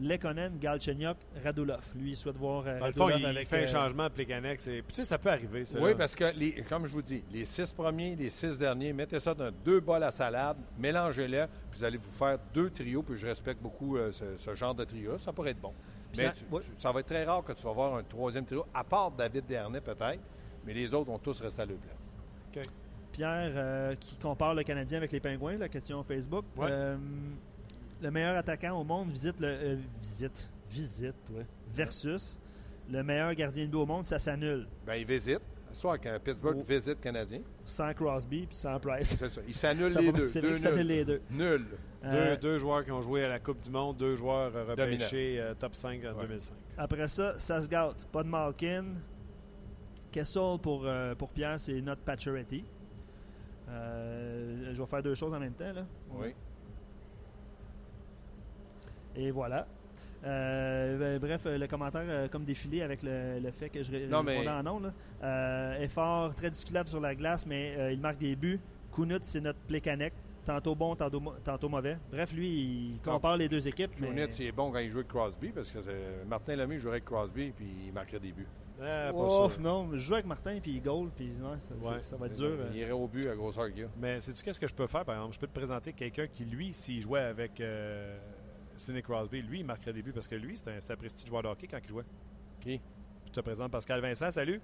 Lekonen, 0.02 0.58
Galchenyuk, 0.60 1.18
Radulov. 1.44 1.82
Lui, 1.96 2.12
il 2.12 2.16
souhaite 2.16 2.38
voir 2.38 2.64
euh, 2.66 2.80
Dans 2.80 2.86
le 2.88 2.94
fond, 2.94 3.06
Radulov 3.06 3.20
il 3.32 3.36
avec. 3.38 3.48
fait 3.50 3.60
un 3.60 3.64
euh, 3.64 3.68
changement 3.68 4.04
à 4.04 4.10
Plekanec. 4.10 4.58
tu 4.60 4.82
sais, 4.94 5.04
ça 5.04 5.18
peut 5.18 5.30
arriver. 5.30 5.66
Ça, 5.66 5.78
Oui, 5.82 5.90
là. 5.90 5.96
parce 5.96 6.16
que, 6.16 6.24
les, 6.38 6.54
comme 6.70 6.88
je 6.88 6.94
vous 6.94 7.02
dis, 7.02 7.22
les 7.34 7.44
six 7.44 7.74
premiers, 7.74 8.16
les 8.16 8.30
six 8.30 8.58
derniers, 8.58 8.94
mettez 8.94 9.20
ça 9.20 9.34
dans 9.34 9.52
deux 9.66 9.82
bols 9.82 10.04
à 10.04 10.12
salade, 10.12 10.56
mélangez-les, 10.78 11.48
puis 11.70 11.80
vous 11.80 11.84
allez 11.84 11.98
vous 11.98 12.12
faire 12.12 12.38
deux 12.54 12.70
trios, 12.70 13.04
puis 13.04 13.18
je 13.18 13.28
respecte 13.28 13.62
beaucoup 13.62 13.98
euh, 13.98 14.10
ce, 14.14 14.38
ce 14.38 14.56
genre 14.56 14.74
de 14.74 14.86
trio 14.86 15.18
Ça 15.18 15.34
pourrait 15.34 15.52
être 15.52 15.60
bon. 15.62 15.74
Mais 16.12 16.24
Pierre- 16.24 16.34
tu- 16.34 16.46
oui. 16.50 16.62
tu- 16.64 16.82
ça 16.82 16.94
va 16.94 17.02
être 17.02 17.06
très 17.08 17.26
rare 17.26 17.44
que 17.44 17.52
tu 17.52 17.64
vas 17.64 17.74
voir 17.74 17.96
un 17.96 18.04
troisième 18.04 18.46
trio, 18.46 18.66
à 18.74 18.86
part 18.86 19.12
David 19.12 19.46
Dernay 19.48 19.82
peut-être, 19.82 20.22
mais 20.66 20.74
les 20.74 20.94
autres 20.94 21.08
vont 21.12 21.20
tous 21.20 21.40
rester 21.42 21.62
à 21.62 21.66
leur 21.66 21.78
place. 21.78 22.68
Pierre 23.12 23.52
euh, 23.56 23.96
qui 23.96 24.18
compare 24.18 24.54
le 24.54 24.64
Canadien 24.64 25.00
avec 25.00 25.12
les 25.12 25.20
Pingouins, 25.20 25.58
la 25.58 25.68
question 25.68 26.04
Facebook. 26.04 26.46
Ouais. 26.56 26.68
Euh, 26.70 26.96
le 28.02 28.12
meilleur 28.12 28.38
attaquant 28.38 28.80
au 28.80 28.84
monde 28.84 29.10
visite 29.10 29.40
le 29.40 29.48
euh, 29.48 29.76
visite 30.02 30.50
visite 30.70 31.16
ouais, 31.36 31.46
versus 31.74 32.40
le 32.90 33.02
meilleur 33.04 33.34
gardien 33.34 33.66
de 33.66 33.72
but 33.72 33.78
au 33.78 33.86
monde, 33.86 34.06
ça 34.06 34.20
s'annule 34.20 34.68
Ben, 34.86 34.96
ils 34.96 35.06
visitent. 35.06 35.42
Soit 35.72 36.00
que 36.00 36.18
Pittsburgh 36.20 36.58
Oh. 36.60 36.64
visite 36.68 37.00
Canadien. 37.00 37.42
sans 37.66 37.94
Crosby 37.94 38.48
puis 38.48 38.56
sans 38.56 38.80
Price. 38.80 39.16
C'est 39.18 39.30
ça. 39.30 39.42
Ils 39.48 39.54
s'annulent 39.56 39.94
les 40.00 40.12
deux. 40.12 40.28
Deux 40.42 40.58
nuls. 40.58 40.88
les 40.88 41.06
deux. 41.06 41.22
Nul. 41.32 41.66
Deux, 42.04 42.10
Euh, 42.18 42.38
deux 42.38 42.58
joueurs 42.60 42.84
qui 42.84 42.92
ont 42.92 43.02
joué 43.04 43.26
à 43.26 43.30
la 43.30 43.40
Coupe 43.40 43.60
du 43.62 43.70
Monde, 43.70 43.98
deux 43.98 44.16
joueurs 44.16 44.52
repêchés 44.68 45.38
euh, 45.40 45.54
top 45.54 45.76
5 45.76 46.00
en 46.06 46.14
Ouais. 46.18 46.24
2005. 46.28 46.54
Après 46.78 47.08
ça, 47.08 47.40
ça 47.40 47.60
se 47.62 47.68
gâte. 47.68 48.06
Pas 48.12 48.24
de 48.24 48.30
Malkin. 48.30 48.86
Kessel 50.12 50.58
pour, 50.62 50.84
euh, 50.86 51.16
pour 51.16 51.30
Pierre, 51.30 51.60
c'est 51.60 51.80
notre 51.82 52.02
Pacioretty. 52.02 52.64
Euh, 53.70 54.72
je 54.74 54.82
vais 54.82 54.88
faire 54.88 55.04
deux 55.04 55.16
choses 55.16 55.34
en 55.34 55.40
même 55.40 55.54
temps. 55.54 55.72
Là. 55.74 55.86
Oui. 56.12 56.34
Et 59.16 59.32
voilà. 59.32 59.68
Euh, 60.26 60.98
ben, 60.98 61.20
bref, 61.20 61.46
le 61.46 61.68
commentaire 61.68 62.04
euh, 62.06 62.28
comme 62.28 62.44
défilé 62.44 62.82
avec 62.82 63.04
le, 63.04 63.40
le 63.40 63.52
fait 63.52 63.70
que 63.70 63.82
je 63.84 64.08
Non, 64.08 64.22
mais- 64.24 64.40
répondais 64.40 64.68
en 64.70 64.76
ondes, 64.76 64.94
effort 65.82 66.36
très 66.36 66.50
discutable 66.50 66.90
sur 66.90 67.00
la 67.00 67.16
glace, 67.16 67.46
mais 67.46 67.94
il 67.94 68.00
marque 68.00 68.18
des 68.18 68.36
buts. 68.36 68.60
Kunut, 68.94 69.20
c'est 69.24 69.42
notre 69.42 69.60
Plekanec. 69.60 70.14
Tantôt 70.46 70.74
bon, 70.74 70.96
tantôt, 70.96 71.70
mauvais. 71.70 71.98
Bref, 72.12 72.34
lui, 72.34 72.48
il 72.96 73.00
compare 73.04 73.38
les 73.38 73.48
deux 73.48 73.68
équipes. 73.68 73.92
mais- 74.00 74.08
Clooney, 74.08 74.30
c'est 74.30 74.52
bon 74.52 74.72
quand 74.72 74.80
il 74.80 74.90
joue 74.90 74.98
avec 74.98 75.10
Crosby, 75.10 75.50
parce 75.50 75.70
que 75.70 75.78
Martin 76.28 76.56
Lemay 76.56 76.80
jouerait 76.80 76.96
avec 76.96 77.06
Crosby, 77.06 77.52
puis 77.56 77.68
il 77.86 77.94
marquerait 77.94 78.20
des 78.20 78.32
buts. 78.32 78.48
Pas 78.80 79.12
Ouf, 79.14 79.54
sûr. 79.54 79.62
non, 79.62 79.90
je 79.92 79.98
joue 79.98 80.14
avec 80.14 80.26
Martin, 80.26 80.58
puis 80.62 80.72
il 80.72 80.82
goal, 80.82 81.10
puis 81.16 81.32
ouais, 81.32 81.58
ça, 81.60 81.76
Ouais, 81.76 81.98
ça- 81.98 82.02
ça 82.02 82.18
va 82.18 82.28
être 82.28 82.36
dur. 82.38 82.48
euh. 82.60 82.70
Il 82.72 82.78
irait 82.78 82.92
au 82.92 83.08
but 83.08 83.26
à 83.28 83.36
grosseur 83.36 83.72
qu'il. 83.74 83.90
Mais 83.98 84.22
sais-tu 84.22 84.44
qu'est-ce 84.44 84.60
que 84.60 84.68
je 84.68 84.74
peux 84.74 84.88
faire, 84.88 85.04
par 85.04 85.16
exemple? 85.16 85.34
Je 85.36 85.40
peux 85.40 85.48
te 85.48 85.54
présenter 85.54 85.92
quelqu'un 85.94 86.28
qui, 86.28 86.46
lui, 86.46 86.74
s'il 86.74 87.02
jouait 87.02 87.20
avec 87.22 87.60
euh, 87.60 88.18
Sidney 88.78 89.02
Crosby, 89.02 89.42
lui, 89.42 89.60
il 89.60 89.66
marquerait 89.66 89.92
des 89.94 90.02
buts 90.02 90.14
parce 90.14 90.28
que 90.28 90.36
lui, 90.36 90.56
c'est 90.58 90.70
un, 90.70 90.80
c'est 90.80 90.94
un 90.94 90.98
prestige 90.98 91.28
joueur 91.28 91.44
de 91.44 91.48
hockey 91.50 91.68
quand 91.68 91.80
il 91.84 91.90
jouait. 91.90 92.06
Qui? 92.62 92.80
Je 93.26 93.32
te 93.32 93.42
présente 93.42 93.72
Pascal 93.72 94.00
Vincent, 94.02 94.32
salut. 94.32 94.62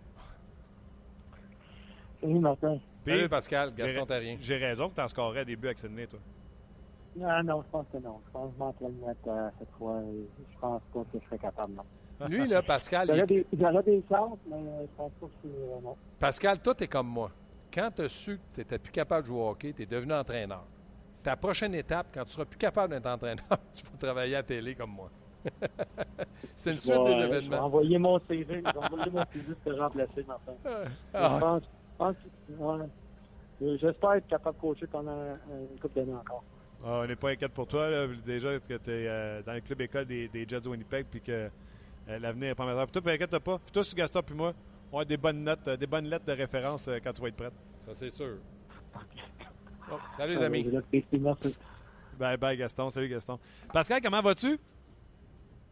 Salut 2.22 2.40
Martin. 2.40 2.80
Puis, 3.04 3.14
Salut 3.14 3.30
Pascal, 3.30 3.74
Gaston 3.76 4.06
Tarien. 4.06 4.38
J'ai 4.40 4.58
raison 4.58 4.90
que 4.90 4.96
tu 4.96 5.02
en 5.02 5.08
scorerais 5.08 5.46
des 5.46 5.56
buts 5.56 5.68
avec 5.68 5.78
Sidney, 5.78 6.08
toi. 6.08 6.20
Ah 7.24 7.44
non, 7.44 7.62
je 7.62 7.68
pense 7.70 7.86
que 7.92 7.98
non. 7.98 8.20
Je 8.26 8.32
pense 8.32 8.50
que 8.50 8.54
je 8.56 8.60
m'entraîne 8.60 8.96
mettre 9.06 9.20
euh, 9.28 9.50
cette 9.60 9.70
fois. 9.78 10.02
Je 10.54 10.60
pense 10.60 10.82
pas 10.94 11.00
que 11.12 11.20
je 11.20 11.26
serais 11.26 11.38
capable, 11.38 11.74
non. 11.74 11.84
Lui, 12.30 12.48
là, 12.48 12.62
Pascal, 12.62 13.08
J'aurais 13.08 13.20
il- 13.22 13.26
des, 13.26 13.46
des 13.52 14.04
chances, 14.10 14.38
mais 14.50 14.56
euh, 14.56 14.82
je 14.84 14.96
pense 14.98 15.12
pas 15.20 15.26
que 15.28 15.32
c'est 15.44 15.50
euh. 15.50 15.92
Pascal, 16.20 16.60
toi, 16.60 16.74
t'es 16.76 16.88
comme 16.88 17.08
moi. 17.08 17.32
Quand 17.74 17.90
tu 17.94 18.04
as 18.04 18.10
su 18.10 18.38
que 18.38 18.42
tu 18.54 18.60
n'étais 18.62 18.80
plus 18.80 18.92
capable 18.92 19.24
de 19.24 19.28
jouer 19.28 19.40
au 19.42 19.50
hockey, 19.50 19.74
tu 19.74 19.84
es 19.84 19.86
devenu 19.86 20.14
entraîneur. 20.14 20.64
Ta 21.22 21.36
prochaine 21.36 21.76
étape, 21.76 22.08
quand 22.14 22.24
tu 22.24 22.32
seras 22.32 22.46
plus 22.46 22.58
capable 22.58 22.94
d'être 22.94 23.08
entraîneur, 23.08 23.46
tu 23.74 23.84
vas 23.84 23.98
travailler 24.00 24.36
à 24.36 24.40
la 24.40 24.44
télé 24.44 24.76
comme 24.76 24.92
moi. 24.92 25.10
C'est 26.56 26.72
une 26.72 26.78
Je 26.78 26.82
suite 26.82 26.96
vais, 26.96 27.04
des 27.04 27.12
euh, 27.12 27.22
Je 27.22 27.28
vais 27.30 27.38
événements. 27.38 27.66
envoyer 27.66 27.98
mon 27.98 28.20
CV. 28.20 28.46
Je 28.48 28.52
vais 28.62 28.78
envoyer 28.78 29.12
mon 29.12 29.24
CV 29.32 29.54
pour 29.64 29.74
te 29.74 29.80
remplacer, 29.80 30.24
Martin. 30.28 30.54
Je 30.64 30.70
Ah, 31.14 31.38
pense, 31.40 31.64
je 31.64 31.98
pense 31.98 32.16
ouais. 32.50 32.86
Euh, 33.62 33.78
J'espère 33.80 34.14
être 34.14 34.28
capable 34.28 34.56
de 34.58 34.62
coacher 34.62 34.88
pendant 34.88 35.12
euh, 35.12 35.36
une 35.72 35.80
couple 35.80 36.00
d'années 36.00 36.16
encore. 36.16 36.44
Ah, 36.84 37.02
on 37.04 37.08
n'est 37.08 37.16
pas 37.16 37.30
inquiète 37.32 37.52
pour 37.54 37.68
toi. 37.68 37.90
là. 37.90 38.08
Déjà 38.26 38.58
que 38.60 38.74
tu 38.78 38.92
es 38.92 39.44
dans 39.44 39.54
le 39.54 39.62
club 39.62 39.82
école 39.82 40.06
des, 40.06 40.28
des 40.28 40.46
Jets 40.48 40.62
de 40.62 40.70
Winnipeg 40.70 41.06
puis 41.10 41.22
que 41.22 41.32
euh, 41.32 41.50
l'avenir 42.08 42.50
est 42.50 42.56
pas 42.56 42.66
mal. 42.66 42.76
Pour 42.78 42.92
toi, 42.92 43.02
puis 43.02 43.12
inquiète 43.14 43.40
pas. 43.40 43.60
Puis 43.60 43.72
toi, 43.72 43.84
sur 43.84 43.96
Gaston 43.98 44.22
puis 44.24 44.36
moi, 44.36 44.54
on 44.92 45.00
a 45.00 45.06
des 45.06 45.18
bonnes 45.18 45.44
notes, 45.44 45.68
euh, 45.68 45.78
des 45.78 45.88
bonnes 45.88 46.06
lettres 46.06 46.26
de 46.26 46.32
référence 46.34 46.88
euh, 46.88 47.00
quand 47.04 47.12
tu 47.14 47.22
vas 47.22 47.28
être 47.30 47.36
prête. 47.36 47.54
ça, 47.80 47.94
c'est 47.94 48.10
sûr. 48.10 48.38
Oh, 49.92 49.98
salut, 50.18 50.34
les 50.36 50.42
Euh, 50.42 50.46
amis. 50.48 50.64
Bye 52.18 52.38
bye, 52.38 52.58
Gaston. 52.58 52.90
Salut, 52.90 53.08
Gaston. 53.08 53.38
Pascal, 53.72 54.02
comment 54.02 54.20
vas-tu? 54.22 54.58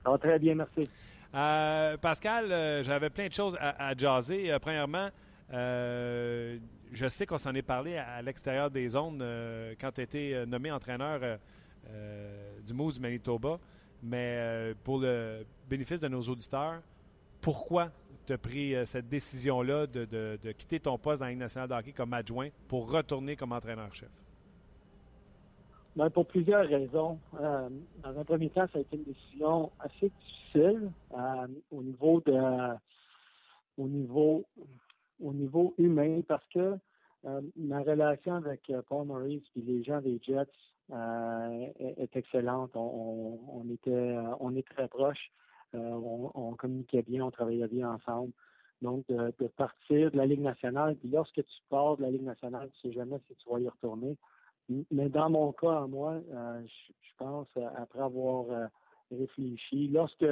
Ça 0.03 0.11
va 0.11 0.17
très 0.19 0.37
bien, 0.37 0.53
merci. 0.53 0.87
Euh, 1.33 1.97
Pascal, 1.97 2.51
euh, 2.51 2.83
j'avais 2.83 3.09
plein 3.09 3.27
de 3.27 3.33
choses 3.33 3.57
à, 3.59 3.87
à 3.87 3.95
jaser. 3.97 4.51
Euh, 4.53 4.59
premièrement, 4.59 5.09
euh, 5.51 6.59
je 6.91 7.09
sais 7.09 7.25
qu'on 7.25 7.39
s'en 7.39 7.55
est 7.55 7.63
parlé 7.63 7.97
à, 7.97 8.07
à 8.17 8.21
l'extérieur 8.21 8.69
des 8.69 8.89
zones 8.89 9.19
euh, 9.23 9.73
quand 9.81 9.91
tu 9.93 10.01
as 10.01 10.03
été 10.03 10.35
euh, 10.35 10.45
nommé 10.45 10.71
entraîneur 10.71 11.19
euh, 11.23 11.37
euh, 11.89 12.59
du 12.61 12.73
Moose 12.73 12.95
du 12.95 13.01
Manitoba. 13.01 13.57
Mais 14.03 14.35
euh, 14.37 14.73
pour 14.83 14.99
le 14.99 15.45
bénéfice 15.69 16.01
de 16.01 16.09
nos 16.09 16.21
auditeurs, 16.21 16.81
pourquoi 17.41 17.89
tu 18.25 18.33
as 18.33 18.37
pris 18.37 18.75
euh, 18.75 18.85
cette 18.85 19.07
décision-là 19.07 19.87
de, 19.87 20.05
de- 20.05 20.51
quitter 20.51 20.79
ton 20.79 20.97
poste 20.97 21.19
dans 21.21 21.25
la 21.25 21.31
Ligue 21.31 21.39
nationale 21.39 21.69
de 21.69 21.73
hockey 21.73 21.93
comme 21.93 22.13
adjoint 22.13 22.49
pour 22.67 22.91
retourner 22.91 23.35
comme 23.37 23.53
entraîneur-chef? 23.53 24.09
Ben, 25.95 26.09
pour 26.09 26.25
plusieurs 26.25 26.67
raisons. 26.67 27.19
Euh, 27.39 27.69
dans 28.01 28.17
un 28.19 28.23
premier 28.25 28.49
temps, 28.49 28.67
ça 28.73 28.79
a 28.79 28.81
été 28.81 28.97
une 28.97 29.03
décision 29.03 29.71
assez 29.79 30.09
difficile 30.19 30.91
au 31.71 31.83
niveau 31.83 32.21
de 32.25 32.73
au 33.77 33.87
niveau 33.87 34.45
au 35.21 35.33
niveau 35.33 35.73
humain 35.77 36.21
parce 36.27 36.45
que 36.53 36.77
ma 37.55 37.79
relation 37.81 38.35
avec 38.35 38.71
Paul 38.89 39.05
Maurice 39.07 39.43
et 39.55 39.61
les 39.61 39.83
gens 39.83 40.01
des 40.01 40.19
Jets 40.21 40.45
est, 40.91 42.15
excellente. 42.15 42.71
On, 42.75 43.65
était, 43.71 44.17
on 44.39 44.55
est 44.55 44.67
très 44.67 44.87
proches. 44.87 45.31
On, 45.73 46.31
on, 46.35 46.53
communiquait 46.53 47.01
bien, 47.01 47.25
on 47.25 47.31
travaillait 47.31 47.67
bien 47.67 47.91
ensemble. 47.91 48.31
Donc, 48.83 49.07
de, 49.07 49.47
partir 49.47 50.11
de 50.11 50.17
la 50.17 50.25
Ligue 50.25 50.41
nationale, 50.41 50.97
puis 50.97 51.09
lorsque 51.09 51.35
tu 51.35 51.61
pars 51.69 51.97
de 51.97 52.01
la 52.01 52.11
Ligue 52.11 52.23
nationale, 52.23 52.69
tu 52.81 52.87
ne 52.87 52.91
sais 52.91 52.99
jamais 52.99 53.17
si 53.27 53.35
tu 53.35 53.49
vas 53.49 53.59
y 53.59 53.67
retourner. 53.67 54.17
Mais 54.91 55.09
dans 55.09 55.29
mon 55.29 55.51
cas, 55.51 55.87
moi, 55.87 56.21
euh, 56.31 56.61
je, 56.65 57.11
pense, 57.17 57.47
euh, 57.57 57.67
après 57.77 57.99
avoir 57.99 58.49
euh, 58.49 58.67
réfléchi, 59.11 59.87
lorsque 59.87 60.25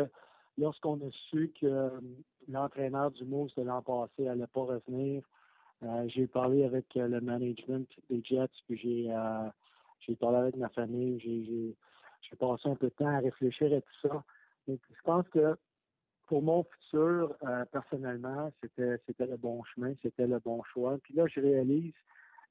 lorsqu'on 0.57 0.95
a 0.97 1.11
su 1.29 1.51
que 1.59 1.91
l'entraîneur 2.47 3.11
du 3.11 3.23
Moose 3.25 3.53
de 3.55 3.63
l'an 3.63 3.81
passé 3.81 4.23
n'allait 4.23 4.47
pas 4.47 4.63
revenir, 4.63 5.23
j'ai 6.07 6.27
parlé 6.27 6.65
avec 6.65 6.93
le 6.93 7.21
management 7.21 7.87
des 8.09 8.21
Jets, 8.23 8.49
puis 8.67 8.77
j'ai 8.77 9.09
j'ai 10.01 10.15
parlé 10.15 10.37
avec 10.37 10.55
ma 10.57 10.69
famille, 10.69 11.19
j'ai 11.19 12.35
passé 12.37 12.69
un 12.69 12.75
peu 12.75 12.87
de 12.87 12.93
temps 12.93 13.07
à 13.07 13.19
réfléchir 13.19 13.73
à 13.73 13.81
tout 13.81 14.07
ça. 14.07 14.23
Je 14.67 15.01
pense 15.03 15.27
que 15.29 15.55
pour 16.27 16.41
mon 16.41 16.63
futur, 16.63 17.35
euh, 17.43 17.65
personnellement, 17.65 18.51
c'était 18.61 18.99
le 19.19 19.35
bon 19.37 19.63
chemin, 19.65 19.93
c'était 20.01 20.27
le 20.27 20.39
bon 20.39 20.63
choix. 20.63 20.97
Puis 21.03 21.13
là, 21.13 21.25
je 21.27 21.41
réalise 21.41 21.93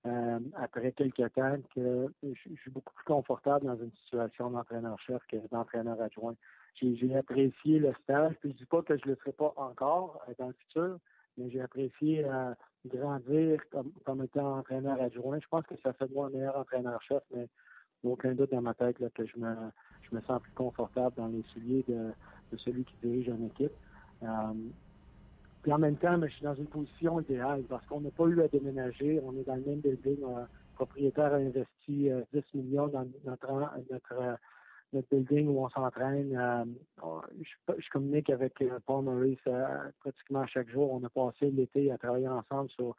euh, 0.07 0.39
après 0.57 0.93
quelques 0.93 1.33
temps 1.33 1.57
que 1.75 2.13
je, 2.23 2.55
suis 2.57 2.71
beaucoup 2.71 2.93
plus 2.95 3.05
confortable 3.05 3.67
dans 3.67 3.77
une 3.77 3.93
situation 4.03 4.51
d'entraîneur-chef 4.51 5.23
que 5.29 5.37
d'entraîneur 5.51 6.01
adjoint. 6.01 6.37
J'ai 6.75 7.17
apprécié 7.17 7.79
le 7.79 7.95
stage, 8.03 8.35
puis 8.41 8.53
je 8.53 8.59
dis 8.59 8.67
pas 8.67 8.83
que 8.83 8.99
je 8.99 9.07
le 9.07 9.15
ferai 9.17 9.33
pas 9.33 9.55
encore 9.57 10.23
euh, 10.29 10.35
dans 10.39 10.49
le 10.49 10.55
futur, 10.55 10.99
mais 11.39 11.51
j'ai 11.51 11.63
apprécié 11.63 12.25
grandir 12.87 13.61
comme, 13.71 13.93
comme 14.05 14.25
étant 14.25 14.59
entraîneur 14.59 15.01
adjoint. 15.01 15.39
Je 15.41 15.49
pense 15.49 15.67
que 15.67 15.75
ça 15.83 15.93
fait 15.93 16.09
de 16.09 16.15
moi 16.15 16.27
un 16.27 16.31
meilleur 16.31 16.57
entraîneur-chef, 16.57 17.23
mais 17.35 17.49
aucun 18.03 18.33
doute 18.35 18.51
dans 18.51 18.63
ma 18.63 18.75
tête 18.75 18.99
là, 19.01 19.09
que 19.15 19.27
je 19.27 19.37
me, 19.39 19.55
je 20.03 20.17
me 20.17 20.21
sens 20.23 20.41
plus 20.41 20.53
confortable 20.53 21.15
dans 21.17 21.27
les 21.27 21.43
souliers 21.53 21.85
de, 21.89 22.13
celui 22.59 22.85
qui 22.85 22.95
dirige 23.03 23.29
une 23.29 23.47
équipe. 23.47 23.73
Euh, 24.23 24.27
puis 25.63 25.73
en 25.73 25.79
même 25.79 25.97
temps, 25.97 26.19
je 26.23 26.29
suis 26.29 26.43
dans 26.43 26.55
une 26.55 26.67
position 26.67 27.21
idéale 27.21 27.63
parce 27.69 27.85
qu'on 27.87 28.01
n'a 28.01 28.11
pas 28.11 28.25
eu 28.27 28.41
à 28.41 28.49
déménager. 28.49 29.21
On 29.23 29.37
est 29.37 29.45
dans 29.45 29.57
le 29.57 29.63
même 29.63 29.81
building. 29.81 30.21
Le 30.21 30.47
propriétaire 30.75 31.35
a 31.35 31.37
investi 31.37 32.09
10 32.09 32.11
euh, 32.11 32.23
millions 32.55 32.89
dans 32.89 33.07
notre, 33.25 33.53
notre, 33.91 34.39
notre 34.93 35.09
building 35.09 35.49
où 35.49 35.65
on 35.65 35.71
s'entraîne. 35.71 36.37
Euh, 36.37 36.65
je, 37.79 37.89
communique 37.91 38.31
avec 38.31 38.63
Paul 38.87 39.05
Maurice 39.05 39.39
pratiquement 40.01 40.47
chaque 40.47 40.69
jour. 40.69 40.93
On 40.93 41.05
a 41.05 41.09
passé 41.09 41.51
l'été 41.51 41.91
à 41.91 41.99
travailler 41.99 42.29
ensemble 42.29 42.71
sur 42.71 42.97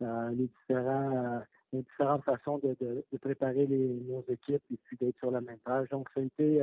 les 0.00 0.46
différents 0.46 1.42
les 1.72 1.82
différentes 1.82 2.24
façons 2.24 2.58
de, 2.58 3.04
préparer 3.18 3.66
les, 3.66 3.88
nos 4.08 4.24
équipes 4.28 4.62
et 4.72 4.76
puis 4.84 4.96
d'être 5.00 5.18
sur 5.18 5.30
la 5.30 5.40
même 5.40 5.58
page. 5.58 5.88
Donc, 5.88 6.08
ça 6.14 6.20
a 6.20 6.22
été 6.22 6.62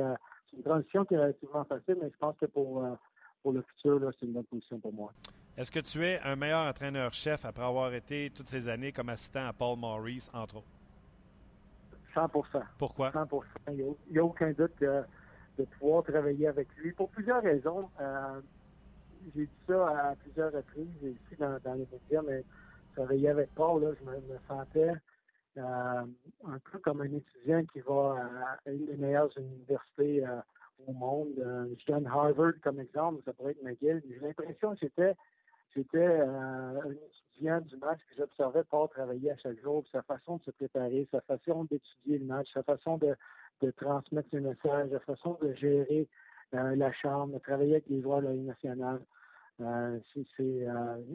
une 0.56 0.62
transition 0.62 1.04
qui 1.04 1.14
est 1.14 1.18
relativement 1.18 1.64
facile, 1.64 1.96
mais 2.00 2.10
je 2.10 2.18
pense 2.18 2.36
que 2.38 2.46
pour, 2.46 2.84
euh, 2.84 2.94
pour 3.42 3.52
le 3.52 3.62
futur, 3.62 4.00
c'est 4.18 4.26
une 4.26 4.32
bonne 4.32 4.44
position 4.44 4.78
pour 4.78 4.92
moi. 4.92 5.12
Est-ce 5.56 5.70
que 5.70 5.80
tu 5.80 6.04
es 6.04 6.20
un 6.20 6.36
meilleur 6.36 6.66
entraîneur-chef 6.66 7.44
après 7.44 7.64
avoir 7.64 7.92
été 7.92 8.30
toutes 8.30 8.48
ces 8.48 8.68
années 8.68 8.92
comme 8.92 9.10
assistant 9.10 9.46
à 9.46 9.52
Paul 9.52 9.78
Maurice, 9.78 10.30
entre 10.32 10.58
autres? 10.58 10.81
100% 12.14 12.62
Pourquoi? 12.78 13.10
100% 13.10 13.42
Il 13.68 13.94
n'y 14.10 14.18
a, 14.18 14.24
aucun 14.24 14.52
doute 14.52 14.78
de, 14.80 15.64
pouvoir 15.78 16.02
travailler 16.02 16.48
avec 16.48 16.68
lui 16.76 16.92
pour 16.92 17.08
plusieurs 17.10 17.42
raisons. 17.42 17.88
Euh, 18.00 18.40
j'ai 19.34 19.46
dit 19.46 19.52
ça 19.66 19.88
à 19.88 20.16
plusieurs 20.16 20.52
reprises 20.52 20.88
ici 21.02 21.36
dans, 21.38 21.58
dans 21.64 21.74
les 21.74 21.86
médias, 21.92 22.22
mais 22.22 22.44
travailler 22.94 23.28
avec 23.28 23.54
Paul, 23.54 23.82
là, 23.82 23.90
je 23.98 24.04
me 24.04 24.38
sentais 24.48 24.92
euh, 25.58 26.04
un 26.46 26.58
peu 26.70 26.78
comme 26.78 27.02
un 27.02 27.12
étudiant 27.12 27.64
qui 27.72 27.80
va 27.80 28.58
à 28.64 28.70
une 28.70 28.86
des 28.86 28.96
meilleures 28.96 29.30
universités 29.38 30.26
euh, 30.26 30.40
au 30.86 30.92
monde. 30.92 31.34
Je 31.36 31.92
donne 31.92 32.06
Harvard 32.06 32.54
comme 32.62 32.80
exemple, 32.80 33.22
ça 33.24 33.32
pourrait 33.32 33.52
être 33.52 33.62
McGill. 33.62 34.02
J'ai 34.08 34.18
l'impression 34.18 34.72
que 34.72 34.80
j'étais 34.80 35.14
j'étais 35.74 36.04
un 36.04 36.74
étudiant 36.90 37.60
du 37.60 37.76
match 37.76 38.00
que 38.08 38.14
j'observais 38.16 38.64
pas 38.64 38.86
travailler 38.88 39.30
à 39.30 39.36
chaque 39.36 39.60
jour, 39.60 39.84
sa 39.90 40.02
façon 40.02 40.36
de 40.36 40.42
se 40.44 40.50
préparer, 40.52 41.08
sa 41.10 41.20
façon 41.22 41.64
d'étudier 41.64 42.18
le 42.18 42.26
match, 42.26 42.48
sa 42.52 42.62
façon 42.62 42.98
de, 42.98 43.16
transmettre 43.76 44.28
ses 44.30 44.40
messages, 44.40 44.90
sa 44.90 45.00
façon 45.00 45.38
de 45.40 45.52
gérer 45.54 46.08
la 46.52 46.92
chambre, 46.92 47.34
de 47.34 47.38
travailler 47.38 47.74
avec 47.74 47.88
les 47.88 48.02
joueurs 48.02 48.20
de 48.20 48.26
la 48.26 48.32
Ligue 48.32 48.46
nationale. 48.46 49.00
c'est, 50.36 50.66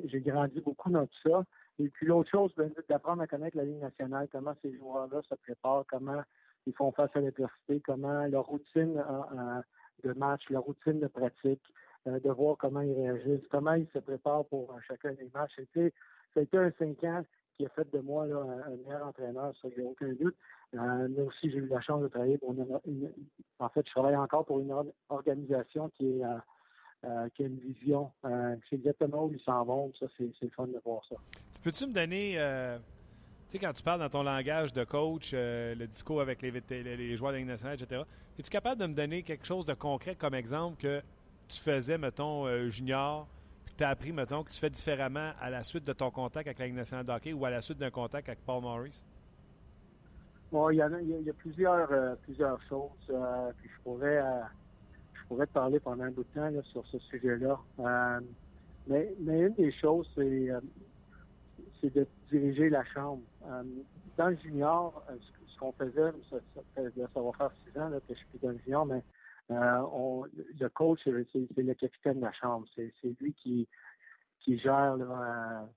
j'ai 0.05 0.21
grandi 0.21 0.61
beaucoup 0.61 0.89
dans 0.89 1.05
tout 1.05 1.29
ça. 1.29 1.43
Et 1.79 1.89
puis 1.89 2.07
l'autre 2.07 2.29
chose, 2.29 2.51
ben, 2.57 2.71
d'apprendre 2.89 3.21
à 3.21 3.27
connaître 3.27 3.57
la 3.57 3.65
Ligue 3.65 3.81
nationale, 3.81 4.27
comment 4.31 4.55
ces 4.61 4.75
joueurs-là 4.75 5.21
se 5.29 5.35
préparent, 5.35 5.85
comment 5.87 6.23
ils 6.65 6.73
font 6.73 6.91
face 6.91 7.09
à 7.15 7.21
l'adversité, 7.21 7.81
comment 7.85 8.25
leur 8.25 8.45
routine 8.45 8.97
euh, 8.97 9.37
euh, 9.37 9.61
de 10.03 10.13
match, 10.13 10.41
leur 10.49 10.63
routine 10.63 10.99
de 10.99 11.07
pratique, 11.07 11.61
euh, 12.07 12.19
de 12.19 12.29
voir 12.31 12.57
comment 12.57 12.81
ils 12.81 12.93
réagissent, 12.93 13.47
comment 13.49 13.73
ils 13.73 13.87
se 13.93 13.99
préparent 13.99 14.45
pour 14.45 14.73
chacun 14.87 15.13
des 15.13 15.29
matchs. 15.33 15.53
C'était, 15.57 15.93
été 16.35 16.57
un 16.57 16.71
cinq 16.77 17.03
ans 17.03 17.23
qui 17.57 17.65
a 17.65 17.69
fait 17.69 17.91
de 17.91 17.99
moi 17.99 18.23
un 18.23 18.75
meilleur 18.85 19.07
entraîneur, 19.07 19.53
ça, 19.61 19.67
il 19.75 19.83
n'y 19.83 19.89
aucun 19.89 20.13
doute. 20.13 20.35
mais 20.73 21.21
aussi, 21.21 21.49
j'ai 21.49 21.57
eu 21.57 21.67
la 21.67 21.81
chance 21.81 22.03
de 22.03 22.07
travailler 22.07 22.37
pour 22.37 22.53
une, 22.53 23.11
en 23.59 23.69
fait, 23.69 23.83
je 23.87 23.91
travaille 23.91 24.15
encore 24.15 24.45
pour 24.45 24.59
une 24.59 24.73
organisation 25.09 25.89
euh, 27.05 27.29
qui 27.35 27.43
a 27.43 27.45
une 27.45 27.59
vision. 27.59 28.11
Euh, 28.25 28.55
c'est 28.67 28.77
exactement 28.77 29.25
où 29.25 29.31
ils 29.31 29.39
s'en 29.41 29.63
vont. 29.63 29.93
Ça, 29.99 30.07
c'est, 30.17 30.31
le 30.41 30.49
fun 30.49 30.65
de 30.65 30.81
voir 30.83 31.01
ça. 31.07 31.15
Peux-tu 31.63 31.85
me 31.85 31.93
donner, 31.93 32.39
euh, 32.39 32.79
tu 33.49 33.51
sais, 33.51 33.59
quand 33.59 33.71
tu 33.71 33.83
parles 33.83 33.99
dans 33.99 34.09
ton 34.09 34.23
langage 34.23 34.73
de 34.73 34.83
coach, 34.83 35.31
le 35.33 35.85
discours 35.85 36.21
avec 36.21 36.41
les, 36.41 36.51
les 36.51 37.15
joueurs 37.15 37.33
de 37.33 37.37
la 37.37 37.45
nationale, 37.45 37.77
etc., 37.79 38.01
es-tu 38.39 38.49
capable 38.49 38.81
de 38.81 38.87
me 38.87 38.95
donner 38.95 39.21
quelque 39.21 39.45
chose 39.45 39.63
de 39.65 39.75
concret 39.75 40.15
comme 40.15 40.33
exemple 40.33 40.81
que 40.81 41.01
tu 41.47 41.59
faisais, 41.59 41.97
mettons, 41.97 42.47
junior, 42.69 43.27
puis 43.65 43.73
que 43.73 43.79
tu 43.79 43.83
as 43.83 43.89
appris, 43.89 44.11
mettons, 44.11 44.43
que 44.43 44.51
tu 44.51 44.59
fais 44.59 44.69
différemment 44.69 45.31
à 45.39 45.49
la 45.49 45.63
suite 45.63 45.85
de 45.85 45.93
ton 45.93 46.11
contact 46.11 46.47
avec 46.47 46.59
la 46.59 46.65
Ligue 46.65 46.75
nationale 46.75 47.05
hockey 47.09 47.33
ou 47.33 47.45
à 47.45 47.49
la 47.49 47.61
suite 47.61 47.77
d'un 47.77 47.91
contact 47.91 48.29
avec 48.29 48.43
Paul 48.45 48.61
Maurice? 48.61 49.03
Bon, 50.51 50.69
il 50.69 50.75
y, 50.75 50.77
y 50.77 51.29
a 51.29 51.33
plusieurs, 51.33 52.17
plusieurs 52.19 52.61
choses. 52.69 52.91
puis 53.57 53.69
je 53.69 53.83
pourrais 53.83 54.21
pourrais 55.27 55.47
te 55.47 55.53
parler 55.53 55.79
pendant 55.79 56.03
un 56.03 56.11
bout 56.11 56.23
de 56.23 56.39
temps 56.39 56.63
sur 56.71 56.85
ce 56.87 56.99
sujet-là. 56.99 57.59
Euh, 57.79 58.19
mais, 58.87 59.13
une 59.19 59.53
des 59.53 59.71
choses, 59.71 60.09
c'est 60.15 60.49
euh, 60.49 60.59
de 61.83 62.07
diriger 62.31 62.69
la 62.69 62.83
chambre. 62.85 63.21
Euh, 63.45 63.63
dans 64.17 64.29
le 64.29 64.37
junior, 64.37 65.03
ce, 65.47 65.59
qu'on 65.59 65.71
faisait, 65.73 66.11
ça, 66.29 66.37
va 67.15 67.31
faire 67.37 67.51
six 67.65 67.79
ans 67.79 67.89
que 68.07 68.13
je 68.13 68.19
suis 68.19 68.39
dans 68.41 68.49
le 68.49 68.59
junior, 68.59 68.85
mais 68.85 69.03
on, 69.49 70.25
le 70.59 70.67
coach, 70.69 70.99
c'est 71.03 71.11
le 71.11 71.73
capitaine 71.73 72.19
de 72.19 72.25
la 72.25 72.33
chambre. 72.33 72.67
C'est 72.75 72.93
lui 73.21 73.33
qui, 73.33 73.67
qui 74.39 74.57
gère, 74.57 74.97
là, 74.97 75.67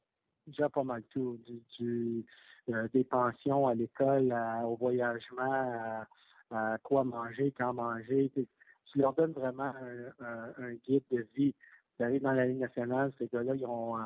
gère 0.48 0.70
pas 0.70 0.84
mal 0.84 1.02
tout, 1.10 1.38
du, 1.78 2.24
des 2.92 3.04
pensions 3.04 3.66
à 3.66 3.74
l'école, 3.74 4.34
au 4.64 4.76
voyagement, 4.76 6.06
à, 6.50 6.78
quoi 6.82 7.04
manger, 7.04 7.52
quand 7.56 7.72
manger 7.74 8.30
tu 8.92 8.98
leur 8.98 9.12
donnes 9.14 9.32
vraiment 9.32 9.72
un, 10.20 10.74
guide 10.86 11.04
de 11.10 11.26
vie. 11.34 11.54
D'arriver 11.98 12.20
dans 12.20 12.32
la 12.32 12.46
Ligue 12.46 12.60
nationale, 12.60 13.12
ces 13.18 13.26
gars-là, 13.26 13.54
ils 13.54 13.66
ont, 13.66 13.98
euh, 13.98 14.00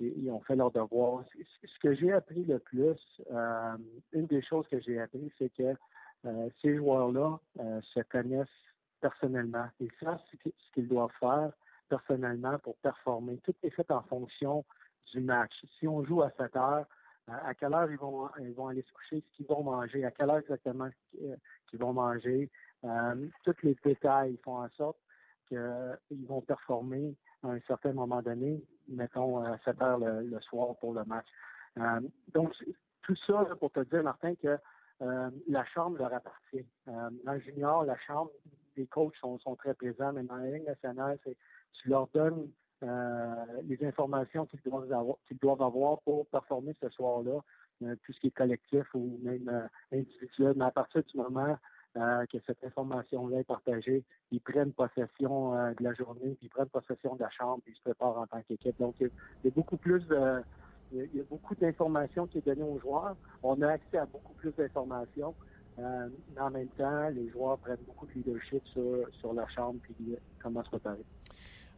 ils 0.00 0.28
ont 0.28 0.40
fait 0.40 0.56
leur 0.56 0.72
devoir. 0.72 1.24
Ce 1.62 1.78
que 1.80 1.94
j'ai 1.94 2.12
appris 2.12 2.44
le 2.44 2.58
plus, 2.58 2.98
euh, 3.30 3.76
une 4.12 4.26
des 4.26 4.42
choses 4.42 4.66
que 4.66 4.80
j'ai 4.80 4.98
appris, 4.98 5.32
c'est 5.38 5.52
que 5.54 5.74
euh, 6.24 6.48
ces 6.60 6.76
joueurs-là 6.76 7.38
se 7.82 8.00
connaissent 8.10 8.48
personnellement. 9.00 9.68
Ils 9.80 9.90
savent 10.00 10.20
ce 10.30 10.50
qu'ils 10.72 10.88
doivent 10.88 11.12
faire 11.18 11.52
personnellement 11.88 12.58
pour 12.58 12.76
performer. 12.76 13.38
Tout 13.38 13.54
est 13.62 13.70
fait 13.70 13.90
en 13.90 14.02
fonction 14.02 14.64
du 15.12 15.20
match. 15.20 15.52
Si 15.78 15.88
on 15.88 16.04
joue 16.04 16.22
à 16.22 16.30
7 16.32 16.56
heures, 16.56 16.86
à 17.28 17.54
quelle 17.54 17.74
heure 17.74 17.90
ils 17.90 17.98
vont, 17.98 18.28
ils 18.40 18.54
vont 18.54 18.68
aller 18.68 18.82
se 18.82 18.92
coucher, 18.92 19.20
ce 19.20 19.36
qu'ils 19.36 19.46
vont 19.46 19.62
manger, 19.62 20.04
à 20.04 20.10
quelle 20.10 20.30
heure 20.30 20.38
exactement 20.38 20.88
qu'ils 21.12 21.78
vont 21.78 21.92
manger, 21.92 22.50
euh, 22.84 23.28
tous 23.44 23.56
les 23.62 23.76
détails 23.84 24.38
font 24.44 24.58
en 24.58 24.68
sorte 24.70 24.98
qu'ils 25.48 26.26
vont 26.26 26.40
performer 26.40 27.16
à 27.42 27.48
un 27.48 27.60
certain 27.66 27.92
moment 27.92 28.22
donné, 28.22 28.62
mettons 28.88 29.44
à 29.44 29.58
7 29.64 29.82
heures 29.82 29.98
le, 29.98 30.40
soir 30.40 30.76
pour 30.80 30.94
le 30.94 31.04
match. 31.04 31.26
Euh, 31.78 32.00
donc, 32.32 32.52
tout 33.02 33.16
ça 33.26 33.44
pour 33.58 33.70
te 33.72 33.80
dire, 33.80 34.02
Martin, 34.02 34.34
que 34.34 34.58
euh, 35.02 35.30
la 35.48 35.64
chambre 35.66 35.98
leur 35.98 36.12
appartient. 36.12 36.66
dans 36.86 37.32
le 37.32 37.38
junior, 37.40 37.84
la 37.84 37.96
chambre, 37.98 38.30
les 38.78 38.86
coachs 38.86 39.14
sont, 39.16 39.38
très 39.56 39.74
présents, 39.74 40.12
mais 40.12 40.22
dans 40.22 40.36
la 40.36 40.50
Ligue 40.50 40.66
nationale, 40.66 41.18
c'est 41.24 41.36
tu 41.74 41.88
leur 41.88 42.08
donnes 42.14 42.48
les 43.64 43.84
informations 43.84 44.46
qu'ils 44.46 44.60
doivent 44.62 45.62
avoir, 45.62 46.00
pour 46.00 46.26
performer 46.28 46.74
ce 46.80 46.88
soir-là, 46.90 47.40
tout 47.80 48.12
ce 48.12 48.20
qui 48.20 48.28
est 48.28 48.36
collectif 48.36 48.86
ou 48.94 49.18
même 49.22 49.68
individuel. 49.92 50.54
Mais 50.56 50.64
à 50.64 50.70
partir 50.70 51.02
du 51.02 51.16
moment 51.16 51.56
euh, 51.96 52.26
que 52.26 52.36
cette 52.46 52.62
information-là 52.62 53.40
est 53.40 53.44
partagée. 53.44 54.04
Ils 54.30 54.40
prennent 54.40 54.72
possession 54.72 55.56
euh, 55.56 55.72
de 55.72 55.82
la 55.82 55.94
journée, 55.94 56.36
ils 56.42 56.48
prennent 56.50 56.68
possession 56.68 57.16
de 57.16 57.20
la 57.20 57.30
chambre, 57.30 57.62
ils 57.66 57.74
se 57.74 57.80
préparent 57.80 58.18
en 58.18 58.26
tant 58.26 58.42
qu'équipe. 58.42 58.78
Donc, 58.78 58.94
il 59.00 59.10
y 59.42 59.48
a 59.48 59.50
beaucoup 59.50 59.78
plus 59.78 60.06
de, 60.06 60.42
Il 60.92 61.16
y 61.16 61.20
a 61.20 61.24
beaucoup 61.24 61.54
d'informations 61.54 62.26
qui 62.26 62.38
est 62.38 62.46
donnée 62.46 62.62
aux 62.62 62.78
joueurs. 62.78 63.16
On 63.42 63.60
a 63.62 63.68
accès 63.68 63.96
à 63.96 64.06
beaucoup 64.06 64.34
plus 64.34 64.52
d'informations. 64.52 65.34
Euh, 65.78 66.08
mais 66.34 66.40
en 66.40 66.50
même 66.50 66.68
temps, 66.68 67.08
les 67.10 67.28
joueurs 67.30 67.58
prennent 67.58 67.76
beaucoup 67.86 68.06
de 68.06 68.12
leadership 68.14 68.62
sur, 68.72 69.06
sur 69.20 69.32
la 69.32 69.46
chambre 69.48 69.78
et 69.90 70.18
comment 70.42 70.62
se 70.64 70.70
préparer. 70.70 71.04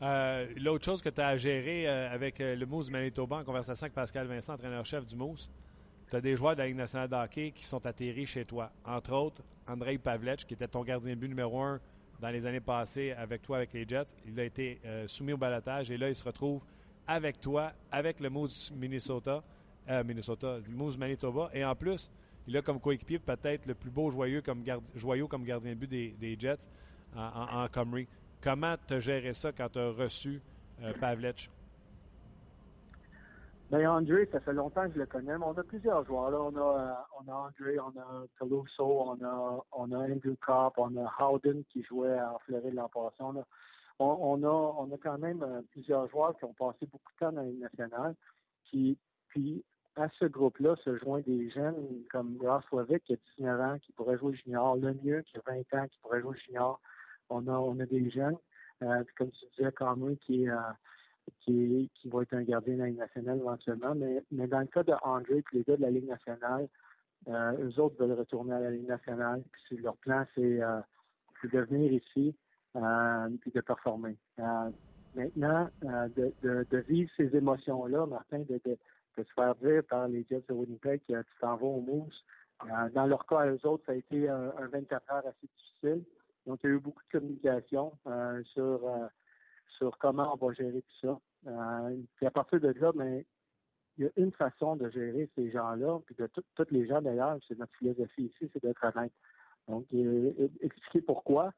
Euh, 0.03 0.47
l'autre 0.57 0.85
chose 0.85 1.03
que 1.03 1.11
tu 1.11 1.21
as 1.21 1.29
à 1.29 1.37
gérer 1.37 1.87
euh, 1.87 2.11
avec 2.11 2.39
le 2.39 2.65
Moose 2.65 2.91
Manitoba 2.91 3.37
en 3.37 3.45
conversation 3.45 3.85
avec 3.85 3.95
Pascal 3.95 4.27
Vincent, 4.27 4.55
entraîneur-chef 4.55 5.07
du 5.07 5.17
Moose, 5.17 5.51
tu 6.09 6.17
as 6.17 6.21
des 6.23 6.35
joueurs 6.35 6.55
de 6.55 6.61
la 6.61 6.67
Ligue 6.69 6.77
nationale 6.77 7.09
de 7.09 7.15
hockey 7.15 7.51
qui 7.51 7.67
sont 7.67 7.85
atterris 7.85 8.27
chez 8.27 8.47
toi. 8.47 8.71
Entre 8.87 9.13
autres, 9.13 9.43
Andrei 9.69 9.99
Pavlech, 9.99 10.47
qui 10.47 10.55
était 10.55 10.69
ton 10.69 10.83
gardien 10.83 11.15
de 11.15 11.21
but 11.21 11.29
numéro 11.29 11.61
un 11.61 11.79
dans 12.21 12.31
les 12.31 12.47
années 12.47 12.61
passées 12.61 13.13
avec 13.13 13.43
toi, 13.43 13.59
avec 13.59 13.73
les 13.75 13.87
Jets. 13.87 14.15
Il 14.27 14.39
a 14.41 14.45
été 14.45 14.81
soumis 15.07 15.33
au 15.33 15.39
balotage 15.39 15.91
et 15.91 15.97
là, 15.97 16.09
il 16.09 16.15
se 16.15 16.25
retrouve 16.25 16.65
avec 17.07 17.41
toi, 17.41 17.73
avec 17.93 18.21
le 18.21 18.29
Moose 18.29 18.73
Minnesota, 18.73 19.43
Minnesota, 20.05 20.59
le 20.59 20.75
Moose 20.75 20.99
Manitoba. 20.99 21.49
Et 21.55 21.65
en 21.65 21.75
plus, 21.75 22.11
il 22.47 22.57
a 22.57 22.63
comme 22.63 22.81
coéquipier 22.81 23.19
peut-être 23.19 23.67
le 23.67 23.75
plus 23.75 23.91
beau 23.91 24.11
joyeux 24.11 24.43
comme, 24.43 24.63
joyau 24.95 25.29
comme 25.29 25.45
gardien 25.45 25.73
de 25.73 25.79
but 25.79 25.89
des, 25.89 26.37
Jets 26.39 26.69
en, 27.15 27.65
en, 27.65 27.67
Comment 28.43 28.77
tu 28.87 28.95
as 28.95 29.01
géré 29.01 29.35
ça 29.35 29.53
quand 29.53 29.69
tu 29.69 29.79
as 29.79 29.91
reçu 29.91 30.41
euh? 30.83 30.93
Bien, 33.71 33.93
André, 33.93 34.29
ça 34.33 34.41
fait 34.41 34.53
longtemps 34.53 34.89
que 34.89 34.95
je 34.95 34.99
le 34.99 35.07
connais, 35.07 35.39
mais 35.39 35.45
on 35.45 35.57
a 35.57 35.63
plusieurs 35.63 36.05
joueurs. 36.05 36.31
Là. 36.31 36.41
On, 36.41 36.57
a, 36.57 36.81
euh, 36.81 36.93
on 37.21 37.31
a 37.31 37.35
André, 37.37 37.79
on 37.79 37.97
a 38.01 38.27
Caluso, 38.39 38.85
on 38.85 39.25
a, 39.25 39.65
on 39.73 39.93
a 39.93 39.99
Andrew 39.99 40.35
Kopp, 40.45 40.75
on 40.79 40.97
a 40.97 41.13
Howden 41.19 41.63
qui 41.65 41.85
jouait 41.85 42.19
en 42.21 42.39
Floride 42.41 42.75
l'an 42.75 42.89
passé. 42.89 43.17
On 43.21 43.39
a, 43.39 43.45
on, 44.01 44.43
a, 44.43 44.49
on 44.49 44.93
a 44.93 44.99
quand 45.01 45.19
même 45.19 45.43
euh, 45.43 45.61
plusieurs 45.71 46.09
joueurs 46.09 46.37
qui 46.39 46.45
ont 46.47 46.55
passé 46.55 46.87
beaucoup 46.91 47.13
de 47.13 47.19
temps 47.19 47.33
dans 47.33 47.43
les 47.43 47.53
nationale. 47.53 48.17
Puis 48.65 48.97
à 50.01 50.09
ce 50.19 50.25
groupe-là 50.25 50.77
se 50.77 50.97
joint 50.97 51.21
des 51.21 51.51
jeunes 51.51 52.05
comme 52.11 52.39
Ross 52.41 52.65
qui 53.05 53.13
a 53.13 53.17
19 53.37 53.61
ans, 53.61 53.79
qui 53.81 53.93
pourrait 53.93 54.17
jouer 54.17 54.35
junior, 54.35 54.77
Lemieux 54.77 55.23
qui 55.23 55.37
a 55.37 55.41
20 55.47 55.75
ans, 55.79 55.87
qui 55.89 55.99
pourrait 56.01 56.23
jouer 56.23 56.37
junior. 56.47 56.81
On 57.29 57.47
a, 57.47 57.53
on 57.53 57.79
a 57.81 57.87
des 57.87 58.11
jeunes, 58.11 58.37
euh, 58.83 59.05
comme 59.17 59.31
tu 59.31 59.45
disais, 59.57 59.71
qui 60.23 60.49
euh, 60.49 60.57
qui, 61.43 61.91
qui 61.95 62.09
va 62.09 62.23
être 62.23 62.33
un 62.35 62.43
gardien 62.43 62.75
de 62.75 62.79
la 62.81 62.87
Ligue 62.87 62.99
nationale 62.99 63.39
éventuellement. 63.39 63.95
Mais, 63.95 64.25
mais 64.33 64.47
dans 64.47 64.61
le 64.61 64.67
cas 64.67 64.83
de 64.83 64.95
André 65.03 65.39
et 65.39 65.45
les 65.53 65.63
gars 65.65 65.77
de 65.77 65.83
la 65.83 65.91
Ligue 65.91 66.09
nationale, 66.09 66.67
euh, 67.29 67.53
eux 67.69 67.81
autres 67.81 67.97
veulent 67.99 68.19
retourner 68.19 68.55
à 68.55 68.61
la 68.61 68.71
Ligue 68.71 68.89
nationale. 68.89 69.43
Puis 69.53 69.77
leur 69.77 69.97
plan, 69.99 70.25
c'est 70.35 70.63
euh, 70.63 70.81
de 71.45 71.61
venir 71.61 71.93
ici 71.93 72.35
puis 73.41 73.51
de 73.53 73.61
performer. 73.61 74.17
maintenant, 75.17 75.69
de, 75.83 76.33
de, 76.43 76.65
de, 76.71 76.79
vivre 76.79 77.11
ces 77.17 77.35
émotions-là, 77.35 78.07
Martin, 78.07 78.39
de, 78.49 78.61
de 79.17 79.25
se 79.25 79.33
faire 79.33 79.55
dire 79.57 79.83
par 79.89 80.09
les 80.09 80.25
Jets 80.25 80.45
de 80.49 80.55
Winnipeg 80.55 81.01
que 81.07 81.23
tu 81.23 81.39
t'en 81.41 81.57
vas 81.57 81.67
au 81.67 81.81
Moose. 81.81 82.25
Euh, 82.65 82.89
dans 82.91 83.07
leur 83.07 83.27
cas, 83.27 83.47
eux 83.47 83.67
autres, 83.67 83.85
ça 83.87 83.93
a 83.93 83.95
été 83.95 84.29
un, 84.29 84.53
24 84.73 85.13
heures 85.13 85.27
assez 85.27 85.49
difficile. 85.57 86.05
Donc, 86.47 86.61
il 86.63 86.71
y 86.71 86.73
a 86.73 86.77
eu 86.77 86.81
beaucoup 86.81 87.03
de 87.03 87.19
communication 87.19 87.93
euh, 88.07 88.43
sur, 88.53 88.87
euh, 88.87 89.07
sur 89.79 89.97
comment 89.99 90.35
on 90.35 90.47
va 90.47 90.53
gérer 90.55 90.83
tout 90.83 91.07
ça. 91.07 91.21
puis 92.17 92.27
à 92.27 92.31
partir 92.31 92.61
de 92.61 92.69
là, 92.69 92.93
ben, 92.93 93.25
il 93.99 94.05
y 94.05 94.07
a 94.07 94.11
une 94.17 94.33
façon 94.33 94.77
de 94.77 94.89
gérer 94.91 95.29
ces 95.35 95.51
gens-là, 95.51 96.01
puis 96.07 96.15
de 96.15 96.29
tous 96.55 96.67
les 96.71 96.87
gens 96.87 97.03
d'ailleurs, 97.03 97.39
c'est 97.47 97.59
notre 97.59 97.75
philosophie 97.77 98.25
ici, 98.25 98.51
c'est 98.53 98.63
d'être 98.63 98.85
honnête. 98.85 99.13
Donc, 99.69 99.87
expliquer 100.61 101.03
pourquoi 101.03 101.53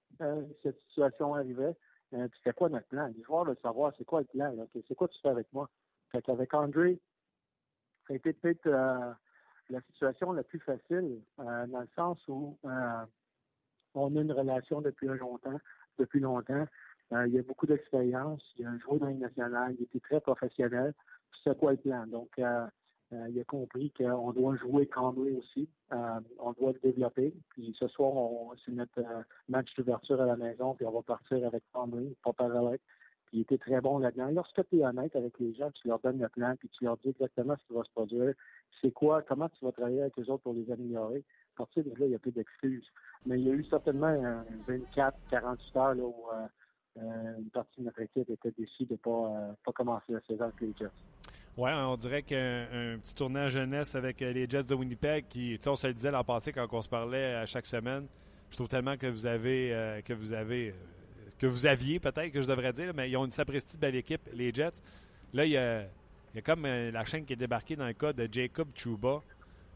cette 0.63 0.79
situation 0.89 1.35
arrivait, 1.35 1.75
puis 2.11 2.41
c'est 2.43 2.55
quoi 2.55 2.69
notre 2.69 2.89
plan. 2.89 3.07
Les 3.17 3.23
joueurs 3.23 3.45
veulent 3.45 3.57
savoir 3.63 3.93
c'est 3.97 4.05
quoi 4.05 4.21
le 4.21 4.27
plan, 4.27 4.55
c'est 4.73 4.95
quoi 4.95 5.09
tu 5.09 5.21
fais 5.21 5.29
avec 5.29 5.47
moi? 5.53 5.69
Fait 6.11 6.21
qu'avec 6.21 6.53
André, 6.53 7.01
ça 8.07 8.15
a 8.15 8.17
été 8.17 8.33
peut-être 8.33 8.67
euh, 8.67 9.13
la 9.71 9.81
situation 9.83 10.33
la 10.33 10.43
plus 10.43 10.61
facile, 10.61 11.21
euh, 11.39 11.67
dans 11.67 11.81
le 11.81 11.89
sens 11.95 12.19
où 12.29 12.59
euh, 12.65 13.05
on 13.95 14.17
a 14.17 14.21
une 14.21 14.33
relation 14.33 14.81
depuis 14.81 15.07
longtemps, 15.07 15.59
depuis 15.99 16.21
longtemps. 16.21 16.67
il 17.13 17.33
y 17.33 17.39
a 17.39 17.43
beaucoup 17.43 17.67
d'expérience, 17.67 18.43
il 18.59 18.67
a 18.67 18.77
joué 18.79 18.99
dans 18.99 19.07
les 19.07 19.15
nationales, 19.15 19.77
il 19.79 19.85
était 19.85 20.01
très 20.01 20.21
professionnel. 20.21 20.95
C'est 21.45 21.59
quoi 21.59 21.73
le 21.73 21.79
plan? 21.79 22.07
Donc, 22.07 22.31
il 22.39 23.41
a 23.41 23.45
compris 23.47 23.93
qu'on 23.93 24.33
doit 24.33 24.57
jouer 24.57 24.87
comme 24.87 25.23
lui 25.23 25.37
aussi. 25.37 25.69
on 25.91 26.53
doit 26.53 26.73
le 26.73 26.81
développer. 26.83 27.35
Puis 27.51 27.77
ce 27.79 27.87
soir, 27.89 28.15
c'est 28.65 28.73
notre 28.73 29.03
match 29.49 29.75
d'ouverture 29.75 30.23
à 30.23 30.27
la 30.27 30.37
maison, 30.37 30.75
puis 30.75 30.87
on 30.87 30.93
va 30.93 31.03
partir 31.03 31.47
avec 31.47 31.63
Conway, 31.73 32.17
pas 32.25 32.33
avec 32.45 32.81
il 33.33 33.41
était 33.41 33.59
très 33.59 33.81
bon 33.81 33.99
là-dedans. 33.99 34.31
Lorsque 34.33 34.69
tu 34.69 34.79
es 34.79 34.85
honnête 34.85 35.17
avec 35.17 35.39
les 35.39 35.55
gens, 35.55 35.71
tu 35.71 35.89
leur 35.89 35.99
donnes 36.01 36.21
le 36.21 36.29
plan, 36.29 36.55
puis 36.59 36.69
tu 36.69 36.85
leur 36.85 36.97
dis 36.99 37.09
exactement 37.09 37.55
ce 37.57 37.67
qui 37.67 37.75
va 37.75 37.83
se 37.83 37.91
produire, 37.91 38.35
c'est 38.81 38.93
quoi, 38.93 39.23
comment 39.23 39.49
tu 39.49 39.65
vas 39.65 39.73
travailler 39.73 40.03
avec 40.03 40.17
les 40.17 40.29
autres 40.29 40.43
pour 40.43 40.55
les 40.55 40.71
améliorer. 40.71 41.25
À 41.55 41.59
partir 41.59 41.85
de 41.85 41.91
là, 41.91 42.07
il 42.07 42.09
n'y 42.09 42.15
a 42.15 42.19
plus 42.19 42.33
d'excuses. 42.33 42.87
Mais 43.27 43.39
il 43.39 43.47
y 43.47 43.51
a 43.51 43.55
eu 43.55 43.65
certainement 43.65 44.15
24, 44.67 45.17
48 45.31 45.77
heures 45.77 45.95
là, 45.95 46.03
où 46.03 46.15
euh, 46.33 46.47
euh, 46.99 47.39
une 47.39 47.51
partie 47.51 47.81
de 47.81 47.87
notre 47.87 48.01
équipe 48.01 48.29
était 48.29 48.53
déçue 48.59 48.85
de 48.85 48.93
ne 48.93 48.97
pas, 48.97 49.11
euh, 49.11 49.53
pas 49.65 49.73
commencer 49.73 50.13
la 50.13 50.21
saison 50.23 50.45
avec 50.45 50.61
les 50.61 50.75
Jets. 50.79 50.91
Oui, 51.57 51.71
on 51.75 51.97
dirait 51.97 52.23
qu'un 52.23 52.99
petit 53.01 53.15
tournant 53.15 53.49
jeunesse 53.49 53.95
avec 53.95 54.21
les 54.21 54.49
Jets 54.49 54.65
de 54.65 54.75
Winnipeg, 54.75 55.27
qui, 55.29 55.59
on 55.67 55.77
se 55.77 55.87
le 55.87 55.93
disait 55.93 56.11
l'an 56.11 56.25
passé 56.25 56.51
quand 56.53 56.67
on 56.73 56.81
se 56.81 56.89
parlait 56.89 57.35
à 57.35 57.45
chaque 57.45 57.67
semaine, 57.67 58.07
je 58.51 58.57
trouve 58.57 58.69
tellement 58.69 58.97
que 58.97 59.07
vous 59.07 59.27
avez, 59.27 60.01
que 60.03 60.15
vous 60.15 60.33
avez 60.33 60.73
que 61.43 61.47
vous 61.49 61.67
aviez, 61.67 61.99
peut-être, 61.99 62.31
que 62.31 62.41
je 62.41 62.47
devrais 62.47 62.73
dire, 62.73 62.93
mais 62.95 63.11
ils 63.11 63.17
ont 63.17 63.25
une 63.25 63.33
sapristi 63.33 63.77
belle 63.77 63.97
équipe, 63.97 64.31
les 64.33 64.55
Jets. 64.55 64.81
Là, 65.33 65.45
il 65.45 65.51
y 65.51 65.57
a, 65.57 65.89
comme 66.45 66.65
euh, 66.67 66.93
la 66.93 67.05
chaîne 67.05 67.25
qui 67.25 67.33
est 67.33 67.37
débarquée 67.37 67.75
dans 67.75 67.87
le 67.89 67.95
cas 67.95 68.13
de 68.13 68.29
Jacob 68.31 68.69
Chuba. 68.77 69.21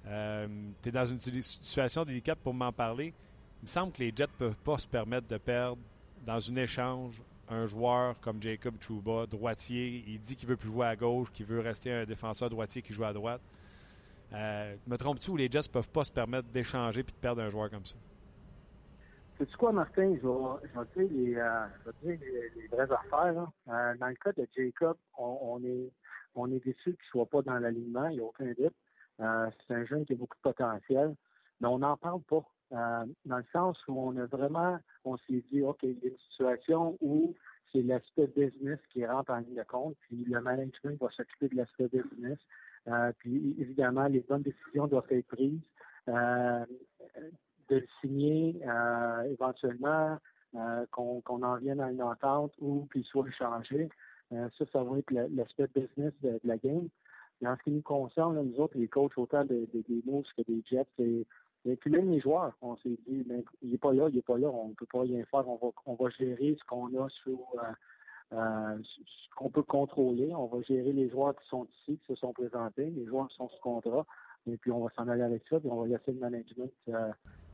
Euh, 0.06 0.46
tu 0.80 0.88
es 0.88 0.92
dans 0.92 1.06
une 1.06 1.18
situation 1.18 2.04
délicate 2.04 2.38
pour 2.38 2.54
m'en 2.54 2.70
parler. 2.70 3.12
Il 3.62 3.62
me 3.62 3.66
semble 3.66 3.92
que 3.92 3.98
les 3.98 4.12
Jets 4.14 4.28
ne 4.28 4.46
peuvent 4.46 4.58
pas 4.58 4.78
se 4.78 4.86
permettre 4.86 5.26
de 5.26 5.38
perdre 5.38 5.78
dans 6.24 6.52
un 6.52 6.54
échange 6.54 7.20
un 7.48 7.66
joueur 7.66 8.20
comme 8.20 8.40
Jacob 8.40 8.76
Chuba, 8.80 9.26
droitier. 9.26 10.04
Il 10.06 10.20
dit 10.20 10.36
qu'il 10.36 10.48
veut 10.48 10.56
plus 10.56 10.68
jouer 10.68 10.86
à 10.86 10.94
gauche, 10.94 11.32
qu'il 11.32 11.46
veut 11.46 11.58
rester 11.58 11.90
un 11.92 12.04
défenseur 12.04 12.48
droitier 12.48 12.80
qui 12.80 12.92
joue 12.92 13.04
à 13.04 13.12
droite. 13.12 13.40
Euh, 14.32 14.76
me 14.86 14.96
trompes-tu 14.96 15.30
ou 15.30 15.36
les 15.36 15.50
Jets 15.50 15.62
ne 15.66 15.72
peuvent 15.72 15.90
pas 15.90 16.04
se 16.04 16.12
permettre 16.12 16.46
d'échanger 16.46 17.00
et 17.00 17.02
de 17.02 17.10
perdre 17.10 17.42
un 17.42 17.50
joueur 17.50 17.70
comme 17.70 17.86
ça? 17.86 17.96
C'est 19.38 19.56
quoi, 19.56 19.70
Martin? 19.70 20.16
Je 20.16 20.26
vais, 20.26 21.06
dire, 21.06 21.12
les, 21.12 21.36
euh, 21.36 21.66
les, 22.02 22.16
les, 22.56 22.68
vraies 22.68 22.90
affaires. 22.90 23.48
Euh, 23.68 23.94
dans 23.98 24.06
le 24.06 24.14
cas 24.14 24.32
de 24.32 24.46
Jacob, 24.56 24.96
on, 25.18 25.60
est 25.62 25.92
on 26.34 26.50
est 26.50 26.64
déçu 26.64 26.84
qu'il 26.84 26.92
ne 26.92 27.10
soit 27.10 27.26
pas 27.26 27.42
dans 27.42 27.58
l'alignement, 27.58 28.06
il 28.08 28.14
n'y 28.14 28.20
a 28.20 28.24
aucun 28.24 28.46
doute. 28.46 28.74
Euh, 29.20 29.50
c'est 29.66 29.74
un 29.74 29.84
jeune 29.84 30.06
qui 30.06 30.14
a 30.14 30.16
beaucoup 30.16 30.36
de 30.36 30.42
potentiel, 30.42 31.14
mais 31.60 31.68
on 31.68 31.80
n'en 31.80 31.98
parle 31.98 32.22
pas. 32.22 32.44
dans 32.70 33.36
le 33.36 33.44
sens 33.52 33.78
où 33.88 34.00
on 34.00 34.16
a 34.16 34.24
vraiment, 34.24 34.78
on 35.04 35.18
s'est 35.18 35.44
dit, 35.52 35.60
OK, 35.60 35.82
il 35.82 35.98
y 35.98 36.06
a 36.06 36.08
une 36.08 36.18
situation 36.30 36.96
où 37.02 37.34
c'est 37.72 37.82
l'aspect 37.82 38.28
business 38.28 38.78
qui 38.90 39.04
rentre 39.04 39.32
en 39.32 39.38
ligne 39.38 39.56
de 39.56 39.64
compte, 39.64 39.96
puis 40.00 40.24
le 40.24 40.40
management 40.40 40.98
va 40.98 41.10
s'occuper 41.10 41.48
de 41.48 41.56
l'aspect 41.56 41.88
business. 41.88 42.38
puis 43.18 43.54
évidemment, 43.58 44.06
les 44.06 44.20
bonnes 44.20 44.42
décisions 44.42 44.86
doivent 44.86 45.10
être 45.10 45.26
prises 45.26 45.60
de 47.68 47.76
le 47.76 47.86
signer 48.00 48.60
euh, 48.66 49.22
éventuellement, 49.22 50.18
euh, 50.54 50.86
qu'on 50.90 51.22
en 51.26 51.56
vienne 51.56 51.80
à 51.80 51.90
une 51.90 52.02
entente 52.02 52.52
ou 52.60 52.88
qu'il 52.92 53.04
soit 53.04 53.28
échangé. 53.28 53.88
Euh, 54.32 54.48
ça, 54.58 54.64
ça 54.72 54.82
va 54.82 54.98
être 54.98 55.10
l'aspect 55.10 55.68
business 55.74 56.12
de, 56.22 56.40
la 56.44 56.56
game. 56.56 56.88
Mais 57.40 57.48
en 57.48 57.56
ce 57.56 57.62
qui 57.64 57.70
nous 57.70 57.82
concerne, 57.82 58.40
nous 58.40 58.60
autres, 58.60 58.78
les 58.78 58.88
coachs, 58.88 59.18
autant 59.18 59.44
des 59.44 59.68
Moves 60.06 60.24
que 60.36 60.42
des 60.42 60.62
Jets, 60.64 60.86
et, 60.98 61.76
puis 61.76 61.90
même 61.90 62.10
les 62.10 62.20
joueurs, 62.20 62.56
on 62.62 62.76
s'est 62.76 62.96
dit, 63.06 63.24
ben, 63.24 63.42
il 63.60 63.72
n'est 63.72 63.78
pas 63.78 63.92
là, 63.92 64.08
il 64.08 64.14
n'est 64.14 64.22
pas 64.22 64.38
là, 64.38 64.48
on 64.48 64.68
ne 64.68 64.74
peut 64.74 64.86
pas 64.90 65.00
rien 65.00 65.22
faire, 65.24 65.46
on 65.48 65.56
va, 65.56 65.72
on 65.84 65.94
va 65.94 66.10
gérer 66.10 66.56
ce 66.58 66.64
qu'on 66.64 66.86
a 66.94 67.08
sur 67.10 67.38
ce 68.30 69.34
qu'on 69.34 69.50
peut 69.50 69.62
contrôler, 69.62 70.34
on 70.34 70.46
va 70.46 70.62
gérer 70.62 70.92
les 70.92 71.10
joueurs 71.10 71.36
qui 71.36 71.46
sont 71.48 71.66
ici, 71.80 71.98
qui 71.98 72.06
se 72.06 72.14
sont 72.14 72.32
présentés, 72.32 72.88
les 72.90 73.04
joueurs 73.04 73.28
qui 73.28 73.36
sont 73.36 73.48
sous 73.48 73.60
contrat, 73.60 74.06
et 74.46 74.56
puis 74.56 74.70
on 74.70 74.84
va 74.84 74.90
s'en 74.96 75.08
aller 75.08 75.22
avec 75.22 75.42
ça, 75.50 75.60
puis 75.60 75.68
on 75.70 75.82
va 75.82 75.88
laisser 75.88 76.12
le 76.12 76.20
management 76.20 76.72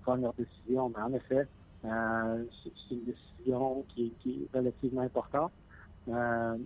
prendre 0.03 0.23
leur 0.23 0.35
décision. 0.35 0.93
Mais 0.95 1.03
en 1.03 1.13
effet, 1.15 1.47
euh, 1.85 2.45
c'est 2.63 2.95
une 2.95 3.05
décision 3.05 3.85
qui, 3.89 4.13
est 4.27 4.57
relativement 4.57 5.03
importante. 5.03 5.53
Euh, 6.09 6.57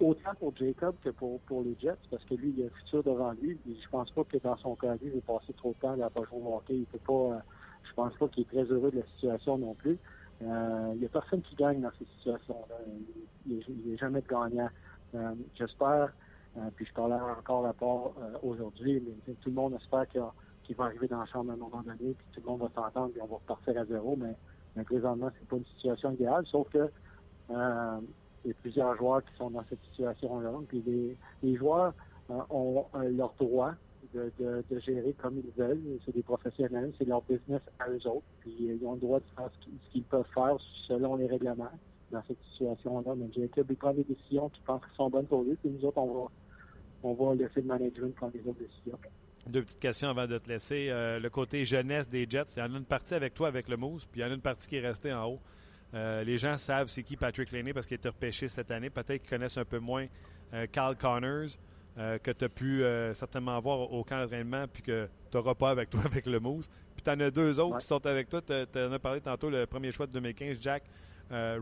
autant 0.00 0.34
pour 0.38 0.56
Jacob 0.56 0.94
que 1.02 1.10
pour, 1.10 1.40
pour 1.40 1.62
les 1.62 1.76
Jets, 1.80 1.96
parce 2.10 2.24
que 2.24 2.34
lui, 2.34 2.54
il 2.56 2.62
a 2.62 2.64
le 2.64 2.70
futur 2.70 3.02
devant 3.02 3.32
lui. 3.32 3.58
Et 3.68 3.76
je 3.82 3.88
pense 3.88 4.10
pas 4.10 4.24
que 4.24 4.38
dans 4.38 4.56
son 4.56 4.74
cas, 4.76 4.94
lui, 4.94 5.10
il 5.14 5.20
va 5.20 5.38
passer 5.38 5.52
trop 5.54 5.70
de 5.70 5.80
temps 5.80 6.00
à 6.00 6.10
pas 6.10 6.24
jouer 6.24 6.40
au 6.42 6.56
hockey. 6.56 6.76
Il 6.76 6.86
peut 6.86 6.98
pas, 6.98 7.36
euh, 7.36 7.40
je 7.84 7.94
pense 7.94 8.14
pas 8.14 8.28
qu'il 8.28 8.42
est 8.44 8.46
très 8.46 8.64
heureux 8.64 8.90
de 8.90 9.00
la 9.00 9.06
situation 9.14 9.58
non 9.58 9.74
plus. 9.74 9.98
Euh, 10.42 10.90
il 10.94 11.00
n'y 11.00 11.06
a 11.06 11.08
personne 11.08 11.42
qui 11.42 11.54
gagne 11.54 11.80
dans 11.80 11.92
cette 11.98 12.08
situation-là. 12.18 12.74
Il 13.46 13.62
n'est 13.86 13.96
jamais 13.98 14.22
de 14.22 14.26
gagnant. 14.26 14.68
J'espère, 15.56 16.10
puis 16.74 16.86
je 16.86 16.92
parlais 16.94 17.16
encore 17.38 17.66
à 17.66 17.74
part 17.74 18.12
aujourd'hui, 18.42 19.02
mais 19.26 19.34
tout 19.34 19.50
le 19.50 19.54
monde 19.54 19.74
espère 19.74 20.08
qu'il 20.08 20.20
y 20.20 20.24
a 20.24 20.32
qui 20.64 20.74
va 20.74 20.84
arriver 20.84 21.08
dans 21.08 21.20
la 21.20 21.26
chambre 21.26 21.50
à 21.50 21.54
un 21.54 21.56
moment 21.56 21.82
donné, 21.82 22.14
puis 22.14 22.26
tout 22.32 22.40
le 22.40 22.46
monde 22.46 22.60
va 22.60 22.70
s'entendre, 22.74 23.12
puis 23.12 23.20
on 23.22 23.26
va 23.26 23.36
repartir 23.36 23.78
à 23.78 23.84
zéro, 23.84 24.16
mais, 24.16 24.34
mais 24.76 24.84
présentement, 24.84 25.30
c'est 25.38 25.48
pas 25.48 25.56
une 25.56 25.66
situation 25.66 26.12
idéale, 26.12 26.44
sauf 26.46 26.68
que 26.70 26.90
euh, 27.50 28.00
il 28.44 28.48
y 28.48 28.50
a 28.50 28.54
plusieurs 28.60 28.96
joueurs 28.96 29.24
qui 29.24 29.36
sont 29.36 29.50
dans 29.50 29.64
cette 29.68 29.82
situation-là. 29.90 30.52
Puis 30.68 30.82
les, 31.42 31.56
joueurs, 31.56 31.94
ont 32.28 32.86
leur 32.94 33.34
droit 33.38 33.72
de, 34.14 34.80
gérer 34.80 35.12
comme 35.14 35.38
ils 35.38 35.50
veulent. 35.56 35.98
C'est 36.04 36.14
des 36.14 36.22
professionnels, 36.22 36.92
c'est 36.98 37.06
leur 37.06 37.22
business 37.22 37.60
à 37.78 37.88
eux 37.88 38.06
autres. 38.06 38.26
Puis 38.40 38.54
ils 38.58 38.84
ont 38.84 38.94
le 38.94 39.00
droit 39.00 39.20
de 39.20 39.24
faire 39.36 39.50
ce 39.60 39.92
qu'ils 39.92 40.02
peuvent 40.04 40.26
faire 40.34 40.56
selon 40.88 41.16
les 41.16 41.26
règlements 41.26 41.70
dans 42.10 42.22
cette 42.26 42.42
situation-là. 42.52 43.14
Mais 43.16 43.30
Jacob, 43.32 43.66
il 43.70 43.76
prend 43.76 43.94
des 43.94 44.04
décisions 44.04 44.48
qui 44.48 44.60
pensent 44.62 44.82
qu'ils 44.82 44.96
sont 44.96 45.10
bonnes 45.10 45.26
pour 45.26 45.42
lui, 45.42 45.54
puis 45.56 45.70
nous 45.70 45.84
autres, 45.86 45.98
on 45.98 46.24
va, 46.24 46.30
on 47.02 47.14
va 47.14 47.34
laisser 47.34 47.60
le 47.60 47.68
management 47.68 48.14
prendre 48.14 48.34
les 48.34 48.48
autres 48.48 48.58
décisions. 48.58 48.98
Deux 49.46 49.62
petites 49.62 49.80
questions 49.80 50.08
avant 50.08 50.26
de 50.26 50.38
te 50.38 50.48
laisser. 50.48 50.88
Euh, 50.90 51.18
le 51.18 51.28
côté 51.28 51.64
jeunesse 51.64 52.08
des 52.08 52.26
Jets, 52.28 52.44
il 52.56 52.60
y 52.60 52.62
en 52.62 52.74
a 52.74 52.78
une 52.78 52.84
partie 52.84 53.14
avec 53.14 53.34
toi 53.34 53.48
avec 53.48 53.68
le 53.68 53.76
Moose, 53.76 54.06
puis 54.06 54.20
il 54.20 54.24
y 54.24 54.26
en 54.26 54.30
a 54.30 54.34
une 54.34 54.40
partie 54.40 54.68
qui 54.68 54.76
est 54.76 54.80
restée 54.86 55.12
en 55.12 55.24
haut. 55.26 55.40
Euh, 55.94 56.22
les 56.22 56.38
gens 56.38 56.56
savent 56.56 56.86
c'est 56.86 57.02
qui 57.02 57.16
Patrick 57.16 57.50
Laney 57.50 57.72
parce 57.72 57.86
qu'il 57.86 57.96
a 57.96 57.96
été 57.96 58.08
repêché 58.08 58.46
cette 58.46 58.70
année. 58.70 58.88
Peut-être 58.88 59.20
qu'ils 59.20 59.30
connaissent 59.30 59.58
un 59.58 59.64
peu 59.64 59.80
moins 59.80 60.06
euh, 60.54 60.66
Carl 60.70 60.96
Connors, 60.96 61.50
que 61.96 62.30
tu 62.30 62.44
as 62.44 62.48
pu 62.48 62.82
certainement 63.12 63.58
voir 63.60 63.92
au 63.92 64.02
camp 64.02 64.18
d'entraînement, 64.18 64.66
puis 64.66 64.82
que 64.82 65.08
tu 65.30 65.36
n'auras 65.36 65.54
pas 65.54 65.70
avec 65.70 65.90
toi 65.90 66.00
avec 66.06 66.24
le 66.24 66.40
Moose. 66.40 66.68
Puis 66.94 67.02
tu 67.02 67.10
en 67.10 67.20
as 67.20 67.30
deux 67.30 67.60
autres 67.60 67.78
qui 67.78 67.86
sont 67.86 68.06
avec 68.06 68.30
toi. 68.30 68.40
Tu 68.40 68.54
en 68.78 68.92
as 68.92 68.98
parlé 68.98 69.20
tantôt, 69.20 69.50
le 69.50 69.66
premier 69.66 69.92
choix 69.92 70.06
de 70.06 70.12
2015, 70.12 70.58
Jack 70.60 70.84
euh, 71.32 71.58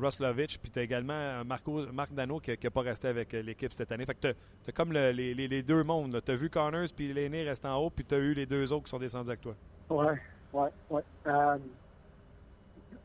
puis 0.60 0.70
tu 0.70 0.78
as 0.80 0.82
également 0.82 1.12
euh, 1.12 1.44
Marco, 1.44 1.86
Marc 1.92 2.12
Dano 2.12 2.40
qui 2.40 2.50
n'a 2.50 2.70
pas 2.70 2.80
resté 2.80 3.06
avec 3.06 3.32
euh, 3.34 3.42
l'équipe 3.42 3.72
cette 3.72 3.92
année. 3.92 4.04
Fait 4.04 4.14
que 4.14 4.20
tu 4.20 4.70
as, 4.70 4.72
comme 4.72 4.92
les, 4.92 5.62
deux 5.62 5.84
mondes. 5.84 6.20
Tu 6.24 6.32
as 6.32 6.34
vu 6.34 6.50
Connors, 6.50 6.88
puis 6.94 7.12
l'aîné 7.12 7.44
reste 7.44 7.64
en 7.64 7.76
haut, 7.76 7.90
puis 7.90 8.04
tu 8.04 8.14
as 8.14 8.18
eu 8.18 8.34
les 8.34 8.46
deux 8.46 8.72
autres 8.72 8.84
qui 8.84 8.90
sont 8.90 8.98
descendus 8.98 9.30
avec 9.30 9.42
toi. 9.42 9.54
Oui, 9.90 10.06
oui, 10.52 10.68
oui. 10.90 11.00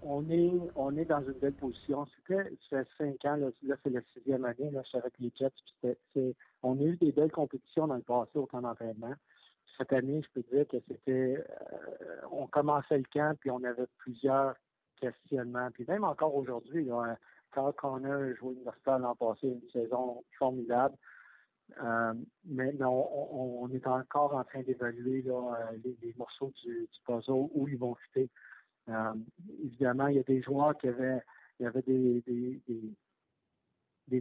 on, 0.01 0.29
est, 0.29 0.51
on 0.75 0.97
est 0.97 1.05
dans 1.05 1.21
une 1.21 1.33
belle 1.33 1.53
position. 1.53 2.07
C'était 2.27 2.49
cinq 2.97 3.23
ans, 3.25 3.35
là, 3.35 3.47
c'est 3.83 3.89
la 3.91 4.01
sixième 4.13 4.45
année, 4.45 4.71
là, 4.71 4.81
je 4.83 4.89
suis 4.89 4.97
avec 4.97 5.13
les 5.19 5.31
Jets. 5.37 5.97
on 6.63 6.79
a 6.79 6.83
eu 6.83 6.97
des 6.97 7.11
belles 7.11 7.31
compétitions 7.31 7.85
dans 7.85 7.95
le 7.95 8.01
passé 8.01 8.31
au 8.35 8.47
camp 8.47 8.61
d'entraînement. 8.61 9.13
Cette 9.77 9.93
année, 9.93 10.21
je 10.23 10.41
peux 10.41 10.55
dire 10.55 10.67
que 10.67 10.77
c'était. 10.87 11.43
on 12.31 12.47
commençait 12.47 12.97
le 12.97 13.03
camp, 13.13 13.37
puis 13.39 13.51
on 13.51 13.63
avait 13.63 13.87
plusieurs 13.97 14.55
questionnement. 14.99 15.69
Puis 15.71 15.85
même 15.87 16.03
encore 16.03 16.35
aujourd'hui, 16.35 16.89
Carl 17.53 17.73
Connor 17.73 18.21
a 18.21 18.33
joué 18.33 18.53
universitaire 18.53 18.99
l'an 18.99 19.15
passé, 19.15 19.47
une 19.47 19.69
saison 19.71 20.23
formidable. 20.37 20.95
Euh, 21.83 22.13
mais 22.45 22.73
on, 22.81 23.69
est 23.73 23.87
encore 23.87 24.35
en 24.35 24.43
train 24.43 24.61
d'évaluer 24.61 25.25
les, 25.83 26.13
morceaux 26.17 26.53
du, 26.63 26.87
puzzle 27.05 27.49
où 27.53 27.67
ils 27.67 27.77
vont 27.77 27.95
fitter. 27.95 28.29
Euh, 28.89 29.13
évidemment, 29.63 30.07
il 30.07 30.17
y 30.17 30.19
a 30.19 30.23
des 30.23 30.41
joueurs 30.41 30.77
qui 30.77 30.87
avaient, 30.87 31.21
des, 31.59 32.23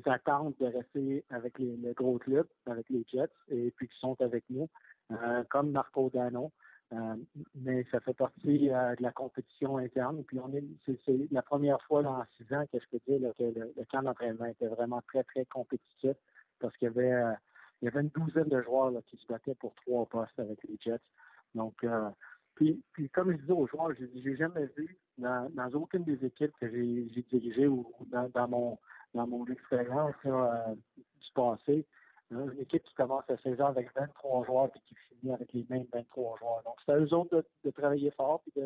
attentes 0.06 0.58
de 0.58 0.66
rester 0.66 1.24
avec 1.28 1.58
les, 1.58 1.76
le 1.76 1.92
gros 1.92 2.18
club, 2.18 2.46
avec 2.66 2.88
les 2.88 3.04
Jets, 3.12 3.28
et 3.50 3.70
puis 3.76 3.88
qui 3.88 3.98
sont 3.98 4.16
avec 4.20 4.44
nous, 4.48 4.68
euh, 5.10 5.44
comme 5.50 5.70
Marco 5.70 6.10
Dano. 6.12 6.50
Euh, 6.95 7.16
mais 7.55 7.84
ça 7.90 8.01
fait 8.01 8.14
partie 8.14 8.70
euh, 8.70 8.95
de 8.95 9.03
la 9.03 9.12
compétition 9.12 9.78
interne. 9.78 10.22
Puis 10.24 10.38
on 10.38 10.53
est, 10.53 10.64
c'est, 10.86 10.99
la 11.30 11.42
première 11.42 11.80
fois 11.82 12.03
dans 12.03 12.22
six 12.36 12.53
ans 12.55 12.64
que 12.72 12.78
je 12.78 12.86
peux 12.90 13.01
dire 13.07 13.32
que 13.36 13.42
le, 13.42 13.84
camp 13.90 14.03
d'entraînement 14.03 14.45
était 14.45 14.68
vraiment 14.68 15.03
très, 15.09 15.24
très 15.24 15.45
compétitif 15.47 16.16
parce 16.61 16.76
qu'il 16.76 16.86
y 16.86 16.90
avait, 16.90 17.12
euh, 17.12 17.32
il 17.82 17.86
y 17.86 17.88
avait 17.88 18.03
une 18.03 18.09
douzaine 18.09 18.49
de 18.49 18.62
joueurs 18.62 18.92
qui 19.07 19.16
se 19.16 19.26
battaient 19.26 19.57
pour 19.57 19.74
trois 19.74 20.07
postes 20.07 20.38
avec 20.38 20.62
les 20.64 20.76
Jets. 20.80 20.99
Donc, 21.55 21.86
puis, 22.55 22.82
puis 22.92 23.09
comme 23.11 23.32
je 23.32 23.36
disais 23.36 23.53
aux 23.53 23.66
joueurs, 23.66 23.92
j'ai, 23.95 24.11
j'ai 24.22 24.36
jamais 24.36 24.66
vu 24.76 24.97
dans, 25.18 25.49
dans 25.55 25.70
aucune 25.70 26.05
des 26.05 26.24
équipes 26.24 26.53
que 26.61 26.68
j'ai, 26.68 27.24
dirigées 27.30 27.68
ou 27.68 27.86
dans 28.11 28.49
mon 28.49 28.78
dans 29.14 29.28
mon 29.28 29.47
expérience 29.47 30.14
du 30.24 31.32
passé, 31.34 31.86
une 32.30 32.60
équipe 32.60 32.82
qui 32.82 32.94
commence 32.94 33.24
la 33.28 33.36
saison 33.38 33.66
avec 33.66 33.94
23 33.94 34.44
joueurs 34.44 34.70
et 34.74 34.80
qui 34.86 34.94
finit 34.94 35.32
avec 35.32 35.52
les 35.52 35.66
mêmes 35.68 35.86
23 35.92 36.38
joueurs. 36.38 36.62
Donc, 36.64 36.74
c'est 36.84 36.92
à 36.92 36.98
eux 36.98 37.14
autres 37.14 37.44
de, 37.64 37.70
travailler 37.70 38.10
fort 38.12 38.42
et 38.56 38.60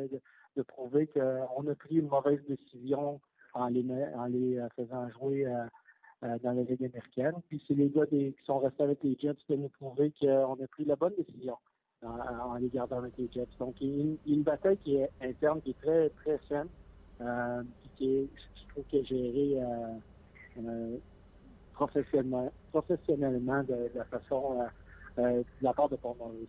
de, 0.56 0.62
prouver 0.62 1.06
qu'on 1.06 1.66
a 1.68 1.74
pris 1.74 1.96
une 1.96 2.09
mauvaise 2.09 2.40
décision 2.48 3.20
en 3.54 3.68
les, 3.68 3.84
en 4.16 4.26
les 4.26 4.59
euh, 4.59 4.68
faisant 4.76 5.09
jouer 5.11 5.46
euh, 5.46 5.64
euh, 6.24 6.36
dans 6.42 6.52
la 6.52 6.62
Ligue 6.62 6.84
américaine. 6.84 7.34
Puis 7.48 7.62
c'est 7.66 7.74
les 7.74 7.90
gars 7.90 8.06
qui 8.06 8.34
sont 8.44 8.59
restés 8.59 8.82
avec 8.82 9.02
les 9.04 9.16
Jets 9.16 9.36
de 9.48 9.56
nous 9.56 9.68
prouver 9.68 10.12
qu'on 10.20 10.54
a 10.54 10.66
pris 10.68 10.84
la 10.84 10.96
bonne 10.96 11.14
décision 11.16 11.56
en, 12.04 12.54
les 12.56 12.68
gardant 12.68 12.98
avec 12.98 13.16
les 13.18 13.30
Jets. 13.32 13.46
Donc, 13.59 13.76
il 13.80 13.88
y 13.88 14.00
a 14.00 14.34
une, 14.34 14.42
bataille 14.42 14.78
qui 14.78 14.96
est 14.96 15.11
interne, 15.20 15.61
qui 15.62 15.70
est 15.70 15.80
très, 15.80 16.11
très 16.11 16.38
saine, 16.48 16.68
euh, 17.20 17.62
qui 17.96 18.16
est, 18.16 18.28
je 18.56 18.68
trouve, 18.72 18.84
qui 18.84 19.04
gérée 19.04 19.61
professionnellement, 21.79 22.53
professionnellement 22.72 23.62
de, 23.62 23.91
la 23.95 24.05
façon 24.05 24.61
euh, 24.61 25.22
euh, 25.22 25.39
de 25.39 25.64
la 25.64 25.72
part 25.72 25.89
de 25.89 25.97
Paul 25.97 26.16
Maurice. 26.18 26.49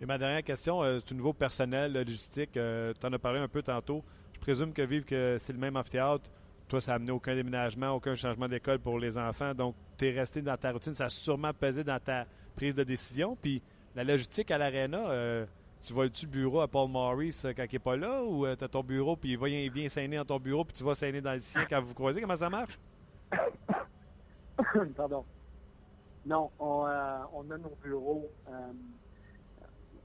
Et 0.00 0.06
ma 0.06 0.16
dernière 0.16 0.44
question, 0.44 0.82
euh, 0.82 0.98
c'est 1.00 1.12
au 1.12 1.16
niveau 1.16 1.32
personnel, 1.32 1.92
logistique. 1.92 2.52
tu 2.52 3.06
en 3.06 3.12
as 3.12 3.18
parlé 3.18 3.40
un 3.40 3.48
peu 3.48 3.62
tantôt. 3.62 4.02
Je 4.32 4.40
présume 4.40 4.72
que 4.72 4.82
vivre 4.82 5.04
que 5.04 5.36
c'est 5.38 5.52
le 5.52 5.58
même 5.58 5.76
amphithéâtre, 5.76 6.30
toi, 6.68 6.80
ça 6.80 6.92
n'a 6.92 6.96
amené 6.96 7.10
aucun 7.10 7.34
déménagement, 7.34 7.90
aucun 7.90 8.14
changement 8.14 8.46
d'école 8.46 8.78
pour 8.78 8.98
les 9.00 9.18
enfants. 9.18 9.54
Donc, 9.54 9.74
tu 9.98 10.06
es 10.06 10.12
resté 10.12 10.40
dans 10.40 10.56
ta 10.56 10.70
routine. 10.70 10.94
Ça 10.94 11.06
a 11.06 11.08
sûrement 11.08 11.52
pesé 11.52 11.82
dans 11.82 11.98
ta 11.98 12.26
prise 12.54 12.76
de 12.76 12.84
décision. 12.84 13.36
Puis, 13.36 13.60
la 13.96 14.04
logistique 14.04 14.52
à 14.52 14.58
l'aréna, 14.58 15.46
tu 15.84 15.92
vas-tu 15.92 16.28
bureau 16.28 16.60
à 16.60 16.68
Paul 16.68 16.88
Maurice 16.88 17.44
quand 17.56 17.64
il 17.64 17.72
n'est 17.72 17.78
pas 17.80 17.96
là 17.96 18.22
ou 18.22 18.46
tu 18.54 18.62
as 18.64 18.68
ton 18.68 18.84
bureau, 18.84 19.16
puis 19.16 19.32
il 19.32 19.38
vient, 19.38 19.58
il 19.58 19.72
vient 19.72 19.88
saigner 19.88 20.18
dans 20.18 20.24
ton 20.24 20.38
bureau, 20.38 20.64
puis 20.64 20.76
tu 20.76 20.84
vas 20.84 20.94
saigner 20.94 21.20
dans 21.20 21.32
le 21.32 21.40
sien 21.40 21.66
quand 21.68 21.80
vous 21.80 21.94
croisez? 21.94 22.20
Comment 22.20 22.36
ça 22.36 22.48
marche? 22.48 22.78
Pardon. 24.96 25.24
Non, 26.26 26.50
on, 26.58 26.86
euh, 26.86 27.18
on, 27.32 27.50
a 27.50 27.58
nos 27.58 27.76
bureaux. 27.82 28.30
Euh, 28.48 28.52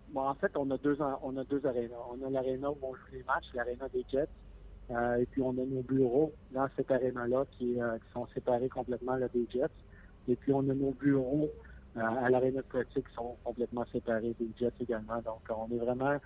bon, 0.09 0.21
en 0.21 0.35
fait, 0.35 0.51
on 0.55 0.69
a 0.71 0.77
deux 0.77 0.97
on 1.23 1.37
a 1.37 1.43
deux 1.43 1.65
arénas. 1.65 1.95
On 2.09 2.25
a 2.25 2.29
l'aréna 2.29 2.71
où 2.71 2.77
on 2.81 2.95
joue 2.95 3.05
les 3.11 3.23
matchs, 3.23 3.45
l'aréna 3.53 3.89
des 3.89 4.05
Jets. 4.09 4.27
Euh, 4.91 5.15
et 5.15 5.25
puis 5.25 5.41
on 5.41 5.49
a 5.49 5.65
nos 5.65 5.81
bureaux 5.81 6.31
dans 6.51 6.67
cette 6.75 6.91
aréna-là 6.91 7.45
qui, 7.57 7.79
sont 8.13 8.27
séparés 8.27 8.69
complètement 8.69 9.17
des 9.17 9.47
Jets. 9.51 9.67
Et 10.27 10.35
puis 10.35 10.53
on 10.53 10.69
a 10.69 10.73
nos 10.73 10.91
bureaux 10.91 11.49
à 11.95 12.29
l'aréna 12.29 12.61
de 12.61 12.67
pratique 12.67 13.07
qui 13.07 13.15
sont 13.15 13.35
complètement 13.43 13.85
séparés 13.91 14.35
des 14.39 14.49
Jets 14.59 14.73
également. 14.79 15.21
Donc 15.21 15.41
on 15.49 15.73
est 15.73 15.79
vraiment 15.79 16.19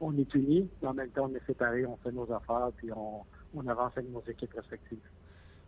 on 0.00 0.16
est 0.18 0.34
unis, 0.34 0.68
mais 0.82 0.88
en 0.88 0.94
même 0.94 1.10
temps 1.10 1.30
on 1.30 1.34
est 1.34 1.46
séparés, 1.46 1.86
on 1.86 1.96
fait 1.96 2.12
nos 2.12 2.30
affaires, 2.32 2.70
puis 2.76 2.92
on, 2.92 3.22
on 3.54 3.66
avance 3.66 3.92
avec 3.96 4.10
nos 4.10 4.22
équipes 4.22 4.52
respectives. 4.52 4.98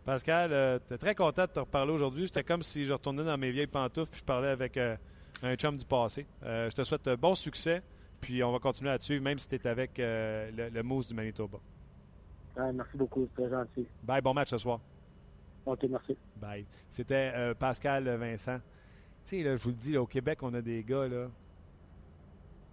Pascal, 0.07 0.53
euh, 0.53 0.79
tu 0.87 0.93
es 0.93 0.97
très 0.97 1.15
content 1.15 1.41
de 1.41 1.51
te 1.51 1.59
reparler 1.59 1.91
aujourd'hui. 1.91 2.27
C'était 2.27 2.45
comme 2.45 2.61
si 2.61 2.85
je 2.85 2.93
retournais 2.93 3.25
dans 3.25 3.37
mes 3.37 3.51
vieilles 3.51 3.67
pantoufles 3.67 4.09
puis 4.09 4.21
je 4.21 4.23
parlais 4.23 4.47
avec 4.47 4.77
euh, 4.77 4.95
un 5.43 5.53
chum 5.55 5.75
du 5.75 5.85
passé. 5.85 6.25
Euh, 6.43 6.69
je 6.69 6.75
te 6.77 6.83
souhaite 6.85 7.09
bon 7.19 7.35
succès, 7.35 7.83
puis 8.21 8.41
on 8.41 8.53
va 8.53 8.59
continuer 8.59 8.89
à 8.89 8.97
te 8.97 9.03
suivre, 9.03 9.21
même 9.21 9.37
si 9.37 9.49
tu 9.49 9.55
es 9.55 9.67
avec 9.67 9.97
le, 9.97 10.69
le, 10.73 10.81
Mousse 10.81 11.09
du 11.09 11.13
Manitoba. 11.13 11.57
merci 12.55 12.95
beaucoup, 12.95 13.27
c'est 13.35 13.43
très 13.43 13.51
gentil. 13.51 13.85
Bye, 14.01 14.21
bon 14.21 14.33
match 14.33 14.51
ce 14.51 14.57
soir. 14.57 14.79
OK, 15.65 15.83
merci. 15.89 16.15
Bye. 16.37 16.65
C'était 16.89 17.53
Pascal 17.55 18.07
Vincent. 18.15 18.59
Tu 19.25 19.43
sais, 19.43 19.57
je 19.57 19.61
vous 19.61 19.71
le 19.71 19.75
dis, 19.75 19.97
au 19.97 20.07
Québec, 20.07 20.39
on 20.41 20.53
a 20.53 20.61
des 20.61 20.85
gars, 20.85 21.05
là, 21.05 21.27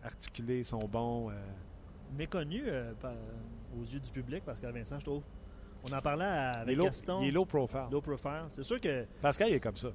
articulés, 0.05 0.63
sont 0.63 0.87
bons. 0.87 1.33
Méconnus 2.17 2.69
aux 3.77 3.85
yeux 3.85 3.99
du 3.99 4.13
public, 4.13 4.45
Pascal 4.45 4.73
Vincent, 4.73 5.01
je 5.01 5.05
trouve. 5.05 5.23
On 5.85 5.93
en 5.93 6.01
parlait 6.01 6.25
avec 6.25 6.79
Gaston. 6.79 7.21
Il 7.23 7.29
est 7.29 7.33
low 7.33 7.45
profile. 7.45 7.87
Low 7.91 8.01
profile. 8.01 8.45
C'est 8.49 8.63
sûr 8.63 8.81
que. 8.81 9.05
Pascal, 9.21 9.51
il 9.51 9.55
est 9.55 9.63
comme 9.63 9.77
ça. 9.77 9.91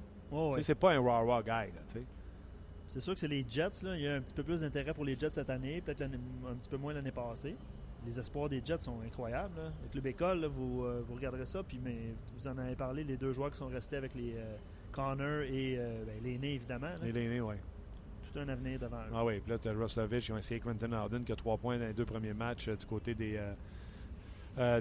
C'est 0.60 0.74
pas 0.74 0.92
un 0.92 1.00
raw-raw 1.00 1.42
guy. 1.42 1.72
c'est 2.88 3.00
sûr 3.00 3.14
que 3.14 3.20
c'est 3.20 3.28
les 3.28 3.44
Jets. 3.48 3.82
Là. 3.82 3.96
Il 3.96 4.02
y 4.02 4.08
a 4.08 4.14
un 4.14 4.20
petit 4.20 4.34
peu 4.34 4.44
plus 4.44 4.60
d'intérêt 4.60 4.94
pour 4.94 5.04
les 5.04 5.18
Jets 5.18 5.32
cette 5.32 5.50
année, 5.50 5.80
peut-être 5.80 6.02
un 6.02 6.54
petit 6.54 6.70
peu 6.70 6.76
moins 6.76 6.92
l'année 6.92 7.12
passée. 7.12 7.56
Les 8.06 8.18
espoirs 8.18 8.48
des 8.48 8.62
Jets 8.64 8.80
sont 8.80 9.00
incroyables. 9.04 9.60
Le 9.82 9.88
club 9.90 10.06
école, 10.06 10.46
vous, 10.46 10.84
euh, 10.84 11.04
vous, 11.06 11.14
regarderez 11.14 11.44
ça, 11.44 11.62
puis 11.62 11.78
mais 11.82 12.14
vous 12.34 12.48
en 12.48 12.56
avez 12.56 12.74
parlé, 12.74 13.04
les 13.04 13.18
deux 13.18 13.32
joueurs 13.32 13.50
qui 13.50 13.58
sont 13.58 13.66
restés 13.66 13.96
avec 13.96 14.14
les 14.14 14.36
euh, 14.36 14.56
Connor 14.90 15.42
et 15.42 15.76
euh, 15.78 16.04
ben, 16.06 16.14
l'aîné, 16.22 16.54
évidemment. 16.54 16.94
Et 17.04 17.12
l'aîné, 17.12 17.42
oui. 17.42 17.56
Tout 18.32 18.38
un 18.38 18.48
avenir 18.48 18.78
devant 18.78 18.98
eux. 18.98 19.12
Ah 19.12 19.24
oui, 19.24 19.40
puis 19.40 19.50
là, 19.50 19.58
tu 19.58 19.68
as 19.68 19.74
Roslovich, 19.74 20.28
ils 20.28 20.32
ont 20.32 20.38
essayé 20.38 20.60
Quentin 20.60 20.92
Harden 20.92 21.24
qui 21.24 21.32
a 21.32 21.36
trois 21.36 21.58
points 21.58 21.78
dans 21.78 21.86
les 21.86 21.92
deux 21.92 22.06
premiers 22.06 22.32
matchs 22.32 22.68
du 22.68 22.86
côté 22.86 23.14
des, 23.14 23.36
euh, 23.36 23.52
euh, 24.58 24.80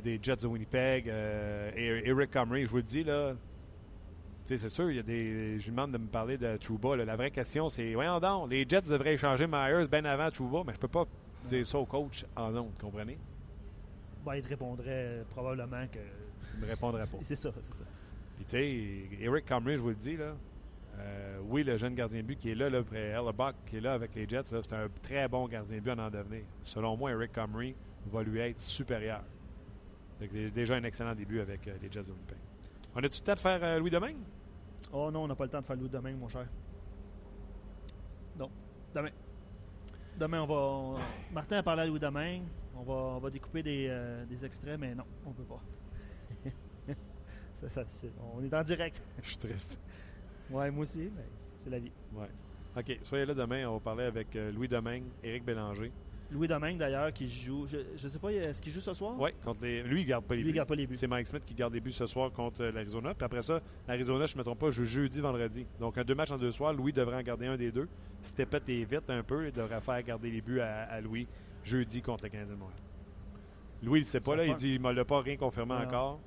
des, 0.00 0.18
Jets 0.22 0.36
de 0.36 0.46
Winnipeg, 0.46 1.08
euh, 1.08 1.70
et 1.74 2.08
Eric 2.08 2.30
Comrie. 2.30 2.66
Je 2.66 2.70
vous 2.70 2.76
le 2.76 2.82
dis, 2.82 3.02
là, 3.02 3.34
c'est 4.44 4.68
sûr, 4.68 4.90
il 4.90 4.96
y 4.96 5.00
a 5.00 5.02
des. 5.02 5.58
Je 5.58 5.64
lui 5.64 5.70
demande 5.70 5.92
de 5.92 5.98
me 5.98 6.06
parler 6.06 6.38
de 6.38 6.56
Trouba. 6.56 6.96
La 6.96 7.16
vraie 7.16 7.30
question, 7.30 7.68
c'est 7.68 7.94
voyons 7.94 8.20
donc, 8.20 8.50
les 8.50 8.66
Jets 8.68 8.82
devraient 8.82 9.14
échanger 9.14 9.46
Myers 9.46 9.88
bien 9.90 10.04
avant 10.04 10.30
Trouba, 10.30 10.62
mais 10.66 10.74
je 10.74 10.78
peux 10.78 10.88
pas 10.88 11.04
dire 11.46 11.66
ça 11.66 11.78
au 11.78 11.86
coach 11.86 12.24
en 12.36 12.50
nom, 12.50 12.64
vous 12.64 12.86
comprenez? 12.86 13.18
Ben, 14.24 14.34
il 14.36 14.42
te 14.42 14.48
répondrait 14.48 15.24
probablement 15.30 15.86
que. 15.86 15.98
Il 16.54 16.60
me 16.60 16.66
répondrait 16.66 17.06
pas. 17.06 17.18
C'est 17.22 17.36
ça, 17.36 17.50
c'est 17.62 17.74
ça. 17.74 17.84
Puis, 18.36 18.44
tu 18.44 18.50
sais, 18.50 19.24
Eric 19.24 19.46
Comrie, 19.46 19.76
je 19.76 19.80
vous 19.80 19.88
le 19.88 19.94
dis, 19.94 20.16
là. 20.16 20.34
oui, 21.48 21.64
le 21.64 21.76
jeune 21.76 21.94
gardien 21.94 22.20
de 22.20 22.26
but 22.26 22.38
qui 22.38 22.50
est 22.50 22.54
là, 22.54 22.68
là 22.70 22.78
après 22.78 23.08
Hellebuck, 23.08 23.54
qui 23.66 23.78
est 23.78 23.80
là 23.80 23.94
avec 23.94 24.14
les 24.14 24.28
Jets, 24.28 24.44
c'est 24.44 24.72
un 24.72 24.88
très 25.02 25.26
bon 25.26 25.48
gardien 25.48 25.76
de 25.78 25.82
but 25.82 25.90
en 25.90 25.98
en 25.98 26.10
devenir. 26.10 26.42
Selon 26.62 26.96
moi, 26.96 27.10
Eric 27.10 27.32
Comrie, 27.32 27.74
va 28.10 28.22
lui 28.22 28.38
être 28.40 28.60
supérieur. 28.60 29.22
C'est 30.20 30.50
déjà 30.50 30.76
un 30.76 30.84
excellent 30.84 31.14
début 31.14 31.40
avec 31.40 31.66
euh, 31.68 31.76
les 31.82 31.90
Jazz 31.90 32.08
Winnipeg. 32.08 32.38
On 32.94 32.98
a-tu 33.02 33.20
le 33.20 33.24
temps 33.26 33.34
de 33.34 33.38
faire 33.40 33.62
euh, 33.62 33.78
Louis 33.78 33.90
Domingue? 33.90 34.16
Oh 34.92 35.10
non, 35.10 35.24
on 35.24 35.28
n'a 35.28 35.34
pas 35.34 35.44
le 35.44 35.50
temps 35.50 35.60
de 35.60 35.66
faire 35.66 35.76
le 35.76 35.88
demain, 35.88 36.14
mon 36.14 36.28
cher. 36.28 36.46
Non, 38.38 38.50
demain. 38.94 39.10
Demain, 40.18 40.42
on 40.42 40.46
va. 40.46 40.54
on- 40.54 41.34
Martin 41.34 41.58
a 41.58 41.62
parlé 41.62 41.82
à 41.82 41.86
Louis 41.86 42.00
Domingue. 42.00 42.44
On 42.74 42.82
va, 42.82 42.92
on 42.94 43.18
va 43.18 43.30
découper 43.30 43.62
des, 43.62 43.86
euh, 43.88 44.24
des 44.26 44.44
extraits, 44.44 44.78
mais 44.78 44.94
non, 44.94 45.04
on 45.26 45.32
peut 45.32 45.44
pas. 45.44 45.62
Ça, 47.68 47.70
ça, 47.70 48.06
on 48.34 48.44
est 48.44 48.52
en 48.52 48.62
direct. 48.62 49.02
Je 49.22 49.28
suis 49.28 49.38
triste. 49.38 49.80
Ouais, 50.50 50.70
moi 50.70 50.82
aussi, 50.82 51.10
mais 51.16 51.24
c'est 51.64 51.70
la 51.70 51.78
vie. 51.78 51.90
Ouais. 52.12 52.26
OK, 52.76 52.98
soyez 53.02 53.24
là 53.24 53.32
demain. 53.32 53.66
On 53.66 53.74
va 53.74 53.80
parler 53.80 54.04
avec 54.04 54.34
Louis 54.34 54.68
Domingue, 54.68 55.04
Éric 55.24 55.42
Bélanger. 55.42 55.90
Louis 56.30 56.48
Domingue, 56.48 56.78
d'ailleurs, 56.78 57.12
qui 57.12 57.30
joue. 57.30 57.66
Je, 57.66 57.78
je 57.96 58.08
sais 58.08 58.18
pas, 58.18 58.32
est-ce 58.32 58.60
qu'il 58.60 58.72
joue 58.72 58.80
ce 58.80 58.92
soir? 58.92 59.14
Oui, 59.18 59.30
contre 59.44 59.62
les... 59.62 59.82
lui, 59.82 60.02
il 60.02 60.06
garde 60.06 60.24
pas 60.24 60.34
les 60.34 60.42
Lui, 60.42 60.48
il 60.48 60.52
buts. 60.52 60.56
garde 60.56 60.68
pas 60.68 60.74
les 60.74 60.86
buts. 60.86 60.96
C'est 60.96 61.06
Mike 61.06 61.26
Smith 61.28 61.44
qui 61.44 61.54
garde 61.54 61.72
les 61.72 61.80
buts 61.80 61.92
ce 61.92 62.06
soir 62.06 62.32
contre 62.32 62.62
euh, 62.64 62.72
l'Arizona. 62.72 63.14
Puis 63.14 63.24
après 63.24 63.42
ça, 63.42 63.60
l'Arizona, 63.86 64.26
je 64.26 64.34
ne 64.34 64.38
me 64.38 64.44
trompe 64.44 64.58
pas, 64.58 64.70
joue 64.70 64.84
jeudi, 64.84 65.20
vendredi. 65.20 65.66
Donc, 65.78 65.98
un 65.98 66.04
deux 66.04 66.14
matchs 66.16 66.32
en 66.32 66.38
deux 66.38 66.50
soirs. 66.50 66.72
Louis 66.72 66.92
devrait 66.92 67.16
en 67.16 67.22
garder 67.22 67.46
un 67.46 67.56
des 67.56 67.70
deux. 67.70 67.88
Si 68.22 68.34
Tepet 68.34 68.58
est 68.68 68.84
vite 68.84 69.08
un 69.08 69.22
peu, 69.22 69.46
il 69.46 69.52
devrait 69.52 69.80
faire 69.80 70.02
garder 70.02 70.30
les 70.30 70.40
buts 70.40 70.60
à, 70.60 70.82
à 70.84 71.00
Louis 71.00 71.28
jeudi 71.64 72.02
contre 72.02 72.24
le 72.24 72.30
Canadien 72.30 72.54
de 72.54 72.58
Montréal. 72.58 72.80
Louis, 73.82 74.00
il 74.00 74.02
ne 74.02 74.08
sait 74.08 74.20
pas, 74.20 74.34
là. 74.34 74.44
Il 74.46 74.54
dit 74.54 74.70
il 74.70 74.78
ne 74.78 74.82
m'a 74.82 74.92
l'a 74.92 75.04
pas 75.04 75.20
rien 75.20 75.36
confirmé 75.36 75.74
encore. 75.74 76.18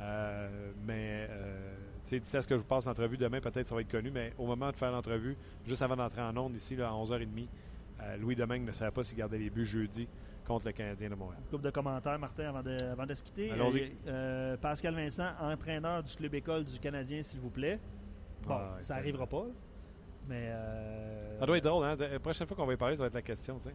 Euh, 0.00 0.70
mais, 0.86 1.26
euh, 1.30 1.74
tu 2.06 2.20
sais, 2.22 2.42
ce 2.42 2.46
que 2.46 2.54
je 2.54 2.60
vous 2.60 2.66
passe 2.66 2.86
l'entrevue 2.86 3.16
demain, 3.16 3.40
peut-être 3.40 3.66
ça 3.66 3.74
va 3.74 3.80
être 3.80 3.90
connu. 3.90 4.10
Mais 4.10 4.32
au 4.38 4.46
moment 4.46 4.70
de 4.70 4.76
faire 4.76 4.90
l'entrevue, 4.92 5.36
juste 5.66 5.82
avant 5.82 5.96
d'entrer 5.96 6.20
en 6.22 6.36
onde, 6.36 6.54
ici, 6.54 6.76
là, 6.76 6.88
à 6.88 6.92
11h30, 6.92 7.48
euh, 8.00 8.16
Louis 8.16 8.34
Domingue 8.36 8.64
ne 8.66 8.72
savait 8.72 8.90
pas 8.90 9.02
s'il 9.02 9.18
gardait 9.18 9.38
les 9.38 9.50
buts 9.50 9.64
jeudi 9.64 10.08
contre 10.46 10.66
le 10.66 10.72
Canadien 10.72 11.10
de 11.10 11.14
Montréal. 11.14 11.42
Couple 11.50 11.64
de 11.64 11.70
commentaires, 11.70 12.18
Martin, 12.18 12.48
avant 12.48 12.62
de, 12.62 12.76
avant 12.84 13.04
de 13.06 13.14
se 13.14 13.22
quitter. 13.22 13.50
Allons-y. 13.50 13.82
Euh, 13.82 13.88
euh, 14.08 14.56
Pascal 14.56 14.94
Vincent, 14.94 15.28
entraîneur 15.40 16.02
du 16.02 16.14
club 16.14 16.34
école 16.34 16.64
du 16.64 16.78
Canadien, 16.78 17.22
s'il 17.22 17.40
vous 17.40 17.50
plaît. 17.50 17.78
Bon, 18.46 18.54
Ah, 18.54 18.78
ça 18.82 18.94
n'arrivera 18.96 19.26
pas. 19.26 19.44
Mais. 20.26 20.46
euh, 20.48 21.38
Ça 21.40 21.46
doit 21.46 21.58
être 21.58 21.64
drôle, 21.64 21.84
hein? 21.84 21.96
La 21.98 22.18
prochaine 22.18 22.46
fois 22.46 22.56
qu'on 22.56 22.66
va 22.66 22.72
y 22.74 22.76
parler, 22.76 22.96
ça 22.96 23.02
va 23.02 23.06
être 23.08 23.14
la 23.14 23.22
question, 23.22 23.58
tu 23.58 23.68
sais. 23.68 23.74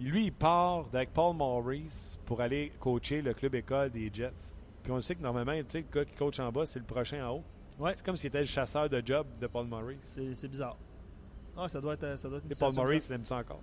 Lui, 0.00 0.26
il 0.26 0.32
part 0.32 0.86
avec 0.92 1.12
Paul 1.12 1.36
Maurice 1.36 2.18
pour 2.26 2.40
aller 2.40 2.72
coacher 2.80 3.22
le 3.22 3.34
club 3.34 3.54
école 3.54 3.90
des 3.90 4.10
Jets. 4.12 4.52
Puis 4.82 4.90
on 4.90 5.00
sait 5.00 5.14
que 5.14 5.22
normalement, 5.22 5.52
tu 5.58 5.64
sais, 5.68 5.78
le 5.80 5.86
gars 6.00 6.04
qui 6.04 6.14
coach 6.14 6.40
en 6.40 6.50
bas, 6.50 6.66
c'est 6.66 6.80
le 6.80 6.84
prochain 6.84 7.24
en 7.26 7.36
haut. 7.36 7.44
Ouais. 7.78 7.92
C'est 7.94 8.04
comme 8.04 8.16
s'il 8.16 8.28
était 8.28 8.40
le 8.40 8.44
chasseur 8.46 8.88
de 8.88 9.00
job 9.04 9.26
de 9.40 9.46
Paul 9.46 9.66
Maurice. 9.66 10.18
C'est 10.34 10.48
bizarre. 10.48 10.76
Ah, 11.56 11.68
ça 11.68 11.80
doit 11.80 11.94
être, 11.94 12.16
ça 12.18 12.28
doit 12.28 12.38
être 12.38 12.44
une 12.46 12.52
Et 12.52 12.54
Paul 12.54 12.72
Maurice, 12.74 13.08
il 13.08 13.12
aime 13.14 13.24
ça 13.24 13.36
encore. 13.36 13.60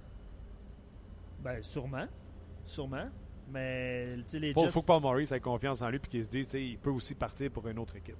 Ben, 1.43 1.61
sûrement. 1.63 2.05
Sûrement. 2.65 3.07
Mais, 3.51 4.15
tu 4.17 4.23
sais, 4.27 4.39
les 4.39 4.49
Il 4.49 4.53
faut, 4.53 4.61
Jets. 4.61 4.69
faut 4.69 4.81
que 4.81 4.85
Paul 4.85 5.01
Maurice 5.01 5.31
ait 5.31 5.39
confiance 5.39 5.81
en 5.81 5.89
lui 5.89 5.97
puis 5.99 6.09
qu'il 6.11 6.25
se 6.25 6.29
dise, 6.29 6.45
tu 6.47 6.51
sais, 6.51 6.63
il 6.63 6.77
peut 6.77 6.91
aussi 6.91 7.15
partir 7.15 7.49
pour 7.49 7.67
une 7.67 7.79
autre 7.79 7.95
équipe. 7.95 8.17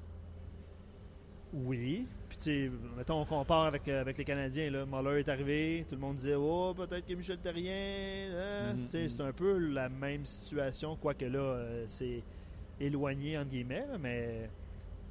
Oui. 1.53 2.05
Puis, 2.29 2.37
tu 2.37 2.43
sais, 2.43 2.71
mettons, 2.95 3.21
on 3.21 3.25
compare 3.25 3.65
avec, 3.65 3.87
euh, 3.87 4.01
avec 4.01 4.17
les 4.17 4.23
Canadiens. 4.25 4.69
Là. 4.69 4.85
Muller 4.85 5.19
est 5.19 5.29
arrivé. 5.29 5.85
Tout 5.87 5.95
le 5.95 6.01
monde 6.01 6.15
disait, 6.15 6.35
oh, 6.35 6.73
peut-être 6.75 7.05
que 7.05 7.13
Michel 7.13 7.39
Terrien. 7.39 8.31
hein? 8.35 8.73
Mhm, 8.73 8.83
Tu 8.85 8.89
sais, 8.89 9.01
mhm. 9.03 9.09
c'est 9.09 9.21
un 9.21 9.31
peu 9.33 9.57
la 9.57 9.89
même 9.89 10.25
situation, 10.25 10.95
quoique 10.95 11.25
là, 11.25 11.39
euh, 11.39 11.83
c'est 11.87 12.21
éloigné, 12.79 13.37
entre 13.37 13.49
guillemets. 13.49 13.85
là, 13.87 13.97
mais, 13.99 14.49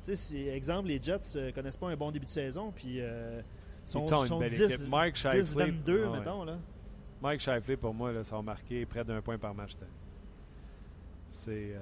tu 0.04 0.14
sais, 0.16 0.46
exemple, 0.46 0.88
les 0.88 1.02
Jets 1.02 1.18
ne 1.36 1.50
connaissent 1.50 1.76
pas 1.76 1.88
un 1.90 1.96
bon 1.96 2.10
début 2.12 2.26
de 2.26 2.30
saison. 2.30 2.72
Puis, 2.74 3.00
euh, 3.00 3.40
sont, 3.88 4.06
Ils 4.06 4.14
ont 4.14 4.20
une 4.22 4.26
sont 4.28 4.38
belle 4.38 4.50
10, 4.50 4.62
équipe. 4.62 4.88
Mike 4.88 5.14
10, 5.14 5.20
Scheifele, 5.20 5.58
22, 5.72 6.04
ah 6.06 6.10
ouais. 6.10 6.18
mettons. 6.18 6.44
Là. 6.44 6.58
Mike 7.20 7.40
Shifley, 7.40 7.76
pour 7.76 7.92
moi, 7.94 8.12
là, 8.12 8.22
ça 8.24 8.36
va 8.36 8.42
marquer 8.42 8.86
près 8.86 9.04
d'un 9.04 9.20
point 9.20 9.38
par 9.38 9.54
match 9.54 9.72
cette. 9.72 9.88
C'est. 11.30 11.74
euh, 11.74 11.80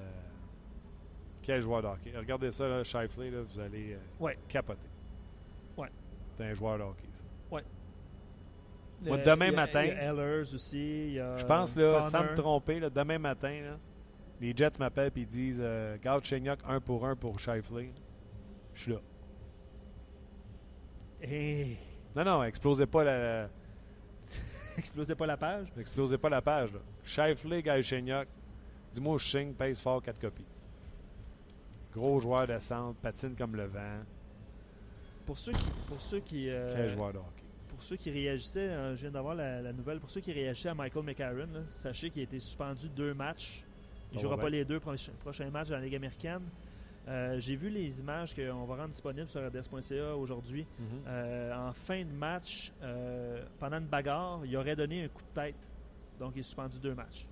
Quel 1.43 1.61
joueur 1.61 1.83
de 1.83 1.87
hockey. 1.89 2.11
Regardez 2.17 2.51
ça, 2.51 2.67
là, 2.67 2.83
Shifley, 2.83 3.31
là, 3.31 3.43
vous 3.43 3.61
allez 3.61 3.93
euh, 3.95 3.99
Ouais. 4.19 4.37
capoter. 4.49 4.89
Ouais. 5.77 5.89
C'est 6.35 6.45
un 6.45 6.55
joueur 6.55 6.79
de 6.79 6.83
hockey, 6.85 7.09
ça. 7.15 7.23
Moi, 9.03 9.19
Le- 9.19 9.23
demain 9.25 9.47
il 9.49 9.51
y 9.51 9.53
a- 9.53 9.57
matin- 9.57 9.83
Il 9.85 9.89
y 9.89 9.91
a 9.93 10.05
Ehlers 10.11 10.55
aussi. 10.55 10.79
il 11.09 11.13
y 11.13 11.21
a 11.21 11.37
Je 11.37 11.45
pense, 11.45 11.77
là, 11.77 12.01
sans 12.01 12.23
me 12.23 12.35
tromper, 12.35 12.81
là, 12.81 12.89
demain 12.89 13.19
matin, 13.19 13.61
là, 13.61 13.79
les 14.41 14.55
Jets 14.57 14.71
m'appellent 14.79 15.13
et 15.15 15.21
ils 15.21 15.27
disent 15.27 15.61
euh, 15.63 15.99
Garde 16.03 16.25
Chenyok 16.25 16.61
un 16.67 16.81
pour 16.81 17.07
un 17.07 17.15
pour 17.15 17.39
Shifley. 17.39 17.93
Je 18.73 18.81
suis 18.81 18.93
là. 18.93 18.99
Hey, 21.21 21.79
Non, 22.17 22.25
non, 22.25 22.45
explosez 22.45 22.87
pas 22.87 23.05
la, 23.05 23.49
explosez 24.79 25.15
pas 25.15 25.27
la 25.27 25.37
page. 25.37 25.67
explosez 25.79 26.17
pas 26.17 26.31
la 26.31 26.41
page. 26.41 26.73
Là. 26.73 26.81
Shifley, 27.05 27.63
Guy 27.63 27.83
Chenyok. 27.83 28.27
Dis-moi 28.95 29.19
signe, 29.19 29.53
pèse 29.53 29.81
fort, 29.83 30.03
4 30.03 30.19
copies. 30.19 30.47
Gros 31.95 32.19
joueur 32.19 32.47
de 32.47 32.59
centre, 32.59 32.99
patine 33.01 33.37
comme 33.37 33.55
le 33.55 33.67
vent. 33.67 34.01
Pour 35.27 35.37
ceux 35.37 35.53
qui, 35.53 35.67
pour 35.87 36.01
ceux 36.01 36.21
qui, 36.21 36.49
euh, 36.49 36.73
Quel 36.75 36.89
joueur 36.89 37.13
de 37.13 37.19
hockey. 37.19 37.45
pour 37.69 37.83
ceux 37.83 37.97
qui 37.97 38.11
réagissaient, 38.11 38.61
euh, 38.61 38.97
je 38.97 39.03
viens 39.03 39.11
d'avoir 39.11 39.35
la, 39.35 39.61
la 39.61 39.73
nouvelle. 39.75 40.01
Pour 40.01 40.09
ceux 40.09 40.21
qui 40.23 40.33
réagissaient 40.33 40.71
à 40.71 40.75
Michael 40.75 41.05
McCarron, 41.05 41.49
là, 41.53 41.61
sachez 41.69 42.09
qu'il 42.09 42.21
a 42.21 42.25
été 42.25 42.41
suspendu 42.41 42.89
deux 42.89 43.13
matchs. 43.13 43.63
Il 44.13 44.17
ne 44.17 44.23
jouera 44.23 44.39
pas 44.39 44.49
les 44.49 44.65
deux 44.65 44.81
prochains, 44.81 45.13
prochains 45.21 45.51
matchs 45.51 45.69
dans 45.69 45.77
la 45.77 45.83
Ligue 45.83 45.97
américaine. 45.97 46.43
Euh, 47.09 47.39
J'ai 47.39 47.55
vu 47.57 47.69
les 47.69 48.01
images 48.01 48.35
qu'on 48.35 48.65
va 48.65 48.77
rendre 48.77 48.89
disponibles 48.91 49.29
sur 49.29 49.47
RDS.ca 49.47 50.17
aujourd'hui. 50.17 50.67
Mhm. 50.79 50.87
Euh, 51.07 51.69
en 51.69 51.73
fin 51.73 52.05
de 52.05 52.11
match, 52.13 52.73
euh, 52.83 53.45
pendant 53.59 53.79
une 53.79 53.87
bagarre, 53.87 54.41
il 54.45 54.57
aurait 54.57 54.75
donné 54.77 55.05
un 55.05 55.09
coup 55.09 55.23
de 55.23 55.41
tête. 55.41 55.73
Donc, 56.19 56.33
il 56.35 56.41
est 56.41 56.43
suspendu 56.43 56.81
deux 56.81 56.95
matchs. 56.95 57.27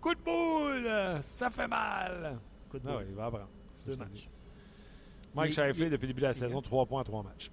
Coup 0.00 0.14
de 0.14 0.20
boule! 0.20 1.22
Ça 1.22 1.48
fait 1.48 1.68
mal! 1.68 2.38
Coup 2.68 2.78
de 2.78 2.88
Ah 2.88 2.92
boule. 2.92 3.02
oui, 3.02 3.06
il 3.10 3.14
va 3.14 3.26
apprendre. 3.26 3.48
C'est 3.74 3.86
deux 3.90 3.96
matchs. 3.96 4.28
Mike 5.34 5.52
Shifley, 5.52 5.88
depuis 5.88 6.02
le 6.02 6.08
début 6.08 6.20
de 6.20 6.26
la 6.26 6.34
saison, 6.34 6.60
3 6.60 6.84
points 6.86 7.02
3 7.04 7.22
matchs. 7.22 7.50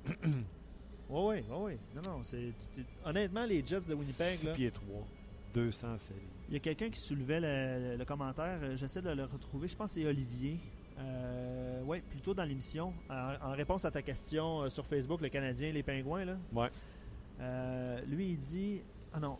Oui, 1.10 1.38
oui, 1.38 1.44
oui. 1.50 1.78
Non, 1.96 2.02
non, 2.18 2.24
c'est, 2.24 2.52
honnêtement, 3.06 3.46
les 3.46 3.66
Jets 3.66 3.88
de 3.88 3.94
Winnipeg, 3.94 4.28
6 4.36 4.46
là, 4.48 4.54
pieds 4.54 4.70
3, 4.72 4.86
200 5.54 5.98
séries. 5.98 6.20
il 6.50 6.54
y 6.56 6.58
a 6.58 6.60
quelqu'un 6.60 6.90
qui 6.90 7.00
soulevait 7.00 7.40
le, 7.40 7.96
le 7.98 8.06
commentaire. 8.06 8.76
J'essaie 8.76 9.02
de 9.02 9.10
le 9.12 9.24
retrouver. 9.24 9.68
Je 9.68 9.76
pense 9.78 9.94
que 9.94 10.02
c'est 10.02 10.06
Olivier. 10.08 10.60
Euh, 11.00 11.82
oui, 11.86 12.02
plutôt 12.02 12.34
dans 12.34 12.44
l'émission. 12.44 12.94
En, 13.10 13.34
en 13.42 13.52
réponse 13.54 13.86
à 13.86 13.92
ta 13.92 14.02
question 14.02 14.64
euh, 14.64 14.70
sur 14.70 14.86
Facebook, 14.86 15.22
le 15.22 15.30
Canadien, 15.30 15.72
les 15.72 15.84
Pingouins, 15.84 16.26
là. 16.26 16.38
Ouais. 16.54 16.70
Euh, 17.42 18.02
lui, 18.08 18.32
il 18.32 18.38
dit. 18.38 18.82
Ah 19.14 19.20
non. 19.20 19.38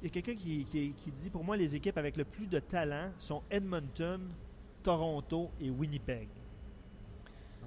Il 0.00 0.04
y 0.04 0.06
a 0.06 0.10
quelqu'un 0.10 0.34
qui, 0.34 0.64
qui- 0.64 0.92
qui 0.94 1.10
dit 1.10 1.28
Pour 1.28 1.44
moi, 1.44 1.56
les 1.56 1.76
équipes 1.76 1.98
avec 1.98 2.16
le 2.16 2.24
plus 2.24 2.46
de 2.46 2.58
talent 2.58 3.10
sont 3.18 3.42
Edmonton, 3.50 4.20
Toronto 4.82 5.50
et 5.60 5.68
Winnipeg. 5.68 6.28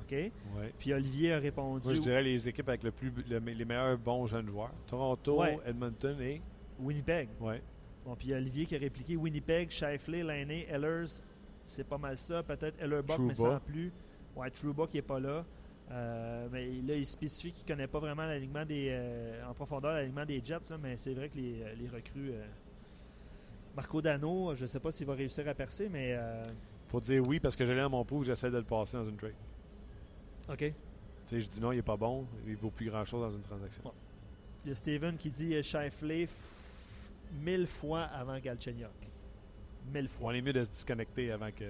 OK? 0.01 0.11
Ouais. 0.11 0.73
Puis 0.79 0.91
Olivier 0.93 1.33
a 1.33 1.39
répondu 1.39 1.85
Moi, 1.85 1.93
je 1.93 2.01
dirais 2.01 2.23
les 2.23 2.49
équipes 2.49 2.67
avec 2.69 2.83
le 2.83 2.91
plus, 2.91 3.11
le- 3.29 3.37
les 3.39 3.65
meilleurs 3.65 3.97
bons 3.97 4.25
jeunes 4.25 4.47
joueurs. 4.49 4.73
Toronto, 4.87 5.39
Ouais. 5.41 5.59
Edmonton 5.65 6.19
et. 6.19 6.41
Winnipeg. 6.79 7.29
Ouais. 7.39 7.61
Bon, 8.03 8.15
puis 8.15 8.33
Olivier 8.33 8.65
qui 8.65 8.75
a 8.75 8.79
répliqué 8.79 9.15
Winnipeg, 9.15 9.69
Shifley, 9.69 10.23
Lainé, 10.23 10.65
Ellers, 10.69 11.21
c'est 11.65 11.87
pas 11.87 11.97
mal 11.97 12.17
ça. 12.17 12.43
Peut-être 12.43 12.79
Ellerbuck, 12.81 13.19
mais 13.19 13.35
sans 13.35 13.59
plus. 13.59 13.91
Ouais, 14.35 14.49
Trouba 14.49 14.87
qui 14.87 14.97
est 14.97 15.01
pas 15.01 15.19
là. 15.19 15.45
Euh, 15.91 16.47
mais 16.51 16.65
là, 16.87 16.95
il 16.95 17.05
spécifie 17.05 17.51
qu'il 17.51 17.65
connaît 17.67 17.87
pas 17.87 17.99
vraiment 17.99 18.25
l'alignement 18.25 18.65
des, 18.65 18.87
euh, 18.89 19.45
en 19.47 19.53
profondeur 19.53 19.93
l'alignement 19.93 20.25
des 20.25 20.41
Jets, 20.43 20.69
là, 20.69 20.77
mais 20.81 20.97
c'est 20.97 21.13
vrai 21.13 21.29
que 21.29 21.35
les, 21.35 21.75
les 21.75 21.87
recrues. 21.89 22.31
euh, 22.31 22.45
Marco 23.75 24.01
Dano, 24.01 24.55
je 24.55 24.65
sais 24.65 24.79
pas 24.79 24.91
s'il 24.91 25.07
va 25.07 25.13
réussir 25.13 25.47
à 25.47 25.53
percer, 25.53 25.89
mais. 25.89 26.17
euh, 26.19 26.43
Faut 26.87 26.99
dire 26.99 27.21
oui 27.27 27.39
parce 27.39 27.55
que 27.55 27.65
je 27.65 27.73
l'ai 27.73 27.81
dans 27.81 27.89
mon 27.89 28.05
pot, 28.05 28.23
j'essaie 28.23 28.49
de 28.51 28.57
le 28.57 28.63
passer 28.63 28.97
dans 28.97 29.05
une 29.05 29.17
trade. 29.17 29.33
OK. 30.49 30.57
Tu 30.59 30.73
sais, 31.23 31.41
je 31.41 31.49
dis 31.49 31.61
non, 31.61 31.71
il 31.71 31.79
est 31.79 31.81
pas 31.83 31.97
bon, 31.97 32.25
il 32.47 32.55
vaut 32.55 32.69
plus 32.71 32.89
grand 32.89 33.03
chose 33.05 33.21
dans 33.21 33.31
une 33.31 33.41
transaction. 33.43 33.83
Il 34.63 34.69
y 34.69 34.71
a 34.71 34.75
Steven 34.75 35.17
qui 35.17 35.29
dit 35.29 35.55
euh, 35.55 35.61
Shifley 35.63 36.27
mille 37.41 37.67
fois 37.67 38.03
avant 38.03 38.39
Galchenyuk. 38.39 38.89
Mille 39.91 40.09
On 40.21 40.31
est 40.31 40.41
mieux 40.41 40.53
de 40.53 40.63
se 40.63 40.69
disconnecter 40.71 41.31
avant 41.31 41.51
que. 41.51 41.65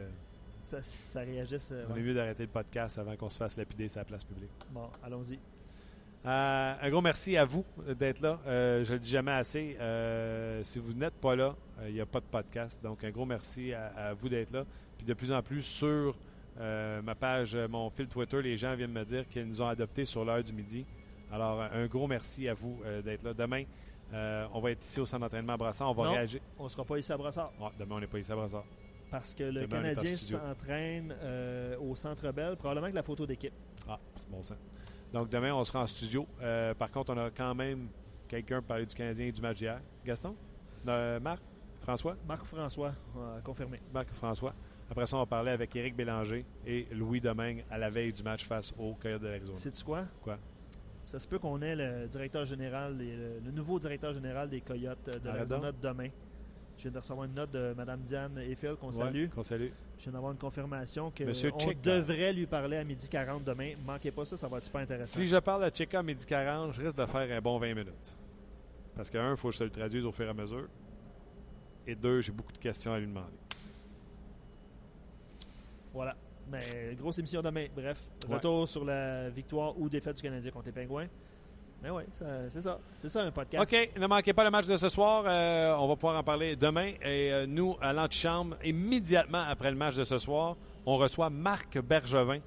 Ça, 0.61 0.81
ça 0.81 1.21
réagisse. 1.21 1.69
euh, 1.71 1.85
On 1.89 1.93
ouais. 1.93 1.99
est 1.99 2.03
mieux 2.03 2.13
d'arrêter 2.13 2.43
le 2.43 2.49
podcast 2.49 2.97
avant 2.99 3.15
qu'on 3.15 3.29
se 3.29 3.37
fasse 3.37 3.57
lapider 3.57 3.87
sur 3.89 3.99
la 3.99 4.05
place 4.05 4.23
publique. 4.23 4.51
Bon, 4.71 4.89
allons-y. 5.03 5.39
Euh, 6.25 6.73
un 6.81 6.89
gros 6.89 7.01
merci 7.01 7.35
à 7.35 7.43
vous 7.43 7.65
d'être 7.99 8.21
là. 8.21 8.39
Euh, 8.47 8.83
je 8.85 8.93
le 8.93 8.99
dis 8.99 9.09
jamais 9.09 9.31
assez. 9.33 9.77
Si 10.63 10.79
vous 10.79 10.93
n'êtes 10.93 11.15
pas 11.15 11.35
là, 11.35 11.55
il 11.87 11.93
n'y 11.93 11.99
a 12.01 12.05
pas 12.05 12.21
de 12.21 12.25
podcast. 12.25 12.81
Donc, 12.81 13.03
un 13.03 13.09
gros 13.11 13.25
merci 13.25 13.73
à, 13.73 13.87
à 13.87 14.13
vous 14.13 14.29
d'être 14.29 14.51
là. 14.51 14.63
Puis 14.97 15.05
de 15.05 15.13
plus 15.13 15.31
en 15.33 15.41
plus 15.41 15.63
sur 15.63 16.17
ma 16.57 17.15
page, 17.15 17.57
mon 17.69 17.89
fil 17.89 18.07
Twitter, 18.07 18.41
les 18.41 18.55
gens 18.55 18.73
viennent 18.75 18.91
me 18.93 19.03
dire 19.03 19.27
qu'ils 19.27 19.47
nous 19.47 19.61
ont 19.61 19.67
adoptés 19.67 20.05
sur 20.05 20.23
l'heure 20.23 20.43
du 20.43 20.53
midi. 20.53 20.85
Alors, 21.29 21.61
un 21.61 21.87
gros 21.87 22.07
merci 22.07 22.47
à 22.47 22.53
vous 22.53 22.79
d'être 23.03 23.23
là. 23.23 23.33
Demain, 23.33 23.63
euh, 24.13 24.47
on 24.53 24.59
va 24.61 24.71
être 24.71 24.83
ici 24.83 24.99
au 24.99 25.05
centre 25.05 25.21
d'entraînement 25.21 25.53
à 25.53 25.57
Brassard. 25.57 25.89
On 25.89 25.93
va 25.93 26.03
Non. 26.05 26.11
réagir. 26.11 26.41
On 26.57 26.67
sera 26.67 26.83
pas 26.85 26.97
ici 26.97 27.11
à 27.11 27.17
Brassard. 27.17 27.51
Demain, 27.79 27.95
on 27.95 27.99
n'est 27.99 28.07
pas 28.07 28.19
ici 28.19 28.31
à 28.31 28.35
Brassard. 28.35 28.63
Parce 29.09 29.33
que 29.35 29.43
le 29.43 29.61
Demain, 29.67 29.93
Canadien 29.93 30.15
s'entraîne 30.15 31.15
euh, 31.21 31.77
au 31.79 31.95
Centre 31.95 32.31
Bell, 32.31 32.55
probablement 32.55 32.85
avec 32.85 32.95
la 32.95 33.03
photo 33.03 33.25
d'équipe. 33.25 33.53
Ah, 33.87 33.99
c'est 34.15 34.29
bon 34.29 34.41
ça. 34.41 34.55
Donc, 35.11 35.29
demain, 35.29 35.53
on 35.53 35.63
sera 35.63 35.81
en 35.83 35.87
studio. 35.87 36.25
Euh, 36.41 36.73
par 36.73 36.89
contre, 36.89 37.13
on 37.13 37.17
a 37.17 37.29
quand 37.29 37.53
même 37.53 37.89
quelqu'un 38.27 38.57
pour 38.59 38.67
parler 38.69 38.85
du 38.87 38.95
Canadien 38.95 39.27
et 39.27 39.31
du 39.31 39.41
match 39.41 39.57
d'hier. 39.57 39.79
Gaston? 40.05 40.35
Marc? 41.21 41.41
François? 41.81 42.15
Marc 42.27 42.45
François, 42.45 42.93
confirmé. 43.43 43.79
Marc 43.93 44.09
François. 44.13 44.53
Après 44.89 45.05
ça, 45.05 45.17
on 45.17 45.19
va 45.19 45.25
parler 45.25 45.51
avec 45.51 45.75
Éric 45.75 45.95
Bélanger 45.95 46.45
et 46.65 46.87
Louis 46.91 47.19
Domingue 47.19 47.63
à 47.69 47.77
la 47.77 47.89
veille 47.89 48.13
du 48.13 48.23
match 48.23 48.45
face 48.45 48.73
au 48.77 48.93
Coyote 48.95 49.21
de 49.21 49.27
l'Arizona. 49.27 49.57
Sais-tu 49.57 49.83
quoi? 49.83 50.03
Quoi? 50.21 50.37
Ça 51.13 51.19
se 51.19 51.27
peut 51.27 51.37
qu'on 51.37 51.61
ait 51.61 51.75
le 51.75 52.07
directeur 52.07 52.43
général, 52.43 52.97
des- 52.97 53.15
le, 53.15 53.39
le 53.45 53.51
nouveau 53.51 53.77
directeur 53.77 54.13
général 54.13 54.49
des 54.49 54.61
Coyotes 54.61 54.97
de 55.05 55.11
Arrête 55.11 55.23
l'Arizona 55.47 55.71
demain. 55.71 56.07
Je 56.75 56.81
viens 56.81 56.91
de 56.91 56.97
recevoir 56.97 57.25
une 57.25 57.35
note 57.35 57.51
de 57.51 57.71
Mme 57.77 57.99
Diane 58.01 58.35
Eiffel 58.39 58.75
qu'on 58.77 58.87
Ouais, 58.87 58.93
salue. 58.93 59.29
Qu'on 59.29 59.43
salue. 59.43 59.67
Je 59.99 60.03
viens 60.05 60.13
d'avoir 60.13 60.31
une 60.31 60.39
confirmation 60.39 61.11
que 61.11 61.23
Monsieur 61.23 61.51
on 61.53 61.71
devrait 61.83 62.33
lui 62.33 62.47
parler 62.47 62.77
à 62.77 62.83
midi 62.83 63.07
40 63.07 63.43
demain. 63.43 63.73
Manquez 63.85 64.09
pas 64.09 64.25
ça, 64.25 64.35
ça 64.37 64.47
va 64.47 64.57
être 64.57 64.63
super 64.63 64.81
intéressant. 64.81 65.15
Si 65.19 65.27
je 65.27 65.37
parle 65.37 65.65
à 65.65 65.69
Cheka 65.71 65.99
à 65.99 66.03
midi 66.03 66.25
40, 66.25 66.73
je 66.73 66.81
risque 66.81 66.97
de 66.97 67.05
faire 67.05 67.37
un 67.37 67.41
bon 67.41 67.59
20 67.59 67.75
minutes. 67.75 68.15
Parce 68.95 69.11
que, 69.11 69.19
un, 69.19 69.31
il 69.31 69.37
faut 69.37 69.49
que 69.49 69.53
je 69.53 69.59
te 69.59 69.63
le 69.65 69.69
traduise 69.69 70.03
au 70.05 70.11
fur 70.11 70.25
et 70.25 70.29
à 70.29 70.33
mesure. 70.33 70.67
Et 71.85 71.93
deux, 71.93 72.21
j'ai 72.21 72.31
beaucoup 72.31 72.53
de 72.53 72.57
questions 72.57 72.91
à 72.91 72.97
lui 72.97 73.05
demander. 73.05 73.27
Voilà. 75.93 76.15
Mais 76.51 76.95
grosse 76.95 77.19
émission 77.19 77.41
demain. 77.41 77.65
Bref, 77.75 78.01
Ouais. 78.27 78.35
retour 78.35 78.67
sur 78.67 78.85
la 78.85 79.29
victoire 79.29 79.77
ou 79.79 79.89
défaite 79.89 80.15
du 80.17 80.21
Canadien 80.23 80.51
contre 80.51 80.67
les 80.67 80.71
Pingouins. 80.71 81.07
Mais 81.81 81.89
oui, 81.89 82.03
c'est 82.47 82.61
ça. 82.61 82.79
C'est 82.95 83.09
ça 83.09 83.21
un 83.23 83.31
podcast. 83.31 83.61
OK, 83.73 83.91
ne 83.99 84.07
manquez 84.07 84.31
pas 84.31 84.45
le 84.45 84.51
match 84.51 84.67
de 84.67 84.77
ce 84.77 84.87
soir. 84.87 85.25
Euh, 85.27 85.75
on 85.77 85.87
va 85.87 85.95
pouvoir 85.97 86.17
en 86.17 86.23
parler 86.23 86.55
demain. 86.55 86.93
Et 87.01 87.33
euh, 87.33 87.45
nous, 87.45 87.75
à 87.81 87.91
l'antichambre, 87.91 88.55
immédiatement 88.63 89.43
après 89.49 89.69
le 89.69 89.75
match 89.75 89.95
de 89.95 90.05
ce 90.05 90.17
soir, 90.17 90.55
on 90.85 90.95
reçoit 90.97 91.29
Marc 91.29 91.77
Bergevin, 91.81 92.39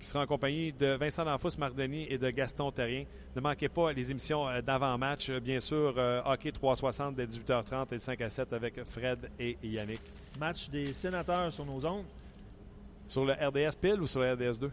qui 0.00 0.06
sera 0.06 0.22
en 0.24 0.26
compagnie 0.26 0.72
de 0.72 0.88
Vincent 0.94 1.24
Danfous, 1.24 1.58
Marc 1.58 1.74
Denis 1.74 2.06
et 2.08 2.16
de 2.16 2.30
Gaston 2.30 2.70
Terrien. 2.70 3.04
Ne 3.36 3.40
manquez 3.42 3.68
pas 3.68 3.92
les 3.92 4.10
émissions 4.10 4.48
euh, 4.48 4.62
d'avant-match. 4.62 5.30
Bien 5.32 5.60
sûr, 5.60 5.92
euh, 5.98 6.22
Hockey 6.24 6.52
360 6.52 7.14
dès 7.14 7.26
18h30 7.26 7.88
et 7.90 7.94
le 7.94 7.98
5 7.98 8.20
à 8.22 8.30
7 8.30 8.52
avec 8.54 8.84
Fred 8.84 9.30
et 9.38 9.58
Yannick. 9.62 10.00
Match 10.40 10.70
des 10.70 10.94
sénateurs 10.94 11.52
sur 11.52 11.66
nos 11.66 11.84
ondes, 11.84 12.04
Sur 13.08 13.24
le 13.24 13.32
RDS 13.32 13.74
pile 13.80 14.00
ou 14.00 14.06
sur 14.06 14.20
le 14.20 14.32
RDS 14.34 14.58
2? 14.60 14.70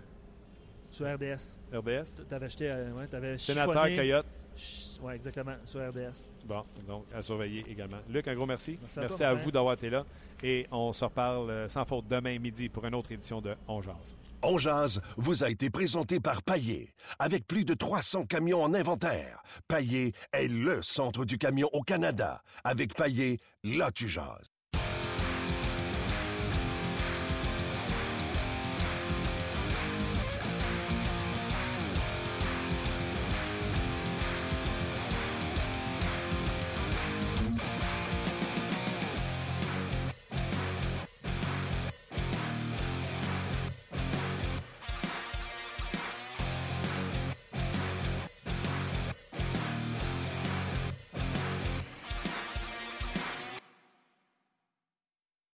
sur 0.91 1.05
RDS. 1.13 1.51
RDS? 1.73 2.23
T'avais 2.29 2.45
acheté, 2.45 2.71
euh, 2.71 2.91
ouais, 2.93 3.07
t'avais 3.07 3.37
Sénateur 3.37 3.83
Coyote. 3.83 4.25
Ch- 4.55 4.83
Ouais, 5.01 5.13
exactement, 5.15 5.55
sur 5.65 5.81
RDS. 5.81 6.23
Bon, 6.45 6.63
donc 6.87 7.03
à 7.13 7.21
surveiller 7.21 7.65
également. 7.69 7.97
Luc, 8.09 8.25
un 8.29 8.33
gros 8.35 8.45
merci. 8.45 8.77
Merci 8.81 8.99
à 8.99 9.01
Merci 9.01 9.17
toi, 9.17 9.27
à 9.27 9.29
Martin. 9.31 9.43
vous 9.43 9.51
d'avoir 9.51 9.73
été 9.73 9.89
là. 9.89 10.05
Et 10.41 10.65
on 10.71 10.93
se 10.93 11.03
reparle 11.03 11.49
euh, 11.49 11.67
sans 11.67 11.83
faute 11.83 12.07
demain 12.07 12.39
midi 12.39 12.69
pour 12.69 12.85
une 12.85 12.95
autre 12.95 13.11
édition 13.11 13.41
de 13.41 13.55
On 13.67 13.81
Jase. 13.81 14.15
On 14.41 14.57
jase 14.57 15.01
vous 15.17 15.43
a 15.43 15.49
été 15.49 15.69
présenté 15.69 16.21
par 16.21 16.41
Paillé. 16.43 16.93
Avec 17.19 17.45
plus 17.45 17.65
de 17.65 17.73
300 17.73 18.25
camions 18.25 18.63
en 18.63 18.73
inventaire, 18.73 19.43
Paillé 19.67 20.13
est 20.31 20.47
le 20.47 20.81
centre 20.81 21.25
du 21.25 21.37
camion 21.37 21.67
au 21.73 21.81
Canada. 21.81 22.41
Avec 22.63 22.93
Paillé, 22.95 23.39
là 23.65 23.91
tu 23.91 24.07
jases. 24.07 24.49